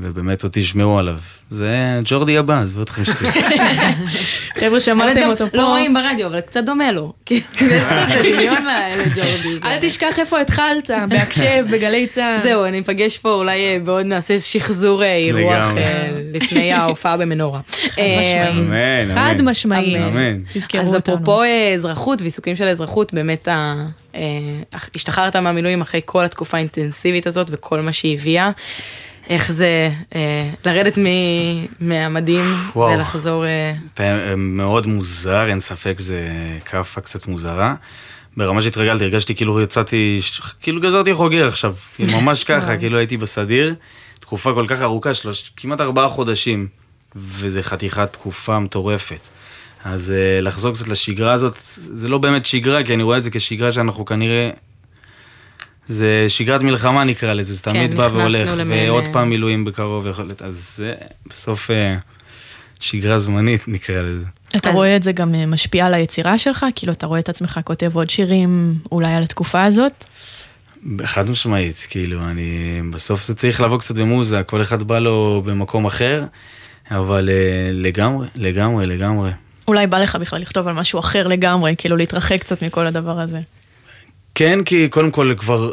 ובאמת 0.00 0.42
עוד 0.42 0.52
תשמעו 0.54 0.98
עליו. 0.98 1.18
זה 1.50 1.76
ג'ורדי 2.04 2.38
הבא, 2.38 2.60
עזבו 2.60 2.82
אתכם 2.82 3.04
שתהיה. 3.04 3.32
חבר'ה, 4.60 4.80
שמעתם 4.80 5.28
אותו 5.28 5.44
פה. 5.50 5.58
לא 5.58 5.66
רואים 5.66 5.94
ברדיו, 5.94 6.26
אבל 6.26 6.40
קצת 6.40 6.64
דומה 6.64 6.92
לו. 6.92 7.12
יש 7.30 7.42
את 7.60 7.92
הדמיון 7.92 8.64
לג'ורדי. 9.06 9.58
אל 9.64 9.78
תשכח 9.80 10.18
איפה 10.18 10.40
התחלת, 10.40 10.90
בהקשב, 11.08 11.64
בגלי 11.70 12.06
צה"ל. 12.06 12.42
זהו, 12.44 12.64
אני 12.64 12.80
אפגש 12.80 13.18
פה, 13.18 13.32
אולי 13.34 13.60
אה, 13.66 13.78
בעוד 13.84 14.06
נעשה 14.06 14.38
שחזור 14.38 15.02
אה, 15.04 15.16
אירוח 15.16 15.64
לפני 16.34 16.72
ההופעה 16.72 17.16
במנורה. 17.16 17.60
אמן, 17.98 18.70
אמן. 18.70 19.14
חד 19.14 19.42
משמעית. 19.42 19.96
אמן. 20.12 20.38
תזכרו 20.52 20.80
אז 20.80 20.94
אותנו. 20.94 21.14
אפרופו 21.14 21.42
אה, 21.42 21.72
אזרחות 21.74 22.20
ועיסוקים 22.22 22.56
של 22.56 22.66
האזרחות, 22.68 23.14
באמת 23.14 23.48
ה- 23.48 23.86
השתחררת 24.94 25.36
מהמילואים 25.36 25.80
אחרי 25.80 26.00
כל 26.04 26.24
התקופה 26.24 26.56
האינטנסיבית 26.56 27.26
הזאת 27.26 27.46
וכל 27.50 27.80
מה 27.80 27.92
שהיא 27.92 28.14
הביאה. 28.18 28.50
איך 29.28 29.52
זה 29.52 29.90
אה, 30.14 30.50
לרדת 30.64 30.98
מ- 30.98 31.66
מהמדים 31.80 32.44
וואו. 32.76 32.92
ולחזור... 32.92 33.44
אה, 33.46 33.72
זה 33.98 34.34
מאוד 34.36 34.86
מוזר, 34.86 35.48
אין 35.48 35.60
ספק, 35.60 35.94
זה 35.98 36.28
כאפה 36.64 37.00
קצת 37.00 37.26
מוזרה. 37.26 37.74
ברמה 38.36 38.60
שהתרגלתי, 38.60 39.04
הרגשתי 39.04 39.34
כאילו 39.34 39.60
יצאתי, 39.60 40.20
כאילו 40.60 40.80
גזרתי 40.80 41.14
חוגר 41.14 41.48
עכשיו, 41.48 41.74
ממש 41.98 42.44
ככה, 42.48 42.76
כאילו 42.76 42.98
הייתי 42.98 43.16
בסדיר, 43.16 43.74
תקופה 44.20 44.52
כל 44.54 44.64
כך 44.68 44.82
ארוכה, 44.82 45.14
שלוש, 45.14 45.52
כמעט 45.56 45.80
ארבעה 45.80 46.08
חודשים, 46.08 46.68
וזה 47.16 47.62
חתיכת 47.62 48.12
תקופה 48.12 48.58
מטורפת. 48.58 49.28
אז 49.84 50.10
אה, 50.10 50.40
לחזור 50.40 50.74
קצת 50.74 50.88
לשגרה 50.88 51.32
הזאת, 51.32 51.56
זה 51.74 52.08
לא 52.08 52.18
באמת 52.18 52.46
שגרה, 52.46 52.84
כי 52.84 52.94
אני 52.94 53.02
רואה 53.02 53.18
את 53.18 53.24
זה 53.24 53.30
כשגרה 53.30 53.72
שאנחנו 53.72 54.04
כנראה... 54.04 54.50
זה 55.88 56.24
שגרת 56.28 56.62
מלחמה 56.62 57.04
נקרא 57.04 57.32
לזה, 57.32 57.54
זה 57.54 57.62
תמיד 57.62 57.94
בא 57.94 58.06
נכנסנו 58.06 58.18
והולך, 58.18 58.50
למעין, 58.56 58.90
ועוד 58.90 59.06
אה, 59.06 59.12
פעם 59.12 59.30
מילואים 59.30 59.64
בקרוב, 59.64 60.06
יכול 60.06 60.24
להיות, 60.24 60.42
אז 60.42 60.74
זה 60.76 60.94
בסוף 61.26 61.70
אה, 61.70 61.96
שגרה 62.80 63.18
זמנית 63.18 63.64
נקרא 63.74 64.00
לזה. 64.00 64.24
אתה 64.56 64.70
רואה 64.70 64.96
את 64.96 65.02
זה 65.02 65.12
גם 65.12 65.34
אה, 65.34 65.46
משפיע 65.46 65.86
על 65.86 65.94
היצירה 65.94 66.38
שלך? 66.38 66.66
כאילו, 66.74 66.92
אתה 66.92 67.06
רואה 67.06 67.20
את 67.20 67.28
עצמך 67.28 67.60
כותב 67.64 67.96
עוד 67.96 68.10
שירים 68.10 68.74
אולי 68.92 69.14
על 69.14 69.22
התקופה 69.22 69.64
הזאת? 69.64 70.04
חד 71.04 71.30
משמעית, 71.30 71.86
כאילו, 71.90 72.20
אני, 72.24 72.80
בסוף 72.90 73.24
זה 73.24 73.34
צריך 73.34 73.60
לבוא 73.60 73.78
קצת 73.78 73.94
במוזה, 73.94 74.42
כל 74.42 74.62
אחד 74.62 74.82
בא 74.82 74.98
לו 74.98 75.42
במקום 75.46 75.86
אחר, 75.86 76.24
אבל 76.90 77.28
לגמרי, 77.72 78.26
לגמרי, 78.36 78.86
לגמרי. 78.86 79.30
אולי 79.68 79.86
בא 79.86 79.98
לך 79.98 80.16
בכלל 80.16 80.40
לכתוב 80.40 80.68
על 80.68 80.74
משהו 80.74 80.98
אחר 80.98 81.26
לגמרי, 81.26 81.74
כאילו 81.78 81.96
להתרחק 81.96 82.40
קצת 82.40 82.62
מכל 82.62 82.86
הדבר 82.86 83.20
הזה. 83.20 83.40
כן, 84.34 84.64
כי 84.64 84.88
קודם 84.88 85.10
כל 85.10 85.34
כבר 85.38 85.70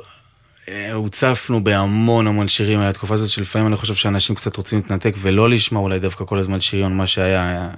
אה, 0.70 0.94
הוצפנו 0.94 1.64
בהמון 1.64 2.28
המון 2.28 2.48
שירים 2.48 2.80
על 2.80 2.88
התקופה 2.88 3.14
הזאת, 3.14 3.30
שלפעמים 3.30 3.68
אני 3.68 3.76
חושב 3.76 3.96
שאנשים 3.96 4.36
קצת 4.36 4.58
רוצים 4.58 4.80
להתנתק 4.80 5.16
ולא 5.18 5.50
לשמוע 5.50 5.82
אולי 5.82 6.00
דווקא 6.00 6.26
כל 6.26 6.40
הזמן 6.40 6.58
על 6.74 6.92
מה 6.92 7.08
שהיה, 7.08 7.50
היה 7.50 7.70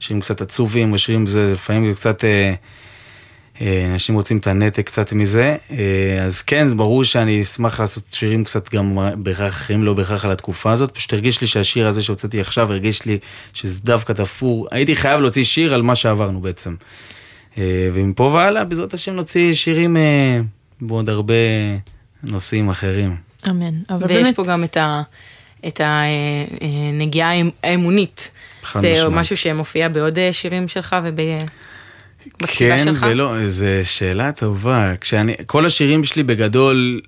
שירים 0.00 0.20
קצת 0.20 0.40
עצובים, 0.40 0.92
או 0.92 0.98
שירים 0.98 1.26
זה, 1.26 1.52
לפעמים 1.52 1.90
זה 1.90 1.96
קצת, 1.96 2.24
אה, 2.24 2.54
אה, 3.60 3.86
אנשים 3.92 4.14
רוצים 4.14 4.38
את 4.38 4.46
הנתק 4.46 4.86
קצת 4.86 5.12
מזה, 5.12 5.56
אה, 5.70 6.24
אז 6.24 6.42
כן, 6.42 6.76
ברור 6.76 7.04
שאני 7.04 7.42
אשמח 7.42 7.80
לעשות 7.80 8.04
שירים 8.12 8.44
קצת 8.44 8.74
גם 8.74 8.98
בהכרח 9.16 9.52
אחרים, 9.52 9.84
לא 9.84 9.94
בהכרח 9.94 10.24
על 10.24 10.30
התקופה 10.30 10.72
הזאת, 10.72 10.90
פשוט 10.90 11.12
הרגיש 11.12 11.40
לי 11.40 11.46
שהשיר 11.46 11.88
הזה 11.88 12.02
שהוצאתי 12.02 12.40
עכשיו, 12.40 12.72
הרגיש 12.72 13.06
לי 13.06 13.18
שזה 13.52 13.80
דווקא 13.84 14.12
תפור, 14.12 14.68
הייתי 14.70 14.96
חייב 14.96 15.20
להוציא 15.20 15.44
שיר 15.44 15.74
על 15.74 15.82
מה 15.82 15.94
שעברנו 15.94 16.40
בעצם. 16.40 16.74
אה, 17.58 17.88
ומפה 17.92 18.22
והלאה, 18.22 18.64
בעזרת 18.64 18.94
השם 18.94 19.12
נוציא 19.12 19.54
שירים 19.54 19.96
אה, 19.96 20.40
בעוד 20.80 21.08
הרבה 21.08 21.34
נושאים 22.22 22.68
אחרים. 22.68 23.16
אמן. 23.48 23.74
אבל 23.90 24.06
ויש 24.08 24.22
באמת, 24.22 24.36
פה 24.36 24.44
גם 24.44 24.64
את 24.64 24.76
ה... 24.76 25.02
את 25.66 25.80
הנגיעה 25.84 27.32
האמונית. 27.62 28.30
חד 28.62 28.80
זה 28.80 28.92
משמעית. 28.92 29.12
משהו 29.12 29.36
שמופיע 29.36 29.88
בעוד 29.88 30.18
אה, 30.18 30.32
שירים 30.32 30.68
שלך 30.68 30.96
ובכתיבה 31.04 32.46
כן 32.46 32.84
שלך? 32.84 33.06
ולא, 33.10 33.48
זו 33.48 33.66
שאלה 33.82 34.32
טובה. 34.32 34.92
כשאני, 35.00 35.34
כל 35.46 35.66
השירים 35.66 36.04
שלי 36.04 36.22
בגדול, 36.22 37.00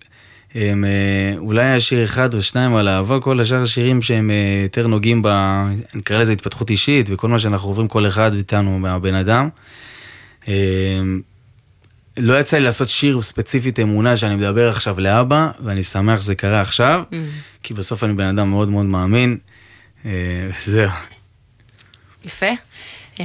הם 0.54 0.84
אה, 0.84 1.38
אולי 1.38 1.62
היה 1.62 1.80
שיר 1.80 2.04
אחד 2.04 2.34
או 2.34 2.42
שניים 2.42 2.74
על 2.74 2.88
אהבה, 2.88 3.20
כל 3.20 3.40
השאר 3.40 3.62
השירים 3.62 4.02
שהם 4.02 4.30
אה, 4.30 4.62
יותר 4.62 4.86
נוגעים 4.86 5.22
ב... 5.24 5.28
נקרא 5.94 6.18
לזה 6.18 6.32
התפתחות 6.32 6.70
אישית, 6.70 7.06
וכל 7.10 7.28
מה 7.28 7.38
שאנחנו 7.38 7.68
עוברים 7.68 7.88
כל 7.88 8.06
אחד 8.06 8.34
איתנו 8.34 8.78
מהבן 8.78 9.14
אדם. 9.14 9.48
אה, 10.48 10.54
לא 12.16 12.40
יצא 12.40 12.56
לי 12.58 12.64
לעשות 12.64 12.88
שיר 12.88 13.22
ספציפית 13.22 13.78
אמונה 13.80 14.16
שאני 14.16 14.36
מדבר 14.36 14.68
עכשיו 14.68 15.00
לאבא, 15.00 15.50
ואני 15.64 15.82
שמח 15.82 16.20
שזה 16.20 16.34
קרה 16.34 16.60
עכשיו, 16.60 17.02
Mm. 17.10 17.14
כי 17.62 17.74
בסוף 17.74 18.04
אני 18.04 18.12
בן 18.12 18.26
אדם 18.26 18.50
מאוד 18.50 18.68
מאוד 18.68 18.86
מאמין, 18.86 19.38
אה, 20.04 20.10
וזהו. 20.48 20.90
יפה. 22.24 22.46
אה, 23.20 23.24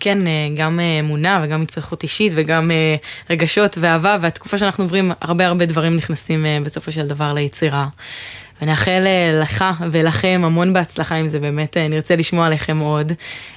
כן, 0.00 0.26
אה, 0.26 0.48
גם 0.56 0.80
אה, 0.80 1.00
אמונה 1.00 1.40
וגם 1.44 1.62
התפתחות 1.62 2.02
אישית 2.02 2.32
וגם 2.36 2.70
רגשות 3.30 3.78
ואהבה, 3.80 4.16
והתקופה 4.20 4.58
שאנחנו 4.58 4.84
עוברים, 4.84 5.12
הרבה 5.20 5.46
הרבה 5.46 5.66
דברים 5.66 5.96
נכנסים 5.96 6.46
בסופו 6.64 6.92
של 6.92 7.06
דבר 7.06 7.32
ליצירה. 7.32 7.86
ונאחל 8.64 9.02
אה, 9.06 9.40
לך 9.42 9.64
ולכם 9.90 10.42
המון 10.44 10.72
בהצלחה 10.72 11.14
עם 11.14 11.28
זה, 11.28 11.40
באמת 11.40 11.76
אה, 11.76 11.88
נרצה 11.88 12.16
לשמוע 12.16 12.46
עליכם 12.46 12.78
עוד. 12.78 13.12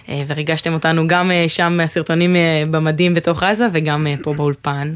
אה, 0.10 0.22
וריגשתם 0.28 0.74
אותנו 0.74 1.08
גם 1.08 1.32
שם 1.48 1.74
מהסרטונים 1.78 2.36
במדים 2.72 3.14
בתוך 3.14 3.44
עזה 3.44 3.66
וגם 3.74 4.08
פה 4.24 4.34
באולפן. 4.34 4.96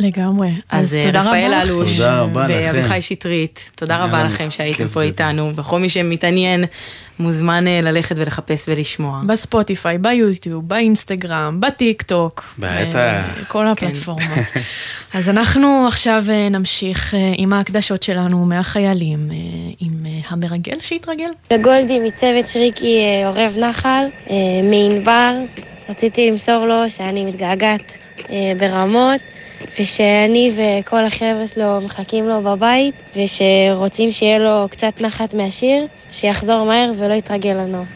לגמרי. 0.00 0.50
אז 0.70 0.94
אה, 0.94 1.02
תודה 1.06 1.20
רפאל. 1.20 1.54
אלוש 1.62 1.96
תודה 1.96 2.20
רבה 2.20 2.44
לכם. 2.48 2.76
ואביחי 2.76 3.02
שטרית, 3.02 3.70
תודה 3.74 4.04
רבה 4.04 4.24
לכם 4.24 4.50
שהייתם 4.50 4.84
כיף 4.84 4.92
פה. 4.92 5.02
איתנו, 5.02 5.52
וכל 5.56 5.78
מי 5.78 5.88
שמתעניין 5.88 6.64
מוזמן 7.18 7.66
אה, 7.66 7.80
ללכת 7.80 8.16
ולחפש 8.18 8.64
ולשמוע. 8.68 9.22
בספוטיפיי, 9.26 9.98
ביוטיוב, 9.98 10.68
באינסטגרם, 10.68 11.56
בטיק 11.60 12.02
טוק. 12.02 12.54
בטח. 12.58 12.94
אה, 12.94 13.22
כל 13.48 13.66
הפלטפורמות. 13.66 14.46
אז 15.14 15.28
אנחנו 15.28 15.84
עכשיו 15.88 16.24
נמשיך 16.50 17.14
עם 17.36 17.52
ההקדשות 17.52 18.02
שלנו 18.02 18.44
מהחיילים, 18.44 19.28
עם 19.80 19.92
המרגל 20.28 20.80
שהתרגל. 20.80 21.30
לגולדי 21.50 21.98
מצוות 21.98 22.48
שריקי 22.48 23.02
עורב 23.26 23.58
נחל, 23.58 24.04
מענבר, 24.70 25.34
רציתי 25.88 26.30
למסור 26.30 26.66
לו 26.66 26.90
שאני 26.90 27.24
מתגעגעת 27.24 27.98
ברמות, 28.58 29.20
ושאני 29.80 30.52
וכל 30.56 31.04
החבר'ה 31.04 31.46
שלו 31.46 31.80
מחכים 31.80 32.28
לו 32.28 32.42
בבית, 32.42 32.94
ושרוצים 33.16 34.10
שיהיה 34.10 34.38
לו 34.38 34.66
קצת 34.70 35.00
נחת 35.00 35.34
מהשיר, 35.34 35.86
שיחזור 36.10 36.64
מהר 36.64 36.90
ולא 36.98 37.14
יתרגל 37.14 37.52
לנוף. 37.52 37.88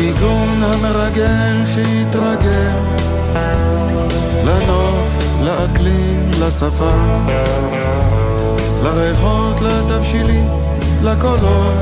ניגון 0.00 0.62
המרגל 0.62 1.66
שהתרגל 1.66 2.72
לנוף, 4.44 5.22
לאקלים, 5.44 6.30
לשפה 6.40 6.94
לריחות, 8.84 9.56
לתבשילים, 9.60 10.63
לקולות 11.04 11.74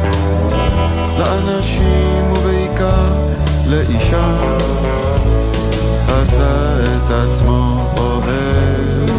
לאנשים 1.18 2.32
ובעיקר 2.32 3.12
לאישה. 3.66 4.36
עשה 6.08 6.80
את 6.82 7.10
עצמו 7.10 7.90
אוהב 7.96 9.10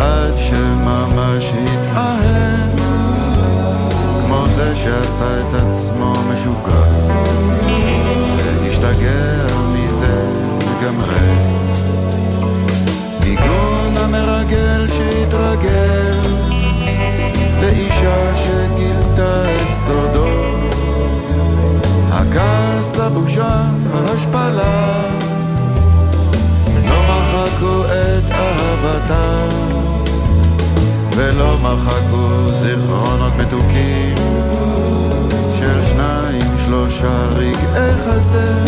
עד 0.00 0.36
שממש 0.36 1.52
התאהב. 1.64 2.80
כמו 4.26 4.46
זה 4.48 4.76
שעשה 4.76 5.40
את 5.40 5.54
עצמו 5.54 6.12
משוגע 6.32 6.82
והשתגע 8.36 9.46
מזה 9.72 10.24
לגמרי 10.58 11.34
ניגון 13.24 13.96
המרגל 13.96 14.88
שהתרגל 14.88 16.51
לאישה 17.62 18.34
שגילתה 18.36 19.44
את 19.44 19.72
סודו. 19.72 20.28
הכעס, 22.10 22.98
הבושה, 22.98 23.64
ההשפלה. 23.94 25.02
לא 26.88 27.02
מחקו 27.02 27.84
את 27.84 28.32
אהבתה. 28.32 29.48
ולא 31.16 31.58
מחקו 31.58 32.48
זיכרונות 32.52 33.32
מתוקים 33.38 34.14
של 35.58 35.84
שניים 35.84 36.58
שלושה 36.64 37.26
רגעי 37.36 37.94
חסר 38.06 38.64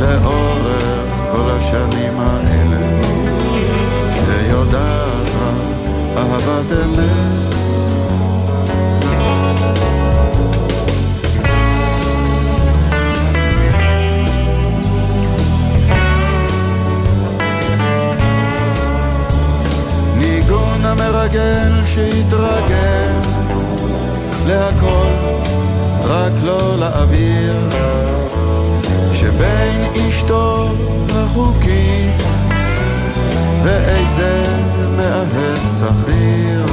לאורך 0.00 1.20
כל 1.32 1.50
השנים 1.50 2.18
האלה. 2.18 3.02
שיודעת 4.14 5.30
רק 5.40 5.86
אהבת 6.16 6.72
אמת 6.72 7.41
שיתרגל 21.84 23.12
להכל, 24.46 25.12
רק 26.04 26.32
לא 26.44 26.78
לאוויר 26.78 27.54
שבין 29.12 30.08
אשתו 30.08 30.68
החוקית 31.10 32.22
ואיזה 33.62 34.42
מאהב 34.96 35.66
שכיר. 35.66 36.66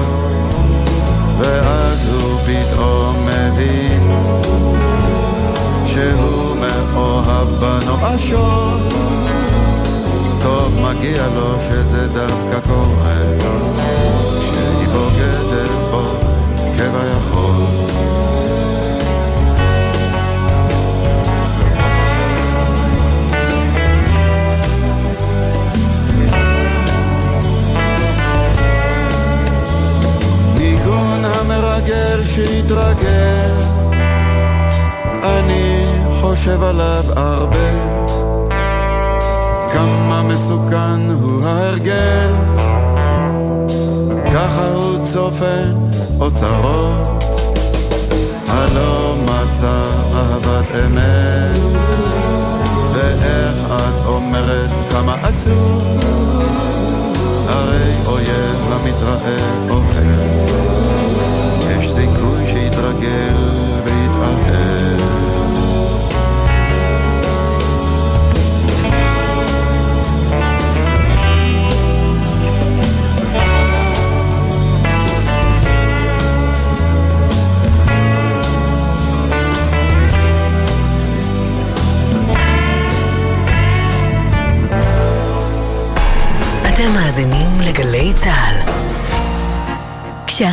ואז 1.40 2.08
הוא 2.08 2.40
פתאום 2.46 3.26
מבין 3.26 4.24
שהוא 5.86 6.56
מאוהב 6.56 7.48
בנואשות 7.60 8.94
טוב 10.42 10.80
מגיע 10.82 11.28
לו 11.28 11.60
שזה 11.60 12.08
דווקא 12.08 12.60
קורה 12.68 14.09
כשהיא 14.52 14.88
בוגדת 14.88 15.70
בו 15.92 16.02
כביכול. 16.78 17.66
ניגון 30.58 31.26
המרגל 31.26 32.26
שהתרגל 32.26 33.50
אני 35.24 35.84
חושב 36.22 36.64
עליו 36.64 37.04
הרבה. 37.16 38.00
כמה 39.74 40.24
מסוכן 40.24 41.12
הוא 41.22 41.46
ההרגל 41.46 42.49
ככה 44.34 44.68
הוא 44.76 45.06
צופן 45.06 45.74
אוצרות. 46.20 47.24
הלא 48.48 49.16
מצא 49.26 49.84
אהבת 50.16 50.66
אמת. 50.86 51.60
ואיך 52.94 53.72
את 53.72 54.06
אומרת 54.06 54.70
כמה 54.92 55.14
עצוב? 55.14 56.00
הרי 57.48 57.96
אויב 58.06 58.72
המתראה 58.72 59.59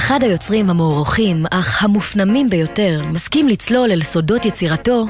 כשאחד 0.07 0.23
היוצרים 0.23 0.71
המוערוכים, 0.71 1.47
אך 1.51 1.83
המופנמים 1.83 2.51
ביותר, 2.51 3.03
מסכים 3.13 3.49
לצלול 3.49 3.91
אל 3.93 4.03
סודות 4.03 4.45
יצירתו. 4.45 5.07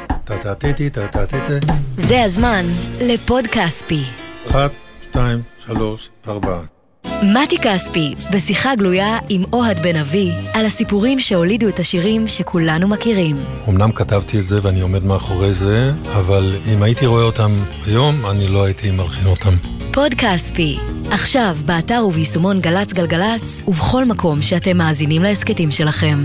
זה 1.96 2.22
הזמן 2.22 2.62
לפוד 3.00 3.46
כספי. 3.46 4.02
אחת, 4.50 4.70
שתיים, 5.02 5.42
שלוש, 5.58 6.08
ארבע. 6.28 6.75
מתי 7.22 7.58
כספי, 7.58 8.14
בשיחה 8.32 8.74
גלויה 8.74 9.18
עם 9.28 9.44
אוהד 9.52 9.82
בן 9.82 9.96
אבי, 9.96 10.32
על 10.52 10.66
הסיפורים 10.66 11.20
שהולידו 11.20 11.68
את 11.68 11.78
השירים 11.78 12.28
שכולנו 12.28 12.88
מכירים. 12.88 13.36
אמנם 13.68 13.92
כתבתי 13.92 14.38
את 14.38 14.44
זה 14.44 14.60
ואני 14.62 14.80
עומד 14.80 15.04
מאחורי 15.04 15.52
זה, 15.52 15.92
אבל 16.12 16.56
אם 16.72 16.82
הייתי 16.82 17.06
רואה 17.06 17.22
אותם 17.22 17.52
היום, 17.86 18.26
אני 18.30 18.48
לא 18.48 18.64
הייתי 18.64 18.90
מלחין 18.90 19.26
אותם. 19.26 19.54
פוד 19.92 20.14
כספי, 20.14 20.78
עכשיו 21.10 21.56
באתר 21.66 22.04
וביישומון 22.08 22.60
גל"צ 22.60 22.92
גלגלצ, 22.92 23.62
ובכל 23.68 24.04
מקום 24.04 24.42
שאתם 24.42 24.76
מאזינים 24.76 25.22
להסכתים 25.22 25.70
שלכם. 25.70 26.18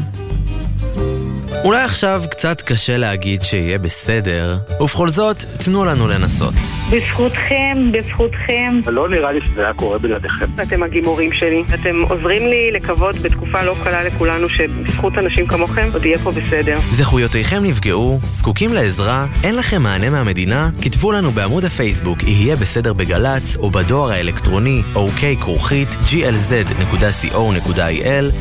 אולי 1.64 1.84
עכשיו 1.84 2.24
קצת 2.32 2.62
קשה 2.62 2.98
להגיד 2.98 3.42
שיהיה 3.42 3.80
בסדר, 3.80 4.58
ובכל 4.80 5.10
זאת, 5.10 5.38
תנו 5.66 5.86
לנו 5.86 6.08
לנסות. 6.08 6.54
בזכותכם, 6.92 7.92
בזכותכם. 7.92 8.80
לא 8.88 9.10
נראה 9.10 9.32
לי 9.32 9.40
שזה 9.46 9.62
היה 9.64 9.74
קורה 9.74 9.98
בלעדיכם. 9.98 10.46
אתם 10.62 10.84
הגימורים 10.84 11.34
שלי. 11.34 11.64
אתם 11.74 12.02
עוזרים 12.10 12.48
לי 12.48 12.72
לקוות 12.72 13.16
בתקופה 13.16 13.64
לא 13.64 13.76
קלה 13.84 14.04
לכולנו 14.04 14.50
שבזכות 14.50 15.18
אנשים 15.18 15.48
כמוכם 15.48 15.90
עוד 15.94 16.06
יהיה 16.06 16.20
פה 16.20 16.32
בסדר. 16.32 16.80
זכויותיכם 16.92 17.64
נפגעו, 17.64 18.20
זקוקים 18.32 18.74
לעזרה, 18.74 19.26
אין 19.44 19.56
לכם 19.56 19.84
מענה 19.84 20.10
מהמדינה? 20.10 20.70
כתבו 20.82 21.12
לנו 21.12 21.32
בעמוד 21.32 21.66
הפייסבוק 21.66 22.24
יהיה 22.24 22.56
בסדר 22.56 22.94
בגל"צ, 22.94 23.58
או 23.58 23.70
בדואר 23.72 24.12
האלקטרוני 24.12 24.82
אוקיי 24.96 25.38
כרוכית 25.38 25.90
glz.co.il, 25.90 27.06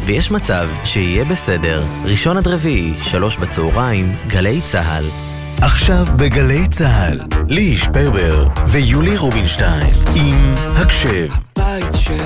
ויש 0.07 0.31
מצב 0.31 0.69
שיהיה 0.85 1.25
בסדר. 1.25 1.83
ראשון 2.05 2.37
עד 2.37 2.49
רביעי, 2.49 2.95
שלוש 3.11 3.37
בצהריים, 3.37 4.17
גלי 4.27 4.61
צה"ל. 4.61 5.05
עכשיו 5.63 6.07
בגלי 6.17 6.69
צה"ל, 6.69 7.21
ליהי 7.49 7.79
שפרבר 7.79 8.49
ויולי 8.67 9.17
רובינשטיין 9.17 9.95
עם 10.15 10.55
הקשב. 10.77 11.29
בית 11.59 11.95
של 11.95 12.25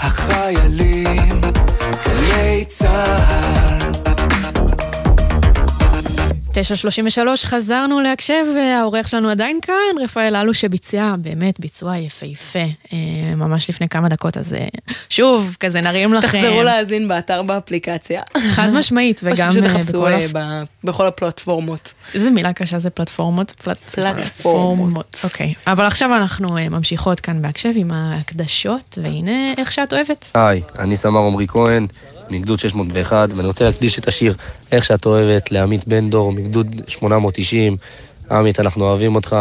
החיילים, 0.00 1.40
גלי 2.06 2.64
צה"ל. 2.68 4.13
9.33 6.54 6.58
חזרנו 7.46 8.00
להקשב, 8.00 8.44
והעורך 8.56 9.08
שלנו 9.08 9.30
עדיין 9.30 9.58
כאן, 9.62 9.74
רפאל 10.04 10.36
אלו 10.36 10.54
שביצע 10.54 11.14
באמת 11.18 11.60
ביצוע 11.60 11.96
יפהפה, 11.96 12.58
אה, 12.92 12.98
ממש 13.36 13.70
לפני 13.70 13.88
כמה 13.88 14.08
דקות, 14.08 14.36
אז 14.36 14.54
אה, 14.54 14.66
שוב, 15.08 15.56
כזה 15.60 15.80
נרים 15.80 16.14
לכם. 16.14 16.26
תחזרו 16.26 16.62
להאזין 16.62 17.08
באתר 17.08 17.42
באפליקציה. 17.42 18.22
חד 18.50 18.68
משמעית, 18.72 19.20
וגם 19.24 19.48
או 19.48 19.52
שפשוט 19.52 19.64
אה, 19.70 19.82
תחפשו 19.82 20.00
בכל 20.00 20.12
הפ- 20.12 20.68
בכל 20.84 21.06
הפלטפורמות. 21.06 21.94
איזה 22.14 22.30
מילה 22.30 22.52
קשה 22.52 22.78
זה 22.78 22.90
פלטפורמות? 22.90 23.50
פלט... 23.50 23.78
פלטפורמות. 23.78 25.16
אוקיי, 25.24 25.54
אבל 25.66 25.86
עכשיו 25.86 26.16
אנחנו 26.16 26.48
ממשיכות 26.70 27.20
כאן 27.20 27.42
בהקשב 27.42 27.70
עם 27.76 27.90
ההקדשות, 27.90 28.98
והנה 29.02 29.52
איך 29.58 29.72
שאת 29.72 29.92
אוהבת. 29.92 30.30
היי, 30.34 30.62
אני 30.78 30.96
סמר 30.96 31.20
עמרי 31.20 31.46
כהן, 31.48 31.86
מגדוד 32.30 32.58
601, 32.58 33.28
ואני 33.36 33.46
רוצה 33.46 33.64
להקדיש 33.64 33.98
את 33.98 34.08
השיר 34.08 34.34
"איך 34.72 34.84
שאת 34.84 35.06
אוהבת" 35.06 35.52
לעמית 35.52 35.88
בן 35.88 36.10
דור, 36.10 36.32
מגדוד 36.32 36.82
890. 36.88 37.76
עמית, 38.30 38.60
אנחנו 38.60 38.84
אוהבים 38.84 39.14
אותך, 39.14 39.36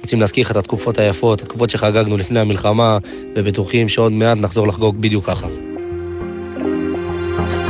רוצים 0.00 0.20
להזכיר 0.20 0.44
לך 0.44 0.50
את 0.50 0.56
התקופות 0.56 0.98
היפות, 0.98 1.42
התקופות 1.42 1.70
שחגגנו 1.70 2.16
לפני 2.16 2.40
המלחמה, 2.40 2.98
ובטוחים 3.36 3.88
שעוד 3.88 4.12
מעט 4.12 4.38
נחזור 4.38 4.68
לחגוג 4.68 4.96
בדיוק 5.00 5.26
ככה. 5.26 5.46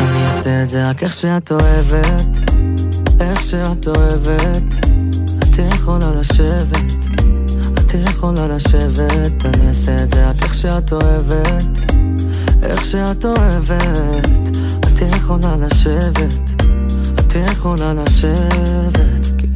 אני 0.01 0.27
אעשה 0.27 0.63
את 0.63 0.69
זה 0.69 0.91
רק 0.91 1.03
איך 1.03 1.15
שאת 1.15 1.53
אוהבת, 1.53 2.53
איך 3.21 3.43
שאת 3.43 3.89
אוהבת. 3.89 4.87
את 5.57 5.61
יכולה 5.75 6.11
לשבת, 6.21 7.07
את 7.79 7.95
יכולה 8.09 8.49
לשבת. 8.49 9.45
אני 9.45 9.69
אעשה 9.69 10.03
את 10.03 10.11
זה 10.11 10.31
רק 10.31 10.43
איך 10.43 10.55
שאת 10.55 10.93
אוהבת, 10.93 11.93
איך 12.67 12.85
שאת 12.85 13.25
אוהבת. 13.25 14.29
את 14.81 15.03
יכולה 15.17 15.57
לשבת, 15.57 16.63
את 17.19 17.35
יכולה 17.35 17.93
לשבת. 17.95 19.06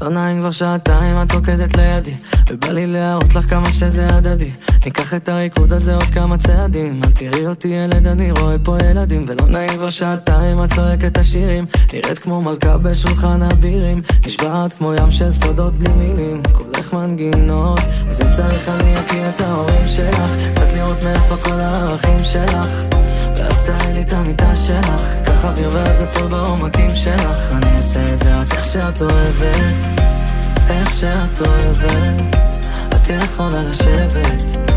לא 0.01 0.09
נעים 0.09 0.41
כבר 0.41 0.51
שעתיים 0.51 1.23
את 1.23 1.33
רוקדת 1.33 1.77
לידי, 1.77 2.15
ובא 2.51 2.69
לי 2.69 2.87
להראות 2.87 3.35
לך 3.35 3.51
כמה 3.51 3.73
שזה 3.73 4.09
הדדי. 4.09 4.51
ניקח 4.85 5.15
את 5.15 5.29
הריקוד 5.29 5.73
הזה 5.73 5.95
עוד 5.95 6.05
כמה 6.05 6.39
צעדים, 6.39 7.01
אל 7.05 7.11
תראי 7.11 7.47
אותי 7.47 7.69
ילד, 7.69 8.07
אני 8.07 8.33
רואה 8.33 8.57
פה 8.65 8.77
ילדים, 8.91 9.25
ולא 9.29 9.47
נעים 9.47 9.71
כבר 9.77 9.91
שעתיים 9.91 10.65
את 10.65 10.73
צועקת 10.73 11.19
השירים. 11.19 11.67
נראית 11.93 12.19
כמו 12.19 12.43
מלכה 12.43 12.79
בשולחן 12.79 13.43
הבירים, 13.43 14.01
נשבעת 14.27 14.73
כמו 14.73 14.95
ים 14.95 15.11
של 15.11 15.33
סודות 15.33 15.77
בלי 15.77 15.93
מילים, 15.93 16.43
כולך 16.53 16.93
מנגינות, 16.93 17.81
אם 18.07 18.33
צריך 18.37 18.69
אני 18.69 19.01
אכיר 19.01 19.29
את 19.29 19.41
ההורים 19.41 19.89
שלך, 19.89 20.31
קצת 20.55 20.73
לראות 20.77 21.03
מאיפה 21.03 21.37
כל 21.37 21.61
הערכים 21.61 22.25
שלך. 22.25 23.10
ואז 23.41 23.61
תראי 23.61 24.03
את 24.03 24.13
המיטה 24.13 24.57
שלך, 24.57 25.15
קח 25.25 25.45
אוויר 25.45 25.71
ואז 25.73 26.03
אפול 26.03 26.27
בעומקים 26.27 26.91
שלך. 26.95 27.53
אני 27.53 27.77
אעשה 27.77 28.15
את 28.15 28.23
זה 28.23 28.41
רק 28.41 28.55
איך 28.55 28.65
שאת 28.65 29.03
אוהבת, 29.03 30.01
איך 30.71 30.95
שאת 30.95 31.41
אוהבת. 31.41 32.37
את 32.89 33.09
יכולה 33.09 33.63
לשבת, 33.63 34.71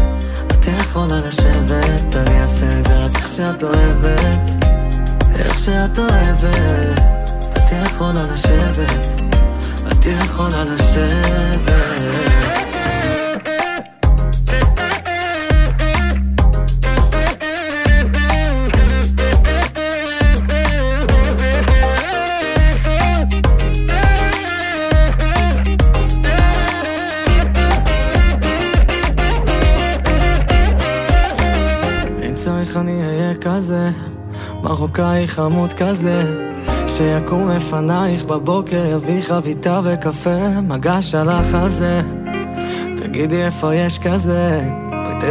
את 0.47 0.67
יכולה 0.67 1.15
לשבת. 1.27 2.15
אני 2.15 2.41
אעשה 2.41 2.79
את 2.79 2.87
זה 2.87 3.05
רק 3.05 3.15
איך 3.15 3.27
שאת 3.27 3.63
אוהבת, 3.63 4.65
איך 5.35 5.57
שאת 5.57 5.99
אוהבת. 5.99 7.01
את 7.57 7.71
יכולה 7.85 8.23
לשבת, 8.33 9.21
את 9.91 10.05
יכולה 10.05 10.63
לשבת. 10.63 12.62
כזה? 33.63 33.89
מרוקאי 34.63 35.27
חמוד 35.27 35.73
כזה 35.73 36.47
שיקום 36.87 37.47
לפנייך 37.47 38.23
בבוקר 38.23 38.85
יביא 38.85 39.21
חביתה 39.21 39.81
וקפה 39.83 40.59
מגש 40.61 41.15
על 41.15 41.29
החזה 41.29 42.01
תגידי 42.97 43.43
איפה 43.43 43.75
יש 43.75 43.99
כזה 43.99 44.63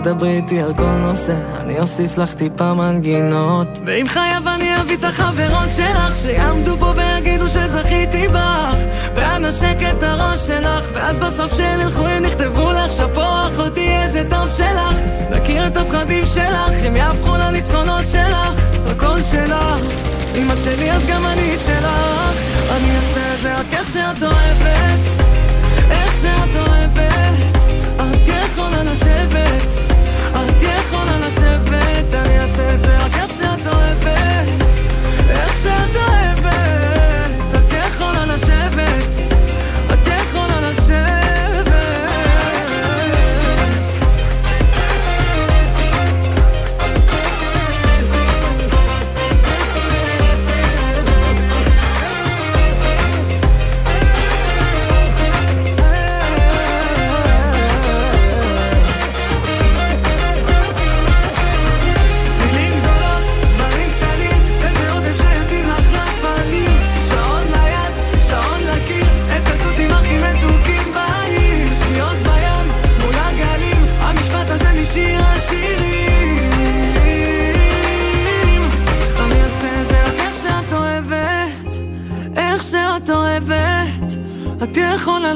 תדברי 0.01 0.37
איתי 0.37 0.63
על 0.63 0.75
כל 0.75 0.91
נושא 0.91 1.35
אני 1.61 1.81
אוסיף 1.81 2.19
לך 2.19 2.35
טיפה 2.35 2.75
מנגינות. 2.75 3.69
ואם 3.87 4.05
חייב 4.09 4.49
אני 4.49 4.81
אביא 4.81 4.97
את 4.97 5.05
החברות 5.05 5.71
שלך 5.77 6.17
שיעמדו 6.17 6.77
פה 6.79 6.93
ויגידו 6.97 7.49
שזכיתי 7.49 8.29
בך. 8.29 8.79
ואנשק 9.15 9.77
את 9.91 10.03
הראש 10.03 10.47
שלך 10.47 10.89
ואז 10.93 11.19
בסוף 11.19 11.57
שילכו 11.57 12.07
הם 12.07 12.25
יכתבו 12.25 12.71
לך 12.71 12.93
שאפו 12.93 13.21
אחותי 13.21 13.89
איזה 14.03 14.23
טוב 14.31 14.51
שלך. 14.51 14.99
נכיר 15.31 15.67
את 15.67 15.77
הפחדים 15.77 16.27
שלך 16.27 16.85
הם 16.85 16.97
יהפכו 16.97 17.37
לניצחונות 17.37 18.09
שלך. 18.13 18.71
את 18.83 18.87
הכל 18.87 19.23
שלך. 19.23 19.95
אם 20.35 20.53
את 20.53 20.57
שלי 20.65 20.91
אז 20.91 21.07
גם 21.07 21.27
אני 21.27 21.57
שלך. 21.57 22.41
אני 22.71 22.97
אעשה 22.97 23.35
את 23.35 23.43
זה 23.43 23.55
רק 23.55 23.67
איך 23.73 23.93
שאת 23.93 24.23
אוהבת. 24.23 25.01
איך 25.91 26.17
שאת 26.17 26.57
אוהבת 26.57 27.62
את 28.23 28.29
יכולה 28.29 28.83
לשבת 28.83 29.73
את 30.31 30.63
יכולה 30.63 31.19
אני 32.15 32.41
אעשה 32.41 32.75
את 32.75 32.81
זה 32.81 32.99
רק 32.99 33.17
איך 33.17 33.33
שאת 33.33 33.67
אוהבת 33.67 34.63
איך 35.31 35.57
שאת 35.57 35.97
אוהבת 35.97 36.22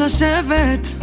לשבת, 0.07 0.95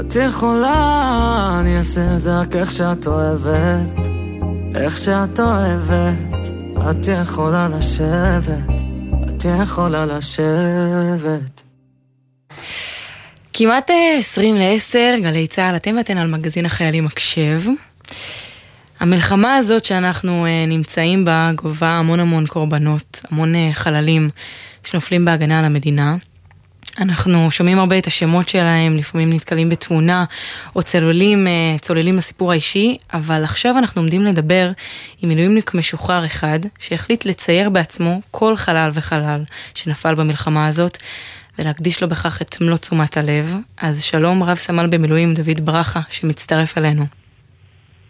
את 0.00 0.16
יכולה, 0.26 1.58
אני 1.60 1.76
אעשה 1.76 2.14
את 2.14 2.20
זה 2.20 2.40
רק 2.40 2.56
איך 2.56 2.72
שאת 2.72 3.06
אוהבת. 3.06 4.08
איך 4.74 4.98
שאת 4.98 5.40
אוהבת, 5.40 6.48
את 6.90 7.08
יכולה 7.22 7.68
לשבת, 7.68 8.80
את 9.24 9.44
יכולה 9.62 10.06
לשבת. 10.06 11.62
כמעט 13.52 13.90
אה, 13.90 14.16
20 14.18 14.56
ל-10, 14.56 15.22
גלי 15.22 15.46
צה"ל, 15.46 15.76
אתם 15.76 15.94
ואתן 15.96 16.18
על 16.18 16.30
מגזין 16.30 16.66
החיילים 16.66 17.06
הקשב. 17.06 17.62
המלחמה 19.00 19.56
הזאת 19.56 19.84
שאנחנו 19.84 20.46
אה, 20.46 20.66
נמצאים 20.66 21.24
בה 21.24 21.50
גובה 21.54 21.88
המון 21.88 22.20
המון 22.20 22.46
קורבנות, 22.46 23.20
המון 23.30 23.54
אה, 23.54 23.70
חללים 23.72 24.30
שנופלים 24.84 25.24
בהגנה 25.24 25.58
על 25.58 25.64
המדינה. 25.64 26.16
אנחנו 26.98 27.50
שומעים 27.50 27.78
הרבה 27.78 27.98
את 27.98 28.06
השמות 28.06 28.48
שלהם, 28.48 28.96
לפעמים 28.96 29.32
נתקלים 29.32 29.68
בתמונה 29.68 30.24
או 30.76 30.82
צוללים, 30.82 31.46
אה, 31.46 31.78
צוללים 31.80 32.16
לסיפור 32.16 32.52
האישי, 32.52 32.96
אבל 33.12 33.44
עכשיו 33.44 33.78
אנחנו 33.78 34.00
עומדים 34.00 34.24
לדבר 34.24 34.70
עם 35.22 35.28
מילואימניק 35.28 35.74
משוחרר 35.74 36.26
אחד 36.26 36.58
שהחליט 36.78 37.24
לצייר 37.24 37.70
בעצמו 37.70 38.20
כל 38.30 38.56
חלל 38.56 38.90
וחלל 38.94 39.40
שנפל 39.74 40.14
במלחמה 40.14 40.66
הזאת 40.66 40.98
ולהקדיש 41.58 42.02
לו 42.02 42.08
בכך 42.08 42.42
את 42.42 42.60
מלוא 42.60 42.76
תשומת 42.76 43.16
הלב. 43.16 43.54
אז 43.76 44.02
שלום 44.02 44.42
רב 44.42 44.56
סמל 44.56 44.86
במילואים 44.90 45.34
דוד 45.34 45.60
ברכה 45.60 46.00
שמצטרף 46.10 46.78
אלינו. 46.78 47.04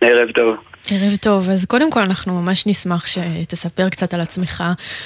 ערב 0.00 0.28
טוב. 0.34 0.56
ערב 0.90 1.16
טוב, 1.16 1.50
אז 1.50 1.64
קודם 1.64 1.90
כל 1.90 2.00
אנחנו 2.00 2.42
ממש 2.42 2.66
נשמח 2.66 3.06
שתספר 3.06 3.88
קצת 3.88 4.14
על 4.14 4.20
עצמך. 4.20 4.64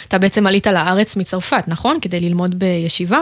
אתה 0.08 0.18
בעצם 0.18 0.46
עלית 0.46 0.66
לארץ 0.66 1.16
מצרפת, 1.16 1.64
נכון? 1.66 1.98
כדי 2.02 2.20
ללמוד 2.20 2.58
בישיבה? 2.58 3.20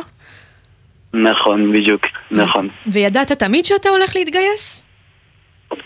נכון, 1.15 1.73
בדיוק, 1.73 2.07
נכון. 2.31 2.69
וידעת 2.93 3.33
תמיד 3.33 3.65
שאתה 3.65 3.89
הולך 3.89 4.17
להתגייס? 4.17 4.89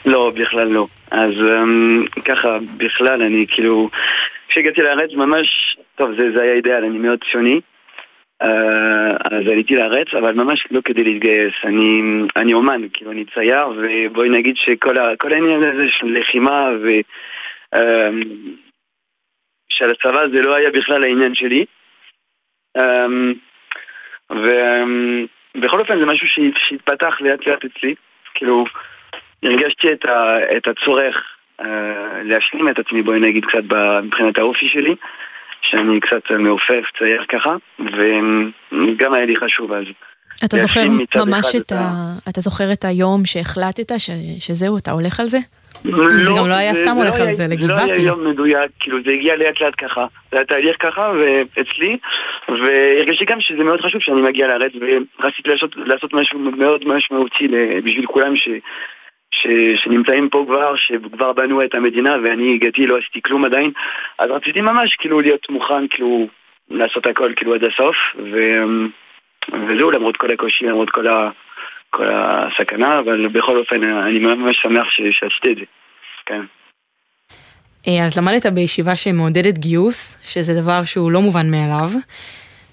לא, 0.07 0.31
בכלל 0.35 0.68
לא. 0.68 0.87
אז 1.11 1.33
um, 1.33 2.22
ככה, 2.24 2.59
בכלל, 2.76 3.22
אני 3.22 3.47
כאילו... 3.49 3.91
כשהגעתי 4.49 4.83
לארץ 4.83 5.11
ממש... 5.12 5.76
טוב, 5.95 6.11
זה, 6.18 6.31
זה 6.37 6.43
היה 6.43 6.53
אידאל, 6.53 6.85
אני 6.85 6.99
מאוד 6.99 7.18
ציוני. 7.31 7.61
Uh, 8.43 8.47
אז 9.31 9.47
עליתי 9.53 9.74
לארץ, 9.74 10.07
אבל 10.18 10.33
ממש 10.33 10.66
לא 10.70 10.81
כדי 10.85 11.05
להתגייס. 11.05 11.55
אני, 11.64 12.01
אני 12.37 12.55
אומן, 12.55 12.81
כאילו, 12.93 13.11
אני 13.11 13.24
צייר, 13.35 13.66
ובואי 13.68 14.29
נגיד 14.29 14.57
שכל 14.57 14.99
העניין 15.33 15.62
הזה 15.62 15.85
של 15.99 16.07
לחימה 16.07 16.68
ו... 16.83 16.89
Uh, 17.74 17.79
של 19.70 19.91
הצבא 19.91 20.29
זה 20.35 20.41
לא 20.41 20.55
היה 20.55 20.70
בכלל 20.70 21.05
העניין 21.05 21.35
שלי. 21.35 21.64
Um, 22.79 23.35
ובכל 24.31 25.81
אופן 25.81 25.99
זה 25.99 26.07
משהו 26.07 26.26
שהת- 26.29 26.68
שהתפתח 26.68 27.14
לאט 27.20 27.47
לאט 27.47 27.64
אצלי, 27.64 27.95
כאילו 28.35 28.64
הרגשתי 29.43 29.93
את, 29.93 30.05
ה, 30.05 30.35
את 30.57 30.68
הצורך 30.68 31.16
uh, 31.61 31.64
להשלים 32.24 32.68
את 32.68 32.79
עצמי, 32.79 33.03
בואי 33.03 33.20
נגיד 33.20 33.45
קצת 33.45 33.76
מבחינת 34.03 34.39
האופי 34.39 34.68
שלי, 34.68 34.95
שאני 35.62 36.01
קצת 36.01 36.31
מעופף, 36.39 36.85
צייר 36.99 37.24
ככה, 37.29 37.57
וגם 37.81 39.14
היה 39.14 39.26
לי 39.26 39.37
חשוב 39.37 39.72
אז. 39.72 39.85
אתה 40.45 40.57
זוכר 40.57 40.81
ממש 41.26 41.47
אחד 41.47 41.59
את 41.59 41.72
ה... 41.72 41.93
אתה 42.29 42.41
זוכר 42.41 42.72
את 42.72 42.85
היום 42.85 43.24
שהחלטת 43.24 43.99
ש... 43.99 44.11
שזהו, 44.41 44.79
אתה 44.79 44.91
הולך 44.91 45.20
על 45.20 45.26
זה? 45.26 45.39
זה 45.85 46.31
גם 46.39 46.49
לא 46.49 46.55
היה 46.55 46.74
סתם 46.74 46.97
הולך 46.97 47.14
על 47.14 47.33
זה, 47.33 47.43
לא 47.43 47.49
היה 47.49 47.57
לגבעתי. 47.57 48.01
יום 48.01 48.26
מדויק, 48.29 48.70
כאילו 48.81 48.99
זה 49.07 49.12
הגיע 49.12 49.37
לאט 49.37 49.61
לאט 49.61 49.74
ככה, 49.79 50.07
זה 50.31 50.37
היה 50.37 50.45
תהליך 50.47 50.76
ככה 50.81 51.12
ואצלי, 51.18 51.97
והרגשתי 52.49 53.24
גם 53.24 53.41
שזה 53.41 53.64
מאוד 53.64 53.81
חשוב 53.81 54.01
שאני 54.01 54.20
מגיע 54.20 54.47
לארץ 54.47 54.72
ורציתי 55.20 55.51
לעשות, 55.51 55.76
לעשות 55.76 56.12
משהו 56.12 56.39
מאוד 56.39 56.89
משמעותי 56.89 57.49
בשביל 57.85 58.07
כולם 58.07 58.37
ש, 58.37 58.49
ש, 59.31 59.47
שנמצאים 59.76 60.29
פה 60.29 60.45
כבר, 60.49 60.76
שכבר 60.76 61.33
בנו 61.33 61.62
את 61.62 61.74
המדינה 61.74 62.16
ואני 62.24 62.55
הגעתי, 62.55 62.87
לא 62.87 62.99
עשיתי 62.99 63.22
כלום 63.22 63.45
עדיין, 63.45 63.70
אז 64.18 64.31
רציתי 64.31 64.61
ממש 64.61 64.97
כאילו 64.99 65.20
להיות 65.20 65.51
מוכן, 65.51 65.89
כאילו 65.89 66.29
לעשות 66.70 67.07
הכל 67.07 67.33
כאילו 67.37 67.55
עד 67.55 67.64
הסוף, 67.64 67.97
ו, 68.33 68.62
וזהו 69.53 69.91
למרות 69.91 70.16
כל 70.16 70.33
הקושי, 70.33 70.66
למרות 70.66 70.91
כל 70.91 71.07
ה... 71.07 71.31
כל 71.91 72.07
הסכנה, 72.12 72.99
אבל 72.99 73.28
בכל 73.28 73.59
אופן 73.59 73.82
אני 73.82 74.18
ממש 74.18 74.57
שמח 74.62 74.86
שעשיתי 74.91 75.53
את 75.53 75.57
זה. 75.57 75.64
כן. 76.26 76.41
אה, 77.89 78.05
אז 78.05 78.18
למדת 78.18 78.47
בישיבה 78.47 78.97
שמעודדת 78.97 79.59
גיוס, 79.59 80.18
שזה 80.24 80.55
דבר 80.55 80.84
שהוא 80.84 81.11
לא 81.11 81.20
מובן 81.20 81.51
מאליו. 81.51 81.91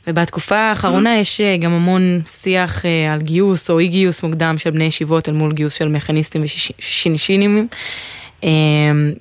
ובתקופה 0.08 0.58
האחרונה 0.58 1.18
יש 1.18 1.42
אה, 1.42 1.58
גם 1.58 1.72
המון 1.72 2.02
שיח 2.28 2.86
אה, 2.86 3.14
על 3.14 3.22
גיוס 3.22 3.70
או 3.70 3.80
אי 3.80 3.88
גיוס 3.88 4.24
מוקדם 4.24 4.56
של 4.58 4.70
בני 4.70 4.84
ישיבות 4.84 5.30
אל 5.30 5.34
מול 5.34 5.54
גיוס 5.54 5.74
של 5.74 5.88
מכניסטים 5.88 6.44
ושינשינים. 6.44 7.68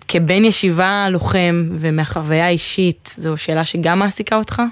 כבן 0.08 0.44
ישיבה 0.44 1.06
לוחם 1.10 1.68
ומהחוויה 1.80 2.46
האישית, 2.46 3.14
זו 3.16 3.36
שאלה 3.36 3.64
שגם 3.64 3.98
מעסיקה 3.98 4.36
אותך? 4.36 4.62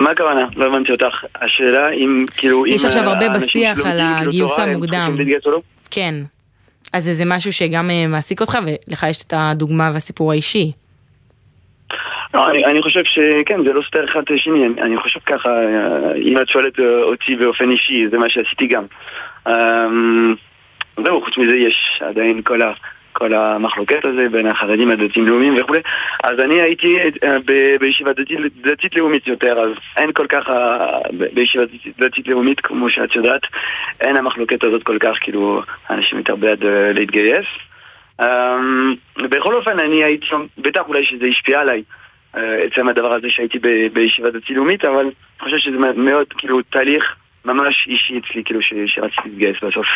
מה 0.00 0.10
הכוונה? 0.10 0.46
לא 0.56 0.66
הבנתי 0.66 0.92
אותך. 0.92 1.24
השאלה 1.40 1.90
אם 1.90 2.24
כאילו... 2.36 2.66
יש 2.66 2.84
עכשיו 2.84 3.02
הרבה 3.02 3.28
בשיח 3.28 3.78
על 3.78 3.84
כאילו, 3.84 4.02
הגיוס 4.02 4.58
המוקדם. 4.58 5.16
לא? 5.46 5.60
כן. 5.90 6.14
אז 6.92 7.04
זה 7.12 7.24
משהו 7.26 7.52
שגם 7.52 7.90
אה, 7.90 8.06
מעסיק 8.06 8.40
אותך, 8.40 8.58
ולך 8.88 9.06
יש 9.08 9.22
את 9.22 9.34
הדוגמה 9.36 9.90
והסיפור 9.94 10.32
האישי. 10.32 10.72
לא, 12.34 12.50
אני, 12.50 12.64
אני 12.64 12.82
חושב 12.82 13.04
שכן, 13.04 13.64
זה 13.64 13.72
לא 13.72 13.82
סותר 13.82 14.04
אחד 14.04 14.20
את 14.20 14.30
השני, 14.34 14.66
אני, 14.66 14.82
אני 14.82 14.96
חושב 14.96 15.20
ככה, 15.26 15.48
אה, 15.48 16.14
אם 16.16 16.40
את 16.42 16.48
שואלת 16.48 16.80
אה, 16.80 17.02
אותי 17.02 17.36
באופן 17.36 17.70
אישי, 17.70 18.08
זה 18.10 18.18
מה 18.18 18.28
שעשיתי 18.28 18.66
גם. 18.66 18.84
אמ, 19.48 20.34
זהו, 21.04 21.24
חוץ 21.24 21.38
מזה 21.38 21.56
יש 21.56 22.02
עדיין 22.08 22.42
כל, 22.42 22.62
ה, 22.62 22.72
כל 23.14 23.34
המחלוקת 23.34 24.04
הזה 24.04 24.28
בין 24.30 24.46
החרדים 24.46 24.90
הדתיים 24.90 25.26
לאומיים 25.26 25.54
וכולי, 25.60 25.80
אז 26.24 26.40
אני 26.40 26.60
הייתי 26.60 26.96
אה, 27.24 27.36
בישיבה 27.80 28.12
דתית, 28.12 28.38
דתית 28.62 28.96
לאומית 28.96 29.26
יותר, 29.26 29.58
אז 29.58 29.70
אין 29.96 30.12
כל 30.12 30.26
כך, 30.26 30.48
אה, 30.48 31.00
בישיבה 31.34 31.64
דתית, 31.64 31.98
דתית 31.98 32.28
לאומית, 32.28 32.60
כמו 32.60 32.90
שאת 32.90 33.16
יודעת, 33.16 33.42
אין 34.00 34.16
המחלוקת 34.16 34.64
הזאת 34.64 34.82
כל 34.82 34.98
כך, 35.00 35.16
כאילו, 35.20 35.62
אנשים 35.90 36.18
יותר 36.18 36.36
בעד 36.36 36.64
אה, 36.64 36.92
להתגייס. 36.92 37.46
אמ, 38.20 38.94
בכל 39.16 39.54
אופן, 39.54 39.78
אני 39.78 40.04
הייתי 40.04 40.26
שם, 40.26 40.46
בטח 40.58 40.82
אולי 40.88 41.04
שזה 41.04 41.26
השפיע 41.26 41.60
עליי, 41.60 41.82
אה, 42.36 42.56
עצם 42.62 42.88
הדבר 42.88 43.12
הזה 43.12 43.30
שהייתי 43.30 43.58
ב- 43.58 43.86
בישיבת 43.92 44.34
הצילומית, 44.34 44.84
אבל 44.84 45.00
אני 45.00 45.10
חושב 45.40 45.58
שזה 45.58 45.76
מאוד, 45.96 46.26
כאילו, 46.38 46.62
תהליך 46.62 47.14
ממש 47.44 47.86
אישי 47.88 48.18
אצלי, 48.18 48.44
כאילו, 48.44 48.62
ש- 48.62 48.74
שרציתי 48.86 49.28
להתגייס 49.28 49.56
בסוף. 49.62 49.86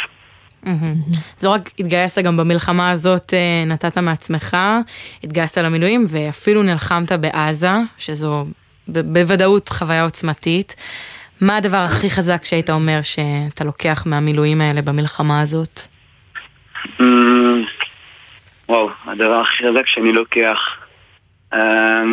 זו 1.38 1.52
רק 1.52 1.70
התגייסת 1.78 2.22
גם 2.22 2.36
במלחמה 2.36 2.90
הזאת, 2.90 3.34
אה, 3.34 3.64
נתת 3.66 3.98
מעצמך, 3.98 4.56
התגייסת 5.24 5.58
למילואים 5.58 6.04
ואפילו 6.08 6.62
נלחמת 6.62 7.12
בעזה, 7.12 7.70
שזו 7.98 8.46
בוודאות 8.88 9.68
חוויה 9.68 10.04
עוצמתית. 10.04 10.76
מה 11.40 11.56
הדבר 11.56 11.76
הכי 11.76 12.10
חזק 12.10 12.44
שהיית 12.44 12.70
אומר 12.70 13.00
שאתה 13.02 13.64
לוקח 13.64 14.02
מהמילואים 14.06 14.60
האלה 14.60 14.82
במלחמה 14.82 15.40
הזאת? 15.40 15.80
אמ, 17.00 17.64
וואו, 18.68 18.90
הדבר 19.04 19.40
הכי 19.40 19.56
חזק 19.56 19.86
שאני 19.86 20.12
לוקח, 20.12 20.58
אמ, 21.54 21.58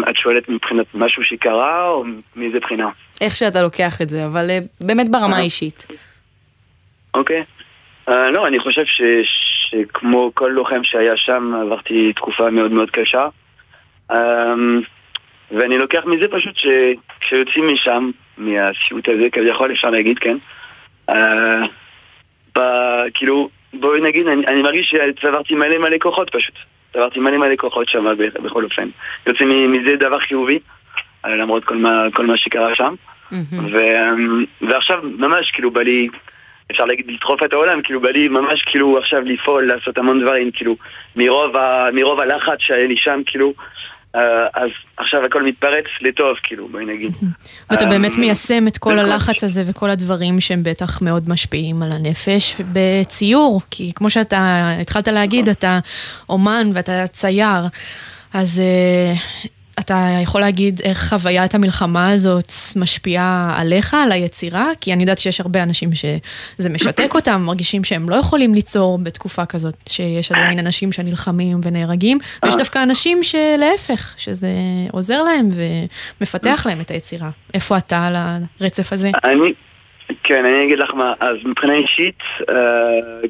את 0.10 0.18
שואלת 0.18 0.50
מבחינת 0.50 0.86
משהו 0.94 1.24
שקרה, 1.24 1.90
או 1.90 2.04
מאיזה 2.36 2.60
בחינה? 2.60 2.90
איך 3.22 3.36
שאתה 3.36 3.62
לוקח 3.62 4.02
את 4.02 4.10
זה, 4.10 4.26
אבל 4.26 4.50
אה, 4.50 4.60
באמת 4.82 5.12
ברמה 5.12 5.38
האישית. 5.38 5.88
אוקיי. 7.14 7.44
אה, 8.10 8.32
לא, 8.32 8.48
אני 8.48 8.60
חושב 8.60 8.86
ש, 8.86 9.02
שכמו 9.70 10.32
כל 10.34 10.48
לוחם 10.54 10.84
שהיה 10.84 11.18
שם, 11.18 11.54
עברתי 11.62 12.14
תקופה 12.14 12.50
מאוד 12.50 12.72
מאוד 12.72 12.92
קשה. 12.92 13.28
אמ, 14.12 14.82
ואני 15.52 15.78
לוקח 15.78 16.06
מזה 16.06 16.26
פשוט 16.32 16.56
שכשיוצאים 16.56 17.68
משם, 17.74 18.12
מהסיוט 18.38 19.10
הזה, 19.10 19.30
כביכול 19.32 19.72
אפשר 19.72 19.90
להגיד, 19.90 20.20
כן? 20.20 20.38
אה, 21.10 21.62
ב- 22.58 23.10
כאילו, 23.14 23.50
בואי 23.74 24.02
נגיד, 24.02 24.28
אני, 24.28 24.48
אני 24.48 24.62
מרגיש 24.62 24.94
שצברתי 25.18 25.56
מלא 25.56 25.78
מלא 25.78 25.98
כוחות 26.02 26.30
פשוט. 26.30 26.56
צברתי 26.94 27.20
מלא 27.20 27.38
מלא 27.38 27.56
כוחות 27.56 27.90
שם 27.90 28.06
בכל 28.44 28.64
אופן. 28.64 28.90
יוצא 29.28 29.46
מ- 29.46 29.72
מזה 29.72 29.96
דבר 29.96 30.20
חיובי, 30.20 30.60
אה, 31.26 31.36
למרות 31.36 31.66
כל 31.66 31.76
מה, 31.76 32.04
כל 32.14 32.26
מה 32.26 32.38
שקרה 32.38 32.76
שם. 32.76 32.94
ו, 33.74 33.80
ועכשיו 34.62 35.00
ממש 35.18 35.52
כאילו 35.52 35.72
בא 35.72 35.82
לי, 35.82 36.08
אפשר 36.72 36.86
להגיד 36.86 37.06
לדחוף 37.08 37.44
את 37.44 37.54
העולם, 37.54 37.82
כאילו 37.82 38.02
בא 38.02 38.10
לי 38.10 38.28
ממש 38.28 38.64
כאילו 38.66 38.98
עכשיו 38.98 39.22
לפעול, 39.22 39.68
לעשות 39.68 39.98
המון 39.98 40.22
דברים, 40.22 40.52
כאילו 40.54 40.76
מרוב, 41.16 41.58
ה, 41.58 41.88
מרוב 41.94 42.20
הלחץ 42.20 42.58
שהיה 42.60 42.88
לי 42.88 42.98
שם, 42.98 43.22
כאילו, 43.26 43.54
אה, 44.16 44.48
אז 44.54 44.70
עכשיו 44.98 45.26
הכל 45.26 45.44
מתפרץ 45.44 45.86
לטוב, 46.02 46.36
כאילו, 46.44 46.68
בואי 46.68 46.86
נגיד. 46.86 47.12
ואתה 47.70 47.86
אה, 47.86 47.90
באמת 47.90 48.18
מיישם 48.18 48.68
את 48.68 48.78
כל 48.78 49.00
הלחץ 49.00 49.44
הזה 49.44 49.64
וכל 49.68 49.90
הדברים 49.90 50.42
שהם 50.42 50.64
בטח 50.64 51.02
מאוד 51.02 51.30
משפיעים 51.30 51.84
על 51.84 51.90
הנפש 51.92 52.56
בציור, 52.74 53.62
כי 53.72 53.92
כמו 53.96 54.10
שאתה 54.10 54.72
התחלת 54.82 55.08
להגיד, 55.08 55.50
אתה 55.50 55.80
אומן 56.30 56.70
ואתה 56.74 57.08
צייר, 57.08 57.64
אז 58.34 58.62
uh, 58.62 59.48
אתה 59.80 60.08
יכול 60.24 60.42
להגיד 60.42 60.82
איך 60.84 60.98
חוויית 61.10 61.56
המלחמה 61.56 62.12
הזאת 62.12 62.52
משפיעה 62.76 63.56
עליך, 63.58 63.94
על 63.94 64.12
היצירה? 64.12 64.68
כי 64.82 64.94
אני 64.94 65.04
יודעת 65.04 65.18
שיש 65.18 65.42
הרבה 65.42 65.64
אנשים 65.64 65.90
שזה 65.94 66.70
משתק 66.70 67.16
אותם, 67.16 67.42
מרגישים 67.46 67.84
שהם 67.84 68.10
לא 68.10 68.16
יכולים 68.16 68.54
ליצור 68.54 69.00
בתקופה 69.04 69.46
כזאת, 69.46 69.76
שיש 69.90 70.32
עדיין 70.32 70.60
אנשים 70.60 70.92
שנלחמים 70.92 71.58
ונהרגים, 71.64 72.18
ויש 72.46 72.56
דווקא 72.56 72.84
אנשים 72.84 73.24
שלהפך, 73.24 74.14
שזה 74.18 74.48
עוזר 74.92 75.24
להם 75.24 75.50
ומפתח 76.22 76.66
להם 76.66 76.82
את 76.82 76.92
היצירה. 76.92 77.30
איפה 77.54 77.78
אתה 77.78 78.08
על 78.08 78.16
הרצף 78.62 78.94
הזה? 78.94 79.10
אני, 79.24 79.54
כן, 80.24 80.46
אני 80.46 80.64
אגיד 80.64 80.80
לך 80.80 80.94
מה, 80.94 81.14
אז 81.20 81.38
מבחינה 81.46 81.74
אישית, 81.74 82.20
אה, 82.50 82.56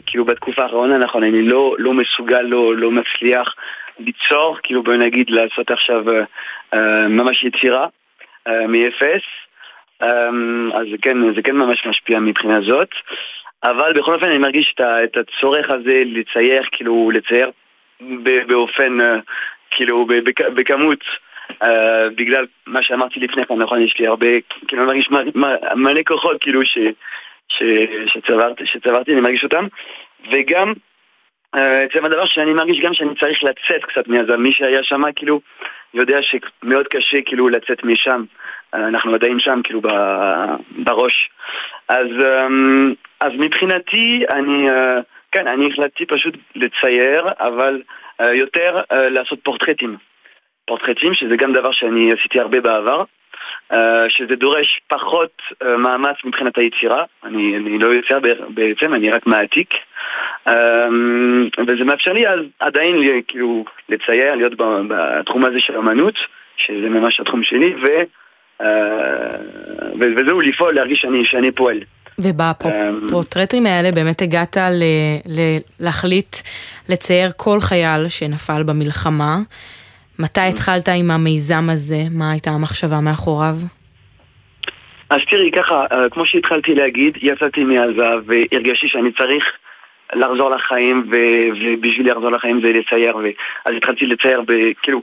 כאילו 0.06 0.26
בתקופה 0.26 0.64
האחרונה, 0.64 0.98
נכון, 0.98 1.24
אני 1.24 1.42
לא, 1.42 1.76
לא 1.80 1.94
מסוגל, 1.94 2.42
לא, 2.42 2.76
לא 2.76 2.92
מצליח 2.92 3.56
ליצור, 4.00 4.58
כאילו 4.64 4.84
בואי 4.84 4.98
נגיד 4.98 5.30
לעשות 5.30 5.72
עכשיו 5.72 6.04
אה, 6.10 6.24
אה, 6.74 7.08
ממש 7.08 7.44
יצירה 7.44 7.88
אה, 8.48 8.68
מאפס, 8.68 9.24
אה, 10.02 10.30
אז 10.74 10.88
כן, 11.02 11.34
זה 11.36 11.42
כן 11.42 11.56
ממש 11.56 11.86
משפיע 11.86 12.20
מבחינה 12.20 12.62
זאת, 12.62 12.90
אבל 13.64 13.94
בכל 13.94 14.14
אופן 14.14 14.30
אני 14.30 14.38
מרגיש 14.38 14.76
את, 14.80 15.18
הצורך 15.18 15.70
הזה 15.70 16.04
לצייר, 16.06 16.64
כאילו 16.72 17.12
לצייר 17.14 17.52
באופן, 18.48 18.98
כאילו 19.72 20.08
בכמות. 20.56 21.04
Uh, 21.64 21.68
בגלל 22.16 22.46
מה 22.68 22.84
שאמרתי 22.84 23.20
לפני 23.20 23.46
כן, 23.46 23.56
נכון, 23.58 23.82
יש 23.82 24.00
לי 24.00 24.08
הרבה, 24.08 24.28
כאילו 24.68 24.82
אני 24.82 24.88
מרגיש 24.88 25.10
מלא 25.76 26.02
כוחות, 26.08 26.42
כאילו, 26.42 26.66
ש, 26.66 26.78
ש, 27.50 27.64
שצברתי, 28.06 28.66
שצברתי, 28.66 29.14
אני 29.14 29.22
מרגיש 29.22 29.44
אותם, 29.44 29.68
וגם, 30.32 30.74
uh, 31.56 31.60
עצם 31.60 32.06
הדבר 32.06 32.26
שאני 32.26 32.54
מרגיש 32.54 32.80
גם 32.80 32.94
שאני 32.94 33.16
צריך 33.20 33.44
לצאת 33.44 33.86
קצת 33.86 34.08
מעזה, 34.08 34.38
מי 34.38 34.52
שהיה 34.52 34.84
שם, 34.84 35.02
כאילו, 35.16 35.42
יודע 35.94 36.20
שמאוד 36.22 36.88
קשה, 36.88 37.18
כאילו, 37.26 37.50
לצאת 37.50 37.84
משם, 37.84 38.24
uh, 38.76 38.78
אנחנו 38.78 39.14
עדיין 39.14 39.40
שם, 39.40 39.62
כאילו, 39.64 39.82
בראש. 40.78 41.30
אז, 41.88 42.08
um, 42.08 42.96
אז 43.20 43.32
מבחינתי, 43.40 44.26
אני, 44.34 44.70
uh, 44.70 45.02
כן, 45.32 45.48
אני 45.48 45.70
החלטתי 45.72 46.06
פשוט 46.06 46.36
לצייר, 46.56 47.28
אבל 47.40 47.82
יותר 48.20 48.82
לעשות 48.90 49.40
פורטרטים. 49.44 49.98
פורטרטים, 50.68 51.14
שזה 51.14 51.36
גם 51.36 51.54
דבר 51.54 51.72
שאני 51.72 52.12
עשיתי 52.14 52.40
הרבה 52.40 52.62
בעבר, 52.62 53.00
אה, 53.00 53.06
שזה 54.10 54.36
דורש 54.36 54.82
פחות 54.88 55.32
אה, 55.64 55.78
מאמץ 55.78 56.16
מבחינת 56.26 56.58
היצירה, 56.58 57.04
אני, 57.24 57.58
אני 57.58 57.80
לא 57.80 57.88
יוצר 57.90 58.20
בעצם, 58.50 58.94
אני 58.94 59.12
רק 59.12 59.28
מעתיק, 59.28 59.74
אה, 60.48 60.88
וזה 61.68 61.84
מאפשר 61.84 62.14
לי 62.14 62.28
אז 62.28 62.40
עדיין 62.60 63.22
כאילו 63.28 63.66
לצייר, 63.90 64.36
להיות 64.36 64.54
בתחום 64.88 65.46
הזה 65.46 65.60
של 65.60 65.78
אמנות, 65.78 66.16
שזה 66.58 66.90
ממש 66.90 67.20
התחום 67.20 67.44
שלי, 67.44 67.76
ו, 67.84 67.88
אה, 68.62 68.68
ו- 70.00 70.14
וזהו, 70.18 70.42
לפעול, 70.42 70.76
להרגיש 70.76 71.00
שאני, 71.02 71.26
שאני 71.26 71.52
פועל. 71.52 71.80
ובפורטרטים 73.04 73.66
האלה 73.66 73.92
באמת 73.92 74.22
הגעת 74.22 74.58
ל- 74.58 74.84
ל- 75.40 75.86
להחליט 75.86 76.36
לצייר 76.90 77.30
כל 77.38 77.60
חייל 77.60 78.08
שנפל 78.10 78.64
במלחמה. 78.64 79.38
מתי 80.20 80.42
התחלת 80.50 80.90
עם 81.00 81.12
המיזם 81.12 81.70
הזה? 81.74 82.02
מה 82.12 82.32
הייתה 82.32 82.50
המחשבה 82.50 83.00
מאחוריו? 83.02 83.56
אז 85.10 85.20
תראי, 85.30 85.52
ככה, 85.52 85.86
אה, 85.92 86.10
כמו 86.10 86.26
שהתחלתי 86.26 86.76
להגיד, 86.76 87.18
יצאתי 87.22 87.64
מעזה 87.64 88.10
והרגשתי 88.26 88.88
שאני 88.88 89.12
צריך 89.12 89.44
לחזור 90.14 90.50
לחיים, 90.50 91.10
ו- 91.12 91.50
ובשביל 91.62 92.12
לחזור 92.12 92.32
לחיים 92.32 92.62
זה 92.62 92.68
לצייר, 92.74 93.18
ו- 93.18 93.30
אז 93.66 93.74
התחלתי 93.78 94.06
לצייר, 94.06 94.42
ב- 94.48 94.72
כאילו, 94.82 95.02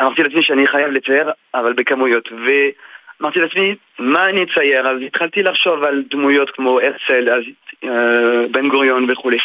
אמרתי 0.00 0.22
לעצמי 0.22 0.42
שאני 0.42 0.66
חייב 0.66 0.90
לצייר, 0.90 1.30
אבל 1.54 1.72
בכמויות, 1.72 2.28
ואמרתי 2.32 3.40
לעצמי, 3.40 3.74
מה 3.98 4.28
אני 4.28 4.42
אצייר? 4.44 4.88
אז 4.90 4.96
התחלתי 5.06 5.42
לחשוב 5.42 5.84
על 5.84 6.02
דמויות 6.10 6.50
כמו 6.50 6.80
הרצל, 6.80 7.28
אז 7.30 7.42
אה, 7.84 8.46
בן 8.50 8.68
גוריון 8.68 9.10
וכולי. 9.10 9.38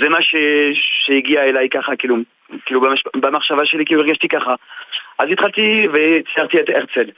זה 0.00 0.08
מה 0.08 0.22
ש- 0.22 1.06
שהגיע 1.06 1.42
אליי 1.44 1.68
ככה, 1.68 1.96
כאילו, 1.96 2.16
כאילו 2.64 2.80
במש... 2.80 3.02
במחשבה 3.16 3.66
שלי, 3.66 3.84
כאילו 3.84 4.00
הרגשתי 4.00 4.28
ככה. 4.28 4.54
אז 5.18 5.26
התחלתי 5.32 5.88
וציירתי 5.88 6.60
את 6.60 6.68
הרצל. 6.68 7.10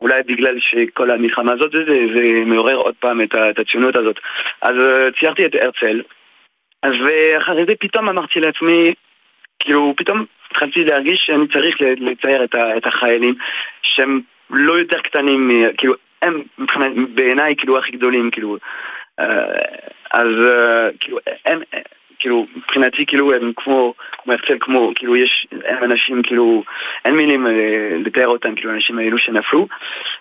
אולי 0.00 0.22
בגלל 0.22 0.60
שכל 0.60 1.10
המלחמה 1.10 1.52
הזאת 1.52 1.72
זה, 1.72 1.78
זה, 1.88 1.94
זה 2.14 2.44
מעורר 2.46 2.76
עוד 2.76 2.94
פעם 3.00 3.20
את, 3.20 3.34
את 3.34 3.58
הציונות 3.58 3.96
הזאת. 3.96 4.20
אז 4.62 4.74
אה, 4.88 5.08
ציירתי 5.20 5.46
את 5.46 5.54
הרצל, 5.54 6.02
ואחרי 6.84 7.64
זה 7.66 7.72
פתאום 7.80 8.08
אמרתי 8.08 8.40
לעצמי, 8.40 8.94
כאילו 9.58 9.94
פתאום 9.96 10.24
התחלתי 10.50 10.84
להרגיש 10.84 11.20
שאני 11.26 11.48
צריך 11.48 11.76
לצייר 11.80 12.44
את, 12.44 12.54
ה, 12.54 12.76
את 12.76 12.86
החיילים 12.86 13.34
שהם 13.82 14.20
לא 14.50 14.78
יותר 14.78 15.00
קטנים, 15.00 15.48
מ- 15.48 15.76
כאילו 15.76 15.94
הם 16.22 16.42
בעיניי 17.14 17.56
כאילו 17.56 17.78
הכי 17.78 17.92
גדולים, 17.92 18.30
כאילו 18.30 18.56
אה, 19.20 19.26
אז 20.12 20.48
אה, 20.48 20.88
כאילו 21.00 21.18
הם, 21.46 21.60
כאילו 22.26 22.46
מבחינתי 22.56 23.06
כאילו 23.06 23.34
הם 23.34 23.52
כמו, 23.56 23.94
כמו 24.22 24.32
הרצל, 24.32 24.56
כמו, 24.60 24.92
כאילו 24.94 25.16
יש, 25.16 25.46
הם 25.68 25.84
אנשים 25.84 26.22
כאילו, 26.22 26.62
אין 27.04 27.16
מילים 27.16 27.46
אה, 27.46 27.52
לתאר 28.04 28.28
אותם, 28.28 28.54
כאילו 28.54 28.70
האנשים 28.72 28.98
האלו 28.98 29.18
שנפלו, 29.18 29.66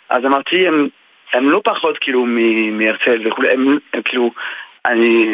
אז 0.10 0.26
אמרתי 0.26 0.68
הם, 0.68 0.88
הם 1.34 1.50
לא 1.50 1.62
פחות 1.64 1.98
כאילו 2.02 2.26
מהרצל 2.72 3.28
וכולי, 3.28 3.50
הם, 3.50 3.78
הם 3.94 4.02
כאילו, 4.02 4.32
אני, 4.86 5.26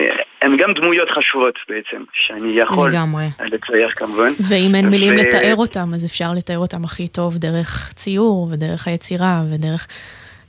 הם 0.41 0.57
גם 0.57 0.73
דמויות 0.73 1.09
חשובות 1.09 1.55
בעצם, 1.69 2.03
שאני 2.13 2.59
יכול 2.59 2.89
לגמרי. 2.89 3.25
לצייר 3.39 3.89
כמובן. 3.89 4.31
ואם 4.49 4.75
אין 4.75 4.89
מילים 4.89 5.13
ו- 5.13 5.17
לתאר 5.17 5.55
אותם, 5.55 5.93
אז 5.93 6.05
אפשר 6.05 6.31
לתאר 6.35 6.57
אותם 6.57 6.83
הכי 6.83 7.07
טוב 7.07 7.37
דרך 7.37 7.91
ציור 7.93 8.49
ודרך 8.51 8.87
היצירה 8.87 9.41
ודרך... 9.53 9.87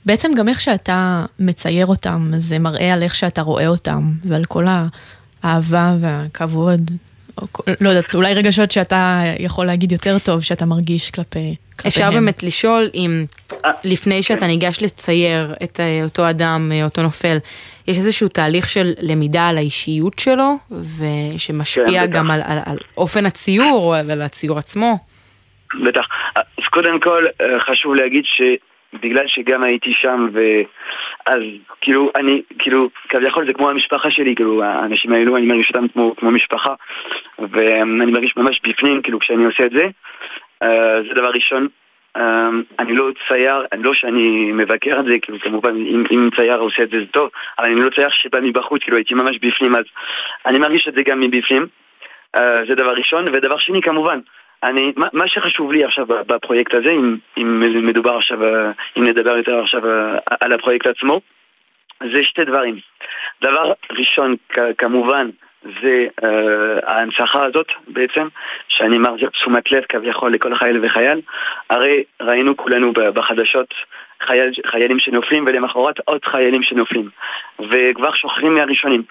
בעצם 0.05 0.31
גם 0.37 0.49
איך 0.49 0.59
שאתה 0.59 1.25
מצייר 1.39 1.85
אותם, 1.85 2.19
זה 2.37 2.59
מראה 2.59 2.93
על 2.93 3.03
איך 3.03 3.15
שאתה 3.15 3.41
רואה 3.41 3.67
אותם 3.67 4.01
ועל 4.29 4.41
כל 4.47 4.63
האהבה 5.43 5.93
והכבוד. 6.01 6.81
או 7.37 7.47
לא 7.81 7.89
יודעת, 7.89 8.15
אולי 8.15 8.33
רגשות 8.33 8.71
שאתה 8.71 9.21
יכול 9.39 9.65
להגיד 9.65 9.91
יותר 9.91 10.19
טוב 10.19 10.41
שאתה 10.41 10.65
מרגיש 10.65 11.11
כלפי 11.11 11.55
אפשר 11.87 12.01
כלפיהם. 12.01 12.13
באמת 12.13 12.43
לשאול 12.43 12.89
אם 12.93 13.25
לפני 13.83 14.23
שאתה 14.23 14.47
ניגש 14.47 14.81
לצייר 14.81 15.53
את 15.63 15.79
אה, 15.79 15.99
אותו 16.03 16.29
אדם, 16.29 16.71
אה, 16.73 16.85
אותו 16.85 17.01
נופל, 17.01 17.37
יש 17.87 17.97
איזשהו 17.97 18.27
תהליך 18.27 18.69
של 18.69 18.93
למידה 19.01 19.47
על 19.49 19.57
האישיות 19.57 20.19
שלו, 20.19 20.55
ושמשפיע 20.71 22.05
כן. 22.05 22.11
גם 22.11 22.31
על, 22.31 22.41
על, 22.45 22.57
על 22.65 22.77
אופן 22.97 23.25
הציור 23.25 23.95
ועל 24.07 24.21
הציור 24.21 24.57
עצמו? 24.57 24.97
בטח. 25.85 26.07
אז 26.35 26.67
קודם 26.69 26.99
כל 26.99 27.25
אה, 27.41 27.59
חשוב 27.59 27.95
להגיד 27.95 28.23
שבגלל 28.93 29.27
שגם 29.27 29.63
הייתי 29.63 29.93
שם 29.93 30.27
ואז 30.33 31.41
כאילו 31.81 32.11
אני 32.15 32.41
כאילו 32.59 32.89
כביכול 33.09 33.47
זה 33.47 33.53
כמו 33.53 33.69
המשפחה 33.69 34.11
שלי 34.11 34.35
כאילו 34.35 34.63
האנשים 34.63 35.13
האלו 35.13 35.37
אני 35.37 35.45
מרגיש 35.45 35.69
אותם 35.69 35.87
כמו, 35.87 36.15
כמו 36.15 36.31
משפחה 36.31 36.73
ואני 37.39 38.11
מרגיש 38.11 38.37
ממש 38.37 38.61
בפנים 38.67 39.01
כאילו 39.01 39.19
כשאני 39.19 39.45
עושה 39.45 39.65
את 39.65 39.71
זה. 39.71 39.83
אה, 40.63 41.01
זה 41.07 41.13
דבר 41.15 41.29
ראשון. 41.29 41.67
אה, 42.17 42.49
אני 42.79 42.95
לא 42.95 43.09
צייר, 43.27 43.65
לא 43.83 43.93
שאני 43.93 44.51
מבקר 44.51 44.99
את 44.99 45.05
זה, 45.05 45.19
כאילו 45.21 45.39
כמובן 45.39 45.75
אם, 45.75 46.03
אם 46.11 46.29
צייר 46.35 46.57
עושה 46.57 46.83
את 46.83 46.89
זה 46.89 46.99
זה 46.99 47.05
טוב, 47.05 47.29
אבל 47.59 47.67
אני 47.67 47.81
לא 47.81 47.89
צייר 47.89 48.09
שבא 48.09 48.39
מבחוץ, 48.41 48.83
כאילו 48.83 48.97
הייתי 48.97 49.13
ממש 49.13 49.37
בפנים 49.41 49.75
אז 49.75 49.85
אני 50.45 50.59
מרגיש 50.59 50.87
את 50.87 50.93
זה 50.93 51.01
גם 51.03 51.19
מבפנים, 51.19 51.67
אה, 52.35 52.65
זה 52.67 52.75
דבר 52.75 52.93
ראשון, 52.93 53.25
ודבר 53.27 53.57
שני 53.57 53.81
כמובן 53.81 54.19
אני, 54.63 54.93
מה, 54.95 55.07
מה 55.13 55.27
שחשוב 55.27 55.71
לי 55.71 55.83
עכשיו 55.83 56.05
בפרויקט 56.07 56.73
הזה, 56.73 56.91
אם, 56.91 57.17
אם 57.37 57.85
מדובר 57.87 58.15
עכשיו, 58.17 58.43
אה, 58.43 58.71
אם 58.97 59.03
נדבר 59.03 59.37
יותר 59.37 59.59
עכשיו 59.59 59.89
אה, 59.89 60.17
על 60.41 60.53
הפרויקט 60.53 60.87
עצמו, 60.87 61.21
זה 62.13 62.23
שתי 62.23 62.43
דברים. 62.43 62.79
דבר 63.41 63.73
ראשון, 63.91 64.35
כמובן, 64.77 65.29
זה 65.81 66.07
uh, 66.21 66.25
ההנצחה 66.87 67.45
הזאת 67.45 67.67
בעצם, 67.87 68.27
שאני 68.67 68.97
מחזיר 68.97 69.29
תשומת 69.29 69.71
לב 69.71 69.83
כביכול 69.89 70.33
לכל 70.33 70.55
חייל 70.55 70.85
וחייל. 70.85 71.21
הרי 71.69 72.03
ראינו 72.21 72.57
כולנו 72.57 72.93
בחדשות 72.93 73.73
חייל, 74.21 74.51
חיילים 74.65 74.99
שנופלים 74.99 75.45
ולמחרת 75.47 75.99
עוד 76.05 76.25
חיילים 76.25 76.63
שנופלים. 76.63 77.09
וכבר 77.59 78.13
שוכרים 78.13 78.53
מהראשונים. 78.53 79.03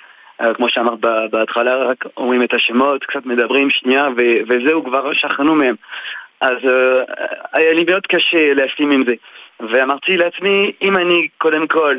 כמו 0.55 0.69
שאמרת 0.69 0.99
בהתחלה, 1.31 1.77
רק 1.77 2.05
אומרים 2.17 2.43
את 2.43 2.55
השמות, 2.55 3.05
קצת 3.05 3.27
מדברים 3.27 3.71
שנייה 3.71 4.09
ו- 4.17 4.43
וזהו, 4.49 4.85
כבר 4.85 5.13
שכחנו 5.13 5.55
מהם. 5.55 5.75
אז 6.41 6.57
uh, 6.65 7.13
היה 7.53 7.73
לי 7.73 7.85
מאוד 7.91 8.07
קשה 8.07 8.55
להשלים 8.55 8.91
עם 8.91 9.05
זה. 9.07 9.15
ואמרתי 9.61 10.17
לעצמי, 10.17 10.73
אם 10.83 10.97
אני 10.97 11.29
קודם 11.39 11.67
כל 11.67 11.97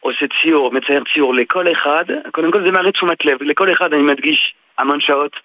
עושה 0.00 0.26
ציור, 0.42 0.72
מצייר 0.72 1.02
ציור 1.14 1.34
לכל 1.34 1.72
אחד, 1.72 2.04
קודם 2.32 2.50
כל 2.50 2.66
זה 2.66 2.72
מראה 2.72 2.92
תשומת 2.92 3.24
לב, 3.24 3.42
לכל 3.42 3.72
אחד 3.72 3.92
אני 3.92 4.02
מדגיש 4.02 4.54
המון 4.78 5.00
שעות 5.00 5.36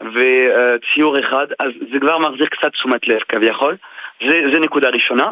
וציור 0.00 1.20
אחד, 1.20 1.46
אז 1.60 1.72
זה 1.92 2.00
כבר 2.00 2.18
מחזיר 2.18 2.46
קצת 2.46 2.72
תשומת 2.72 3.08
לב 3.08 3.20
כביכול, 3.28 3.76
זה, 4.28 4.42
זה 4.52 4.58
נקודה 4.58 4.88
ראשונה. 4.88 5.30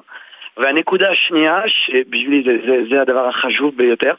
והנקודה 0.56 1.10
השנייה, 1.10 1.62
שבשבילי 1.66 2.42
זה, 2.46 2.56
זה, 2.66 2.76
זה 2.90 3.00
הדבר 3.02 3.28
החשוב 3.28 3.76
ביותר, 3.76 4.14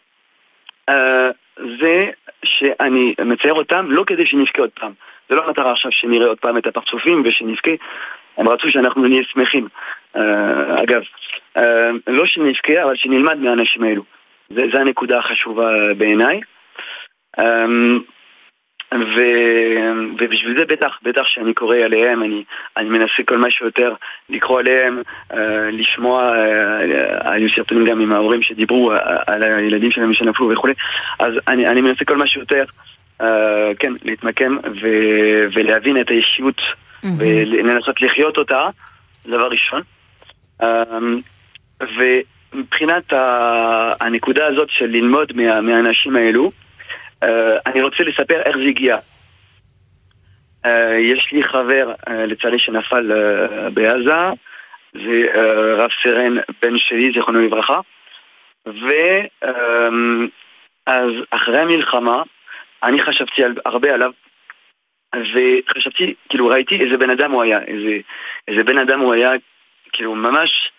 זה 1.80 2.04
שאני 2.46 3.16
מצייר 3.26 3.54
אותם 3.54 3.86
לא 3.90 4.04
כדי 4.08 4.26
שנבכה 4.26 4.62
עוד 4.62 4.70
פעם. 4.70 4.92
זה 5.30 5.36
לא 5.36 5.48
המטרה 5.48 5.72
עכשיו 5.72 5.92
שנראה 5.92 6.28
עוד 6.28 6.40
פעם 6.40 6.58
את 6.58 6.68
הפרצופים 6.68 7.24
ושנבכה, 7.26 7.72
הם 8.38 8.50
רצו 8.50 8.72
שאנחנו 8.72 9.08
נהיה 9.08 9.24
שמחים. 9.24 9.68
Uh, 10.16 10.20
אגב, 10.84 11.02
uh, 11.58 11.62
לא 12.08 12.26
שנבכה, 12.26 12.84
אבל 12.84 12.96
שנלמד 12.96 13.38
מהאנשים 13.38 13.84
האלו. 13.84 14.04
זה 14.50 14.80
הנקודה 14.80 15.20
החשובה 15.20 15.94
בעיניי. 15.98 16.40
ו, 18.94 19.22
ובשביל 20.20 20.58
זה 20.58 20.66
בטח, 20.66 21.00
בטח 21.04 21.22
שאני 21.26 21.54
קורא 21.54 21.78
עליהם, 21.78 22.24
אני, 22.24 22.44
אני 22.78 22.90
מנסה 22.90 23.24
כל 23.26 23.38
מה 23.38 23.52
שיותר 23.52 23.94
לקרוא 24.30 24.60
עליהם, 24.60 25.02
uh, 25.32 25.36
לשמוע, 25.72 26.32
uh, 26.32 27.32
היו 27.32 27.50
סרטונים 27.56 27.86
גם 27.86 28.00
עם 28.00 28.14
ההורים 28.14 28.42
שדיברו 28.42 28.94
uh, 28.96 29.00
על 29.28 29.44
הילדים 29.44 29.92
שלהם 29.92 30.14
שנפלו 30.14 30.50
וכולי, 30.50 30.74
אז 31.20 31.34
אני, 31.48 31.68
אני 31.68 31.82
מנסה 31.82 32.06
כל 32.06 32.18
מה 32.18 32.28
שיותר, 32.28 32.64
uh, 33.22 33.26
כן, 33.80 33.94
להתמקם 34.04 34.58
ו, 34.82 34.88
ולהבין 35.54 36.02
את 36.02 36.10
האישיות 36.10 36.62
Mm-hmm. 37.04 37.08
ולנסות 37.18 38.02
לחיות 38.02 38.38
אותה, 38.38 38.68
דבר 39.26 39.48
ראשון. 39.48 39.82
Um, 40.62 40.66
ומבחינת 41.82 43.14
ה- 43.14 43.94
הנקודה 44.00 44.48
הזאת 44.48 44.70
של 44.70 44.86
ללמוד 44.86 45.34
מה, 45.36 45.62
מהאנשים 45.62 46.16
האלו, 46.16 46.52
אני 47.66 47.82
רוצה 47.82 48.04
לספר 48.04 48.42
איך 48.42 48.58
זה 48.58 48.64
הגיע. 48.64 48.98
Uh, 50.66 50.70
יש 51.00 51.30
לי 51.32 51.44
חבר, 51.44 51.94
uh, 52.08 52.12
לצערי, 52.12 52.60
שנפל 52.60 53.12
uh, 53.12 53.16
בעזה, 53.70 54.12
זה 54.94 55.26
uh, 55.34 55.38
רב 55.78 55.90
סרן 56.04 56.36
בן 56.62 56.78
שלי, 56.78 57.12
זיכרונו 57.14 57.42
לברכה, 57.42 57.80
ואז 58.66 58.74
אחרי 61.30 61.60
המלחמה, 61.60 62.24
אני 62.84 63.02
חשבתי 63.02 63.44
על, 63.44 63.56
הרבה 63.66 63.94
עליו, 63.94 64.12
וחשבתי, 65.16 66.14
כאילו 66.30 66.48
ראיתי 66.48 66.86
איזה 66.86 66.98
בן 66.98 67.10
אדם 67.10 67.32
הוא 67.32 67.44
היה, 67.44 67.60
איזה, 67.62 67.98
איזה 68.48 68.64
בן 68.64 68.78
אדם 68.78 69.00
הוא 69.00 69.14
היה, 69.14 69.32
כאילו 69.94 70.16
ממש 70.16 70.72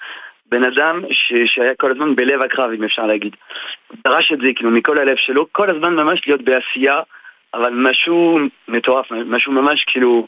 בן 0.48 0.64
אדם 0.64 1.02
ש, 1.10 1.32
שהיה 1.44 1.74
כל 1.74 1.90
הזמן 1.90 2.16
בלב 2.16 2.42
הקרב, 2.42 2.70
אם 2.70 2.84
אפשר 2.84 3.06
להגיד. 3.06 3.36
דרש 4.04 4.32
את 4.32 4.38
זה, 4.38 4.52
כאילו, 4.56 4.70
מכל 4.70 4.98
הלב 4.98 5.16
שלו, 5.16 5.46
כל 5.52 5.70
הזמן 5.70 5.94
ממש 5.94 6.20
להיות 6.26 6.42
בעשייה, 6.42 7.00
אבל 7.54 7.70
משהו 7.70 8.38
מטורף, 8.68 9.06
משהו 9.10 9.52
ממש 9.52 9.84
כאילו 9.84 10.26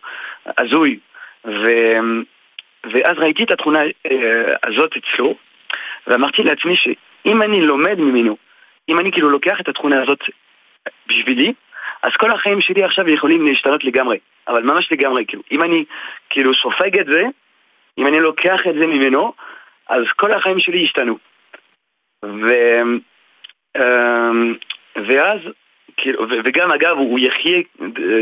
הזוי. 0.59 0.99
ו, 1.45 1.69
ואז 2.85 3.19
ראיתי 3.19 3.45
את 3.45 3.53
התכונה 3.53 3.81
אה, 3.83 4.55
הזאת 4.67 4.91
אצלו, 4.97 5.35
ואמרתי 6.07 6.43
לעצמי 6.43 6.77
שאם 6.77 7.43
אני 7.43 7.61
לומד 7.61 7.99
ממנו, 7.99 8.37
אם 8.89 8.99
אני 8.99 9.13
כאילו 9.13 9.31
לוקח 9.31 9.61
את 9.61 9.69
התכונה 9.69 10.03
הזאת 10.03 10.21
בשבילי, 11.07 11.53
אז 12.03 12.13
כל 12.13 12.31
החיים 12.31 12.61
שלי 12.61 12.85
עכשיו 12.85 13.09
יכולים 13.09 13.47
להשתנות 13.47 13.85
לגמרי, 13.85 14.19
אבל 14.49 14.63
ממש 14.63 14.93
לגמרי, 14.93 15.25
כאילו, 15.27 15.43
אם 15.53 15.63
אני 15.63 15.85
כאילו 16.31 16.55
סופג 16.55 17.01
את 17.01 17.07
זה, 17.07 17.23
אם 17.99 18.07
אני 18.07 18.21
לוקח 18.21 18.61
את 18.67 18.75
זה 18.81 18.87
ממנו, 18.87 19.33
אז 19.91 20.05
כל 20.17 20.33
החיים 20.33 20.61
שלי 20.61 20.85
השתנו. 20.85 21.19
ו... 22.25 22.49
אמ, 23.77 24.55
ואז, 24.97 25.41
כאילו, 25.97 26.27
וגם 26.45 26.73
אגב, 26.73 26.97
הוא 26.97 27.19
יחיה 27.19 27.59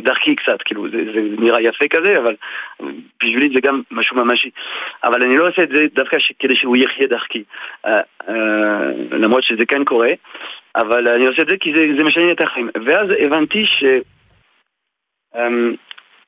דרכי 0.02 0.36
קצת, 0.36 0.62
כאילו, 0.64 0.90
זה, 0.90 0.98
זה 1.14 1.20
נראה 1.38 1.60
יפה 1.62 1.88
כזה, 1.88 2.14
אבל 2.18 2.36
בשבילי 3.22 3.48
זה 3.54 3.60
גם 3.60 3.82
משהו 3.90 4.16
ממשי. 4.16 4.50
אבל 5.04 5.22
אני 5.22 5.36
לא 5.36 5.48
עושה 5.48 5.62
את 5.62 5.68
זה 5.68 5.86
דווקא 5.94 6.16
כדי 6.38 6.56
שהוא 6.56 6.76
יחיה 6.76 7.06
דרכי, 7.06 7.44
אה, 7.86 8.00
אה, 8.28 8.90
למרות 9.10 9.42
שזה 9.42 9.66
כן 9.66 9.84
קורה, 9.84 10.10
אבל 10.76 11.08
אני 11.08 11.26
עושה 11.26 11.42
את 11.42 11.48
זה 11.48 11.56
כי 11.60 11.72
זה, 11.74 11.86
זה 11.98 12.04
משנה 12.04 12.32
את 12.32 12.40
החיים. 12.40 12.70
ואז 12.84 13.08
הבנתי 13.20 13.66
ש... 13.66 13.84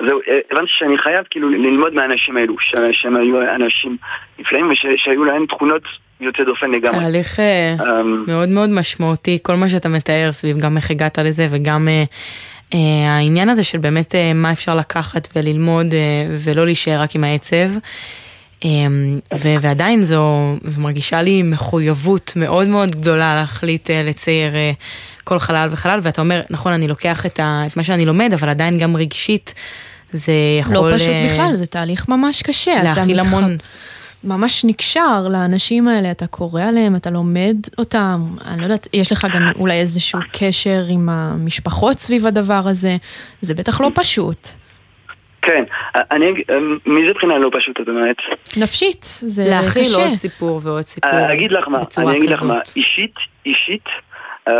זהו, 0.08 0.20
אה, 0.28 0.38
הבנתי 0.50 0.70
שאני 0.78 0.98
חייב 0.98 1.24
כאילו 1.30 1.48
ללמוד 1.50 1.94
מהאנשים 1.94 2.36
האלו, 2.36 2.54
ש- 2.60 2.74
שהם 3.02 3.16
היו 3.16 3.42
אנשים 3.54 3.96
נפלאים 4.38 4.70
ושהיו 4.70 5.24
להם 5.24 5.46
תכונות 5.46 5.82
יוצא 6.20 6.44
דופן 6.44 6.70
לגמרי. 6.70 7.00
תהליך 7.04 7.40
אמ, 7.40 8.24
מאוד 8.26 8.48
מאוד 8.48 8.68
משמעותי, 8.70 9.38
כל 9.42 9.54
מה 9.54 9.68
שאתה 9.68 9.88
מתאר 9.88 10.32
סביב 10.32 10.58
גם 10.58 10.76
איך 10.76 10.90
הגעת 10.90 11.18
לזה 11.18 11.46
וגם 11.50 11.88
אה, 11.88 12.04
העניין 13.08 13.48
הזה 13.48 13.64
של 13.64 13.78
באמת 13.78 14.14
אה, 14.14 14.32
מה 14.34 14.52
אפשר 14.52 14.74
לקחת 14.74 15.28
וללמוד 15.36 15.94
אה, 15.94 15.98
ולא 16.44 16.64
להישאר 16.64 17.00
רק 17.00 17.14
עם 17.14 17.24
העצב. 17.24 17.68
אה, 18.64 18.68
ו- 19.34 19.56
ועדיין 19.60 20.02
זו, 20.02 20.24
זו 20.64 20.80
מרגישה 20.80 21.22
לי 21.22 21.42
מחויבות 21.42 22.32
מאוד 22.36 22.66
מאוד 22.68 22.90
גדולה 22.96 23.34
להחליט 23.34 23.90
אה, 23.90 24.02
לצייר 24.06 24.54
אה, 24.54 24.70
כל 25.24 25.38
חלל 25.38 25.68
וחלל, 25.72 25.98
ואתה 26.02 26.20
אומר, 26.20 26.40
נכון, 26.50 26.72
אני 26.72 26.88
לוקח 26.88 27.26
את, 27.26 27.40
ה- 27.40 27.62
את 27.66 27.76
מה 27.76 27.82
שאני 27.82 28.06
לומד, 28.06 28.30
אבל 28.34 28.48
עדיין 28.48 28.78
גם 28.78 28.96
רגשית, 28.96 29.54
זה 30.12 30.32
יכול... 30.60 30.74
לא 30.90 30.94
פשוט 30.94 31.08
אה, 31.08 31.26
בכלל, 31.32 31.56
זה 31.56 31.66
תהליך 31.66 32.08
ממש 32.08 32.42
קשה. 32.42 32.72
אתה 32.76 32.82
להכיל 32.84 33.20
מתח- 33.20 33.26
המון. 33.34 33.56
ממש 34.24 34.64
נקשר 34.64 35.28
לאנשים 35.30 35.88
האלה, 35.88 36.10
אתה 36.10 36.26
קורא 36.26 36.62
עליהם, 36.62 36.96
אתה 36.96 37.10
לומד 37.10 37.56
אותם, 37.78 38.20
אני 38.46 38.58
לא 38.58 38.62
יודעת, 38.62 38.86
יש 38.92 39.12
לך 39.12 39.26
גם 39.34 39.42
אולי 39.58 39.80
איזשהו 39.80 40.18
קשר 40.32 40.82
עם 40.88 41.08
המשפחות 41.08 41.98
סביב 41.98 42.26
הדבר 42.26 42.62
הזה, 42.66 42.96
זה 43.40 43.54
בטח 43.54 43.80
לא 43.80 43.90
פשוט. 43.94 44.48
כן, 45.42 45.64
אני, 45.94 46.26
מאיזה 46.86 47.14
בחינה 47.14 47.38
לא 47.38 47.50
פשוט, 47.58 47.80
את 47.80 47.88
אומרת? 47.88 48.16
נפשית, 48.56 49.02
זה 49.20 49.44
להכיל 49.48 49.82
קשה. 49.84 49.96
עוד 50.06 50.14
סיפור 50.14 50.60
ועוד 50.62 50.82
סיפור. 50.82 51.10
אני 51.10 51.34
אגיד 51.34 51.52
לך 51.52 51.68
מה, 51.68 51.78
אני 51.98 52.18
אגיד 52.18 52.30
לך. 52.30 52.42
מה, 52.42 52.54
אישית, 52.76 53.14
אישית, 53.46 53.84
אה, 54.48 54.52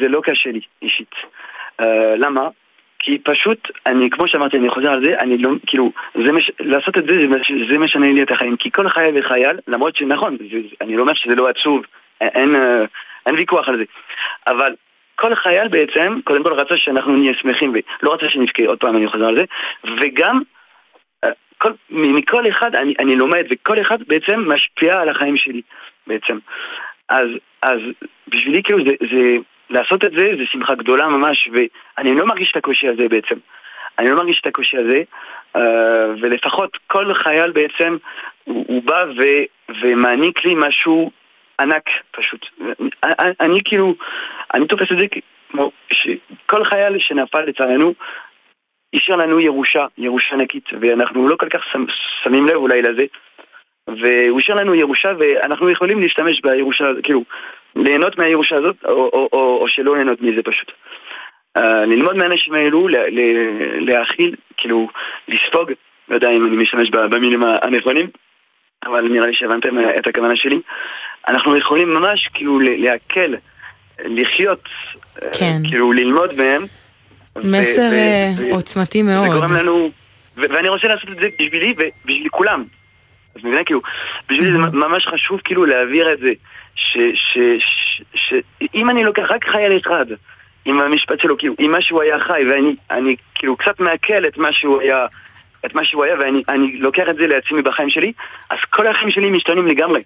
זה 0.00 0.08
לא 0.08 0.20
קשה 0.24 0.50
לי, 0.50 0.60
אישית. 0.82 1.10
אה, 1.80 1.86
למה? 2.18 2.40
כי 3.04 3.18
פשוט, 3.18 3.70
אני, 3.86 4.10
כמו 4.10 4.28
שאמרתי, 4.28 4.56
אני 4.56 4.70
חוזר 4.70 4.92
על 4.92 5.04
זה, 5.04 5.18
אני 5.18 5.38
לא, 5.38 5.50
כאילו, 5.66 5.92
זה 6.14 6.32
מש, 6.32 6.50
לעשות 6.60 6.98
את 6.98 7.04
זה, 7.08 7.14
זה, 7.14 7.28
מש- 7.28 7.70
זה 7.70 7.78
משנה 7.78 8.12
לי 8.12 8.22
את 8.22 8.30
החיים. 8.30 8.56
כי 8.56 8.70
כל 8.70 8.88
חייל 8.88 9.18
וחייל, 9.18 9.58
למרות 9.68 9.96
שנכון, 9.96 10.36
זה, 10.36 10.58
אני 10.80 10.96
לא 10.96 11.02
אומר 11.02 11.14
שזה 11.14 11.34
לא 11.34 11.48
עצוב, 11.48 11.82
אין, 12.20 12.54
אה, 12.54 12.84
אין 13.26 13.34
ויכוח 13.34 13.68
על 13.68 13.76
זה. 13.76 13.84
אבל 14.46 14.74
כל 15.16 15.34
חייל 15.34 15.68
בעצם, 15.68 16.20
קודם 16.24 16.44
כל 16.44 16.52
רצה 16.52 16.76
שאנחנו 16.76 17.16
נהיה 17.16 17.34
שמחים, 17.34 17.72
ולא 18.02 18.14
רצה 18.14 18.28
שנבכה, 18.28 18.66
עוד 18.66 18.78
פעם 18.78 18.96
אני 18.96 19.08
חוזר 19.08 19.26
על 19.26 19.36
זה, 19.36 19.44
וגם, 20.00 20.42
אה, 21.24 21.30
כל, 21.58 21.70
מכל 21.90 22.48
אחד 22.48 22.74
אני, 22.74 22.94
אני 22.98 23.16
לומד, 23.16 23.44
וכל 23.50 23.80
אחד 23.80 23.98
בעצם 24.06 24.52
משפיע 24.52 25.00
על 25.00 25.08
החיים 25.08 25.36
שלי, 25.36 25.62
בעצם. 26.06 26.38
אז, 27.08 27.28
אז 27.62 27.78
בשבילי 28.28 28.62
כאילו 28.62 28.78
זה, 28.84 28.94
זה, 29.10 29.36
לעשות 29.70 30.04
את 30.04 30.12
זה 30.12 30.30
זה 30.38 30.46
שמחה 30.46 30.74
גדולה 30.74 31.08
ממש, 31.08 31.48
ואני 31.52 32.14
לא 32.14 32.26
מרגיש 32.26 32.50
את 32.50 32.56
הקושי 32.56 32.88
הזה 32.88 33.08
בעצם. 33.08 33.34
אני 33.98 34.10
לא 34.10 34.16
מרגיש 34.16 34.40
את 34.40 34.46
הקושי 34.46 34.76
הזה, 34.76 35.02
uh, 35.56 35.60
ולפחות 36.22 36.78
כל 36.86 37.14
חייל 37.14 37.50
בעצם, 37.50 37.96
הוא 38.44 38.82
בא 38.82 39.04
ו, 39.18 39.22
ומעניק 39.80 40.44
לי 40.44 40.54
משהו 40.56 41.10
ענק 41.60 41.90
פשוט. 42.10 42.46
אני, 43.02 43.32
אני 43.40 43.58
כאילו, 43.64 43.94
אני 44.54 44.66
תופס 44.66 44.92
את 44.92 44.98
זה 44.98 45.06
כמו 45.50 45.70
שכל 45.92 46.64
חייל 46.64 46.98
שנפל 46.98 47.40
לצערנו, 47.40 47.94
השאיר 48.94 49.16
לנו 49.16 49.40
ירושה, 49.40 49.86
ירושה 49.98 50.34
ענקית, 50.34 50.64
ואנחנו 50.80 51.28
לא 51.28 51.36
כל 51.36 51.48
כך 51.48 51.64
שמים 52.22 52.46
לב 52.46 52.54
אולי 52.54 52.82
לזה. 52.82 53.04
והוא 53.88 54.40
השאיר 54.40 54.56
לנו 54.56 54.74
ירושה 54.74 55.12
ואנחנו 55.18 55.70
יכולים 55.70 56.00
להשתמש 56.00 56.40
בירושה, 56.40 56.84
כאילו, 57.02 57.24
ליהנות 57.76 58.18
מהירושה 58.18 58.56
הזאת, 58.56 58.76
או, 58.84 58.90
או, 58.90 59.28
או, 59.32 59.58
או 59.60 59.68
שלא 59.68 59.94
ליהנות 59.96 60.20
מזה 60.22 60.42
פשוט. 60.42 60.72
Uh, 61.58 61.62
ללמוד 61.62 62.16
מהאנשים 62.16 62.54
האלו, 62.54 62.88
להכיל, 63.78 64.34
כאילו, 64.56 64.88
לספוג, 65.28 65.70
לא 66.08 66.14
יודע 66.14 66.30
אם 66.30 66.46
אני 66.46 66.56
משתמש 66.56 66.90
במילים 66.90 67.42
הנכונים, 67.62 68.06
אבל 68.86 69.08
נראה 69.08 69.26
לי 69.26 69.34
שהבנתם 69.34 69.78
את 69.98 70.06
הכוונה 70.06 70.36
שלי. 70.36 70.60
אנחנו 71.28 71.56
יכולים 71.56 71.94
ממש 71.94 72.28
כאילו 72.34 72.60
להקל, 72.60 73.34
לחיות, 74.04 74.68
אה, 75.22 75.28
כן. 75.38 75.62
כאילו 75.68 75.92
ללמוד 75.92 76.34
מהם. 76.36 76.64
מסר 77.44 77.88
ו- 77.90 78.54
עוצמתי 78.54 79.02
מאוד. 79.02 79.30
זה 79.30 79.34
גורם 79.34 79.52
לנו, 79.52 79.90
ו- 80.36 80.40
ואני 80.50 80.68
רוצה 80.68 80.88
לעשות 80.88 81.10
את 81.10 81.14
זה 81.14 81.28
בשבילי 81.40 81.74
ובשביל 81.76 82.28
כולם. 82.28 82.64
אז 83.36 83.44
מבינה, 83.44 83.64
כאילו, 83.64 83.80
בשבילי 84.28 84.52
זה 84.52 84.58
ממש 84.58 85.06
חשוב 85.06 85.40
כאילו 85.44 85.64
להעביר 85.64 86.12
את 86.12 86.18
זה, 86.18 86.30
שאם 88.14 88.90
אני 88.90 89.04
לוקח 89.04 89.30
רק 89.30 89.48
חייל 89.48 89.78
אחד, 89.78 90.06
עם 90.64 90.80
המשפט 90.80 91.20
שלו, 91.20 91.38
כאילו, 91.38 91.54
עם 91.58 91.70
מה 91.70 91.82
שהוא 91.82 92.02
היה 92.02 92.18
חי, 92.18 92.42
ואני 92.50 92.76
אני, 92.90 93.16
כאילו 93.34 93.56
קצת 93.56 93.80
מעכל 93.80 94.26
את 94.28 94.38
מה 94.38 94.52
שהוא 94.52 94.80
היה, 94.80 95.06
את 95.66 95.74
מה 95.74 95.84
שהוא 95.84 96.04
היה, 96.04 96.14
ואני 96.18 96.78
לוקח 96.78 97.04
את 97.10 97.16
זה 97.16 97.26
לעצמי 97.26 97.62
בחיים 97.62 97.90
שלי, 97.90 98.12
אז 98.50 98.58
כל 98.70 98.86
החיים 98.86 99.10
שלי 99.10 99.30
משתנים 99.30 99.66
לגמרי. 99.66 100.02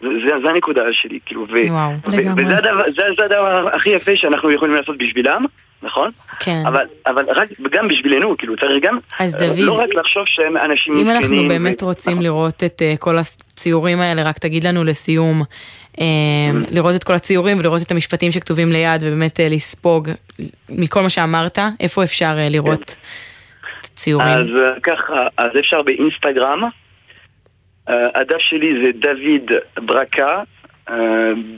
זה, 0.00 0.32
זה 0.42 0.50
הנקודה 0.50 0.82
שלי, 0.92 1.18
כאילו, 1.26 1.46
ו, 1.48 1.72
וואו, 1.72 1.92
ו, 1.92 2.16
וזה 2.36 2.58
הדבר, 2.58 2.82
זה, 2.96 3.02
זה 3.18 3.24
הדבר 3.24 3.74
הכי 3.74 3.90
יפה 3.90 4.16
שאנחנו 4.16 4.50
יכולים 4.50 4.74
לעשות 4.74 4.98
בשבילם, 4.98 5.44
נכון? 5.82 6.10
כן. 6.40 6.62
אבל, 6.66 6.86
אבל 7.06 7.24
רק, 7.28 7.48
גם 7.70 7.88
בשבילנו, 7.88 8.36
כאילו, 8.36 8.56
צריך 8.56 8.84
גם, 8.84 8.98
אז 9.18 9.36
דוד, 9.36 9.58
לא 9.58 9.72
רק 9.72 9.94
לחשוב 9.94 10.22
שהם 10.26 10.56
אנשים 10.56 10.94
מסכנים. 10.94 11.10
אם 11.10 11.10
אנחנו 11.10 11.48
באמת 11.48 11.82
ו... 11.82 11.86
רוצים 11.86 12.12
נכון. 12.12 12.24
לראות 12.24 12.64
את 12.64 12.82
uh, 12.82 12.98
כל 12.98 13.16
הציורים 13.18 14.00
האלה, 14.00 14.22
רק 14.22 14.38
תגיד 14.38 14.64
לנו 14.64 14.84
לסיום, 14.84 15.42
uh, 15.96 16.00
לראות 16.70 16.94
את 16.96 17.04
כל 17.04 17.14
הציורים 17.14 17.58
ולראות 17.58 17.82
את 17.82 17.90
המשפטים 17.90 18.32
שכתובים 18.32 18.72
ליד, 18.72 19.02
ובאמת 19.02 19.40
uh, 19.40 19.42
לספוג 19.50 20.08
מכל 20.70 21.02
מה 21.02 21.10
שאמרת, 21.10 21.58
איפה 21.80 22.04
אפשר 22.04 22.36
uh, 22.46 22.52
לראות 22.52 22.84
כן. 22.84 22.96
את 23.80 23.84
הציורים? 23.84 24.28
אז 24.28 24.46
uh, 24.46 24.80
ככה, 24.82 25.26
אז 25.36 25.50
אפשר 25.60 25.82
באינסטגרם. 25.82 26.62
Uh, 27.90 27.92
הדף 28.14 28.38
שלי 28.38 28.72
זה 28.84 28.90
דוד 28.98 29.58
ברקה, 29.86 30.42
uh, 30.88 30.92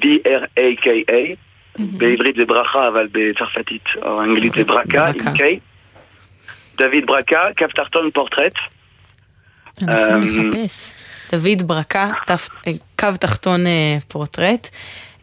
B-R-A-K-A, 0.03 1.37
בעברית 1.79 2.37
זה 2.37 2.45
ברכה, 2.45 2.89
אבל 2.89 3.09
בצרפתית 3.13 3.85
או 4.03 4.23
אנגלית 4.23 4.53
זה 4.57 4.65
ברקה, 4.65 5.07
עם 5.07 5.37
K. 5.37 5.41
דוד 6.79 7.07
ברקה, 7.07 7.41
קו 7.59 7.67
תחתון 7.75 8.11
פורטרט. 8.15 8.53
אנחנו 9.83 10.19
נחפש. 10.19 10.93
דוד 11.33 11.63
ברקה, 11.67 12.13
קו 12.99 13.09
תחתון 13.21 13.61
פורטרט. 14.09 14.71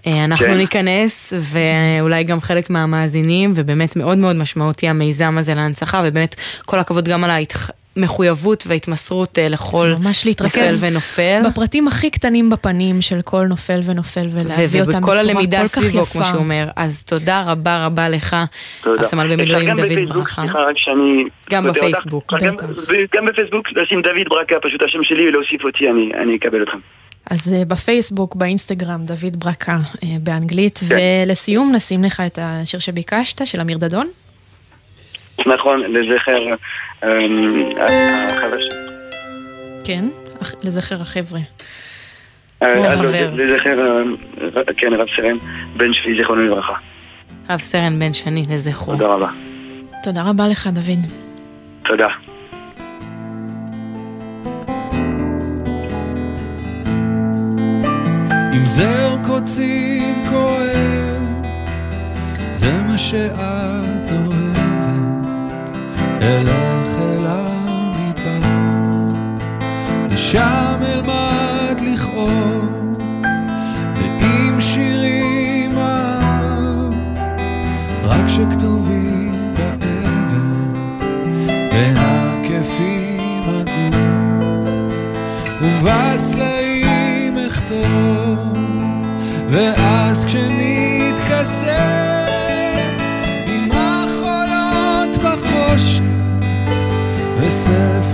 אנחנו 0.08 0.46
כן. 0.46 0.58
ניכנס, 0.58 1.34
ואולי 1.40 2.24
גם 2.24 2.42
חלק 2.42 2.70
מהמאזינים, 2.70 3.52
ובאמת 3.56 3.96
מאוד 3.96 4.18
מאוד 4.18 4.36
משמעותי 4.36 4.88
המיזם 4.88 5.38
הזה 5.38 5.54
להנצחה, 5.54 6.04
ובאמת 6.06 6.36
כל 6.66 6.80
הכבוד 6.80 7.08
גם 7.10 7.24
על 7.24 7.30
ההתח... 7.30 7.70
המחויבות 7.98 8.64
וההתמסרות 8.68 9.40
אה, 9.40 9.50
לכל 9.50 9.94
נופל 10.42 10.76
ונופל. 10.80 11.42
בפרטים 11.46 11.88
הכי 11.88 12.10
קטנים 12.10 12.50
בפנים 12.50 13.02
של 13.02 13.22
כל 13.22 13.46
נופל 13.46 13.80
ונופל, 13.84 14.28
ולהביא 14.32 14.82
אותם 14.82 15.02
בצורה 15.02 15.02
כל 15.02 15.22
כך 15.22 15.24
יפה. 15.24 15.24
ובכל 15.24 15.30
הלמידה 15.30 15.68
סביבו, 15.68 16.06
כמו 16.06 16.26
שהוא 16.26 16.38
אומר. 16.38 16.68
אז 16.76 17.04
תודה 17.04 17.44
רבה 17.48 17.86
רבה 17.86 18.10
לך, 18.10 18.36
הסמל 19.00 19.36
במילואים 19.36 19.76
דוד 19.76 20.10
ברכה. 20.14 20.42
סליחה, 20.42 20.60
רק 20.60 20.78
שאני... 20.78 21.24
גם 21.50 21.64
בפייסבוק. 21.68 22.34
גם 23.16 23.26
בפייסבוק, 23.26 23.72
לשים 23.72 24.02
דוד 24.02 24.30
ברכה, 24.30 24.56
פשוט 24.62 24.84
השם 24.84 25.04
שלי, 25.04 25.28
ולהוסיף 25.30 25.64
אותי, 25.64 25.90
אני 26.24 26.36
אקבל 26.36 26.64
אתכם. 26.64 26.78
אז 27.30 27.54
uh, 27.54 27.66
בפייסבוק, 27.66 28.36
באינסטגרם, 28.36 29.06
דוד 29.06 29.36
ברקה 29.40 29.78
uh, 29.78 30.06
באנגלית, 30.20 30.80
כן. 30.90 30.98
ולסיום 31.26 31.76
נשים 31.76 32.04
לך 32.04 32.24
את 32.26 32.40
השיר 32.42 32.80
שביקשת, 32.80 33.48
של 33.48 33.62
אמיר 33.62 33.78
דדון. 33.78 34.08
נכון, 35.46 35.82
לזכר 35.82 36.40
אמ, 37.04 37.70
החבר'ה 38.28 38.60
שלי. 38.60 38.80
כן, 39.84 40.06
לזכר 40.64 41.02
החבר'ה. 41.02 41.40
אה, 42.64 42.96
לזכר, 43.36 44.04
אה, 44.58 44.74
כן, 44.78 44.94
רב 44.94 45.08
סרן, 45.16 45.38
בן 45.78 45.94
שלי, 45.94 46.18
זיכרונו 46.18 46.42
לברכה. 46.42 46.74
רב 47.50 47.60
סרן 47.60 48.00
בן 48.00 48.14
שני, 48.14 48.44
לזכרו. 48.50 48.94
תודה 48.94 49.08
רבה. 49.08 49.30
תודה 50.04 50.24
רבה 50.24 50.48
לך, 50.48 50.68
דוד. 50.68 51.06
תודה. 51.86 52.08
עם 58.54 58.66
זר 58.66 59.16
קוצים 59.28 60.26
כואב, 60.30 61.24
זה 62.52 62.72
מה 62.88 62.98
שאת 62.98 64.12
אוהבת, 64.12 64.35
אלך 66.26 66.98
אל 67.02 67.26
המדבר, 67.26 68.48
ושם 70.10 70.80
אלמד 70.82 71.80
לכאוב, 71.80 72.66
ועם 73.96 74.62
שירים 74.62 75.78
אהבת, 75.78 76.96
רק 78.04 78.28
שכתובים 78.28 79.54
באבן, 79.58 80.74
בין 81.48 81.98
הכפים 81.98 83.44
הגור, 83.48 84.02
ובסלעים 85.62 87.38
אכתוב. 87.48 88.56
ואז 89.50 90.05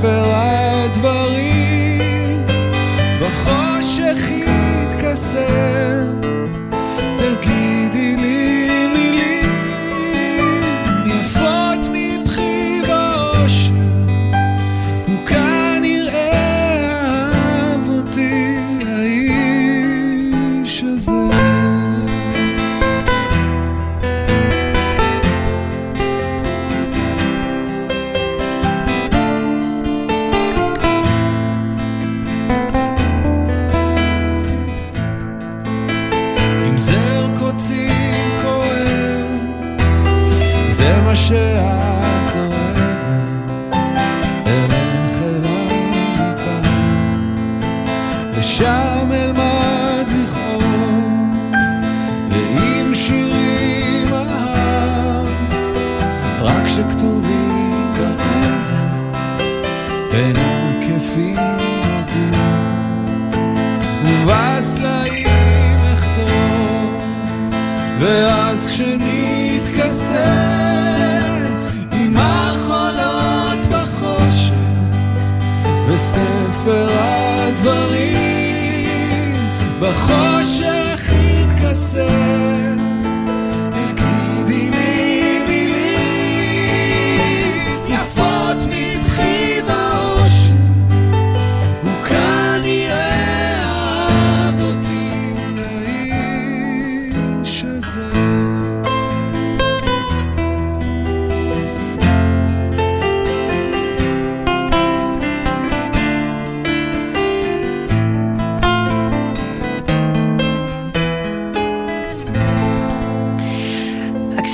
וספר 0.01 0.09
הדברים 0.09 0.50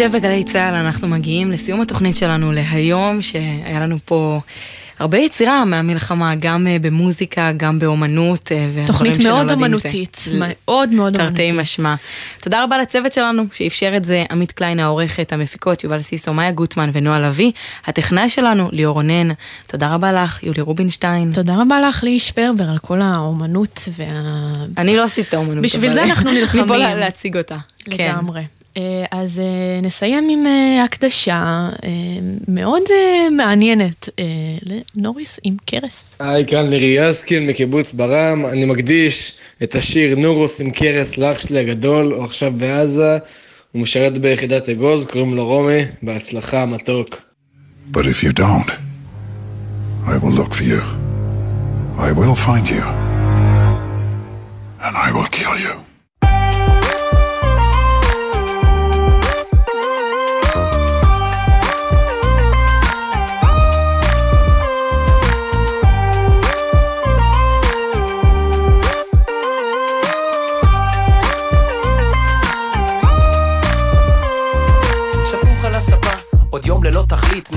הקשב 0.08 0.20
בגלי 0.20 0.43
צה"ל, 0.43 0.74
אנחנו 0.74 1.08
מגיעים 1.08 1.51
לסיום 1.51 1.82
התוכנית 1.82 2.16
שלנו 2.16 2.51
להיום, 2.51 3.22
שהיה 3.22 3.80
לנו 3.80 3.97
פה 4.05 4.39
הרבה 4.99 5.18
יצירה 5.18 5.66
מהמלחמה, 5.66 6.36
גם 6.36 6.68
אה, 6.68 6.78
במוזיקה, 6.82 7.51
גם 7.58 7.80
באומנות. 7.80 8.51
אה, 8.51 8.84
תוכנית 8.88 9.12
מאוד 9.12 9.22
שנולדים 9.22 9.47
זה. 9.47 9.53
אומנותית, 9.53 10.26
מאוד 10.39 10.89
מאוד 10.89 11.14
תרתי 11.14 11.26
אומנותית. 11.26 11.53
משמע. 11.53 11.95
תודה 12.41 12.64
רבה 12.64 12.78
לצוות 12.78 13.14
שלנו 13.14 13.43
שאפשר 13.53 13.93
את 13.97 14.05
זה, 14.05 14.24
עמית 14.32 14.51
קליין 14.51 14.80
העורכת, 14.80 15.34
המפיקות 15.34 15.84
יובל 15.84 16.01
סיסו, 16.01 16.34
מאיה 16.34 16.51
גוטמן 16.51 16.89
ונועה 16.93 17.20
לביא, 17.20 17.51
הטכנאי 17.86 18.30
שלנו 18.30 18.70
ליאור 18.72 18.93
רונן. 18.93 19.28
תודה 19.68 19.93
רבה 19.93 20.14
לך, 20.14 20.43
יולי 20.43 20.62
רובינשטיין. 20.62 21.32
תודה 21.34 21.55
רבה 21.62 21.80
לך, 21.80 22.03
ליהי 22.03 22.20
שפרבר, 22.20 22.70
על 22.70 22.78
כל 22.78 23.01
האומנות 23.01 23.89
וה... 23.97 24.05
אני 24.78 24.97
לא 24.97 25.03
עשית 25.03 25.28
את 25.30 25.34
האומנות. 25.34 25.64
בשביל 25.64 25.93
זה 25.93 26.03
אנחנו 26.03 26.32
נלחמים. 26.39 26.70
להציג 26.97 27.38
אותה. 27.38 27.58
כן. 27.89 28.12
לגמרי. 28.16 28.39
אה, 28.39 28.57
אז 29.11 29.39
אה, 29.39 29.80
נסיים 29.82 30.28
עם 30.30 30.47
אה, 30.47 30.84
הקדשה 30.84 31.69
אה, 31.84 31.89
מאוד 32.47 32.82
אה, 32.91 33.28
מעניינת 33.38 34.09
אה, 34.19 34.23
לנוריס 34.95 35.39
עם 35.43 35.55
קרס. 35.65 36.05
היי, 36.19 36.45
כאן 36.45 36.69
לירי 36.69 37.09
יסקין 37.09 37.47
מקיבוץ 37.47 37.93
ברם, 37.93 38.45
אני 38.45 38.65
מקדיש 38.65 39.38
את 39.63 39.75
השיר 39.75 40.15
נורוס 40.15 40.61
עם 40.61 40.71
קרס 40.71 41.17
לאח 41.17 41.39
שלי 41.39 41.59
הגדול, 41.59 42.13
הוא 42.13 42.23
עכשיו 42.23 42.51
בעזה, 42.57 43.17
הוא 43.71 43.82
משרת 43.82 44.17
ביחידת 44.17 44.69
אגוז, 44.69 45.05
קוראים 45.05 45.36
לו 45.36 45.47
רומי, 45.47 45.82
בהצלחה 46.01 46.65
מתוק. 46.65 47.21
But 47.93 47.99
if 47.99 48.23
you 48.23 48.32
don't, 48.32 48.71
I 50.05 50.17
will 50.21 50.36
look 50.39 50.53
for 50.53 50.63
you. 50.63 50.82
I 51.97 52.11
will 52.11 52.36
find 52.36 52.69
you. 52.69 52.84
And 54.86 54.93
I 55.05 55.11
will 55.15 55.30
kill 55.39 55.55
you. 55.65 55.86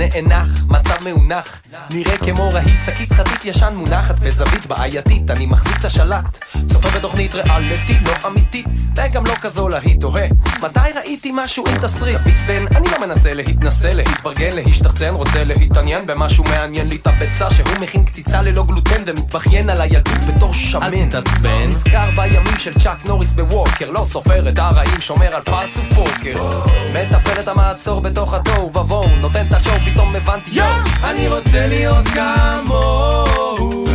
נאנח, 0.01 0.51
מצב 0.69 0.95
מאונח, 1.05 1.61
נראה 1.91 2.17
כמו 2.17 2.51
רהיט, 2.53 2.85
שקית 2.87 3.13
חבית 3.13 3.45
ישן 3.45 3.75
מונחת 3.77 4.21
בזווית 4.21 4.67
בעייתית, 4.67 5.31
אני 5.31 5.47
מחזיק 5.47 5.77
את 5.81 5.85
השלט, 5.85 6.39
צופה 6.67 6.91
בתוכנית 6.91 7.35
ריאליטי, 7.35 7.99
לא 8.07 8.29
אמיתית, 8.29 8.67
וגם 8.97 9.27
לא 9.27 9.35
כזו 9.41 9.69
להיט, 9.69 10.01
תוהה, 10.01 10.27
מתי 10.63 10.81
ראיתי 10.97 11.31
משהו 11.35 11.65
עם 11.69 11.79
תסריט? 11.79 12.17
ביט 12.17 12.37
בן, 12.47 12.77
אני 12.77 12.89
לא 12.91 13.07
מנסה 13.07 13.35
להתנסה, 13.35 13.95
להתברגן, 13.95 14.57
להשתחצן, 14.57 15.15
רוצה 15.15 15.45
להתעניין 15.45 16.07
במשהו 16.07 16.45
מעניין. 16.45 16.89
לי 16.89 16.97
את 16.97 17.07
הביצה, 17.07 17.51
שהוא 17.51 17.69
מכין 17.81 18.05
קציצה 18.05 18.43
ללא 18.43 18.65
גלוטן 18.65 19.03
ומתבכיין 19.07 19.71
על 19.71 19.81
הילדות 19.81 20.19
בתור 20.29 20.55
שמן. 20.55 20.83
אל 20.83 21.07
תתעצבן. 21.07 21.67
נזכר 21.67 22.11
בימים 22.17 22.59
של 22.59 22.73
צ'אק 22.73 23.05
נוריס 23.07 23.33
בווקר, 23.33 23.91
לא 23.91 24.05
סופר 24.05 24.49
את 24.49 24.59
הרעים, 24.59 25.01
שומר 25.01 25.35
על 25.35 25.43
פרצוף 25.43 25.89
פוקר. 25.95 26.63
מתפעל 26.93 27.41
את 27.41 27.49
המעצור 27.49 28.01
בתוך 28.01 28.35
התוהו 28.35 28.67
ובוהו, 28.77 29.17
נותן 29.17 29.47
את 29.47 29.53
השואו, 29.53 29.81
פתאום 29.93 30.16
הבנתי 30.16 30.51
יואו, 30.53 30.68
אני 31.05 31.28
רוצה 31.28 31.66
להיות 31.66 32.07
כמוהו. 32.07 33.86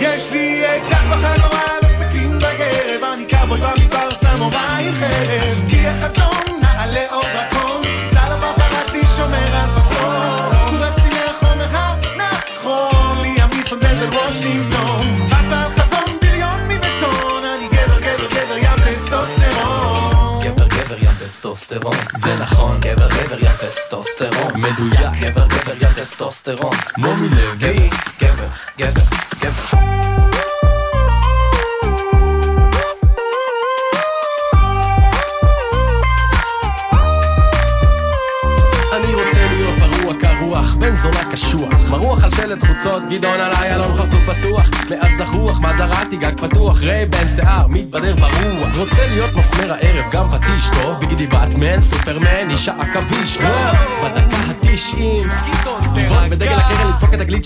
יש 0.00 0.32
לי 0.32 0.62
אקדח 0.76 1.04
בחגורה 1.10 1.35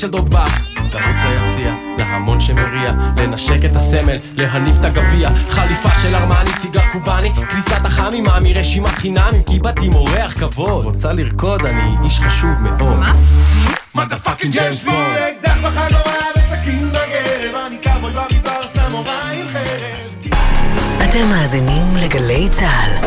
של 0.00 0.10
דוגבה 0.10 0.44
לרוץ 0.76 1.20
ליציע, 1.28 1.74
להמון 1.98 2.40
שמריע 2.40 2.92
לנשק 3.16 3.64
את 3.64 3.76
הסמל, 3.76 4.16
להניף 4.34 4.76
את 4.80 4.84
הגביע 4.84 5.30
חליפה 5.48 5.88
של 6.02 6.14
ארמני, 6.14 6.50
סיגר 6.60 6.80
קובאני 6.92 7.32
כניסת 7.50 7.84
החמים, 7.84 8.24
מרשימת 8.42 8.88
חינמים 8.88 9.42
כי 9.42 9.58
באתי 9.58 9.86
עם 9.86 9.94
אורח 9.94 10.32
כבוד 10.38 10.84
רוצה 10.84 11.12
לרקוד, 11.12 11.66
אני 11.66 11.94
איש 12.04 12.20
חשוב 12.20 12.50
מאוד 12.62 12.98
מה? 12.98 13.14
motherfucking 13.94 14.52
ג'יימס 14.52 14.84
בונד 14.84 14.96
אקדח 14.96 15.58
בחגורה 15.58 16.26
וסכין 16.36 16.88
בגרב, 16.88 17.54
אני 17.66 17.78
קאבוי 17.78 18.12
במדבר, 18.12 18.66
סמוראי 18.66 19.40
עם 19.40 19.48
חרב. 19.52 20.34
אתם 21.04 21.28
מאזינים 21.28 21.96
לגלי 21.96 22.48
צה"ל. 22.52 23.06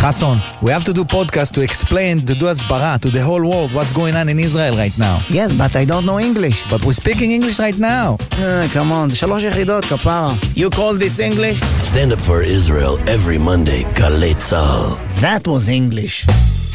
Hassan, 0.00 0.38
we 0.62 0.70
have 0.70 0.84
to 0.84 0.92
do 0.92 1.04
podcast 1.04 1.52
to 1.52 1.60
explain, 1.62 2.24
to 2.26 2.34
do 2.34 2.48
הסברה 2.48 2.98
to 3.00 3.10
the 3.10 3.22
whole 3.22 3.42
world 3.42 3.72
what's 3.72 3.92
going 3.92 4.14
on 4.14 4.28
in 4.28 4.38
Israel 4.38 4.76
right 4.76 4.96
now. 4.98 5.18
Yes, 5.30 5.52
but 5.52 5.74
I 5.74 5.84
don't 5.84 6.04
know 6.04 6.20
English. 6.20 6.58
But 6.70 6.84
we're 6.84 7.00
speaking 7.04 7.30
English 7.32 7.58
right 7.58 7.78
now. 7.78 8.18
Uh, 8.32 8.68
come 8.72 8.92
on, 8.92 9.08
זה 9.08 9.16
שלוש 9.16 9.42
יחידות, 9.42 9.84
כפרה. 9.84 10.34
You 10.56 10.70
call 10.70 10.94
this 10.94 11.18
English? 11.18 11.58
Stand 11.84 12.12
up 12.12 12.20
for 12.20 12.42
Israel 12.42 12.98
every 13.06 13.38
Monday, 13.38 13.84
גלי 13.94 14.34
צה"ל. 14.34 15.20
That 15.20 15.46
was 15.46 15.68
English. 15.68 16.26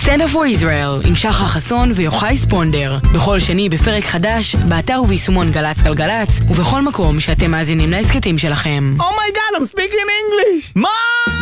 Stand 0.04 0.22
up 0.22 0.30
for 0.34 0.45
Israel 0.58 1.08
עם 1.08 1.16
שחר 1.16 1.45
חסון 1.45 1.91
ויוחאי 1.95 2.38
ספונדר. 2.38 2.97
בכל 3.14 3.39
שני 3.39 3.70
בפרק 3.70 4.04
חדש, 4.04 4.56
באתר 4.56 5.02
וביישומון 5.02 5.52
גל"צ 5.52 5.82
גלגלצ, 5.82 6.39
ובכל 6.47 6.82
מקום 6.82 7.20
שאתם 7.20 7.52
מאזינים 7.52 7.91
להסכתים 7.91 8.38
שלכם. 8.38 8.95
Oh 8.99 9.02
my 9.02 9.32
god, 9.36 9.62
I'm 9.62 9.66
speaking 9.66 10.08
English! 10.22 10.76
Mom! 10.76 11.35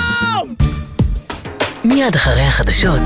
מיד 1.94 2.14
אחרי 2.14 2.42
החדשות, 2.42 3.02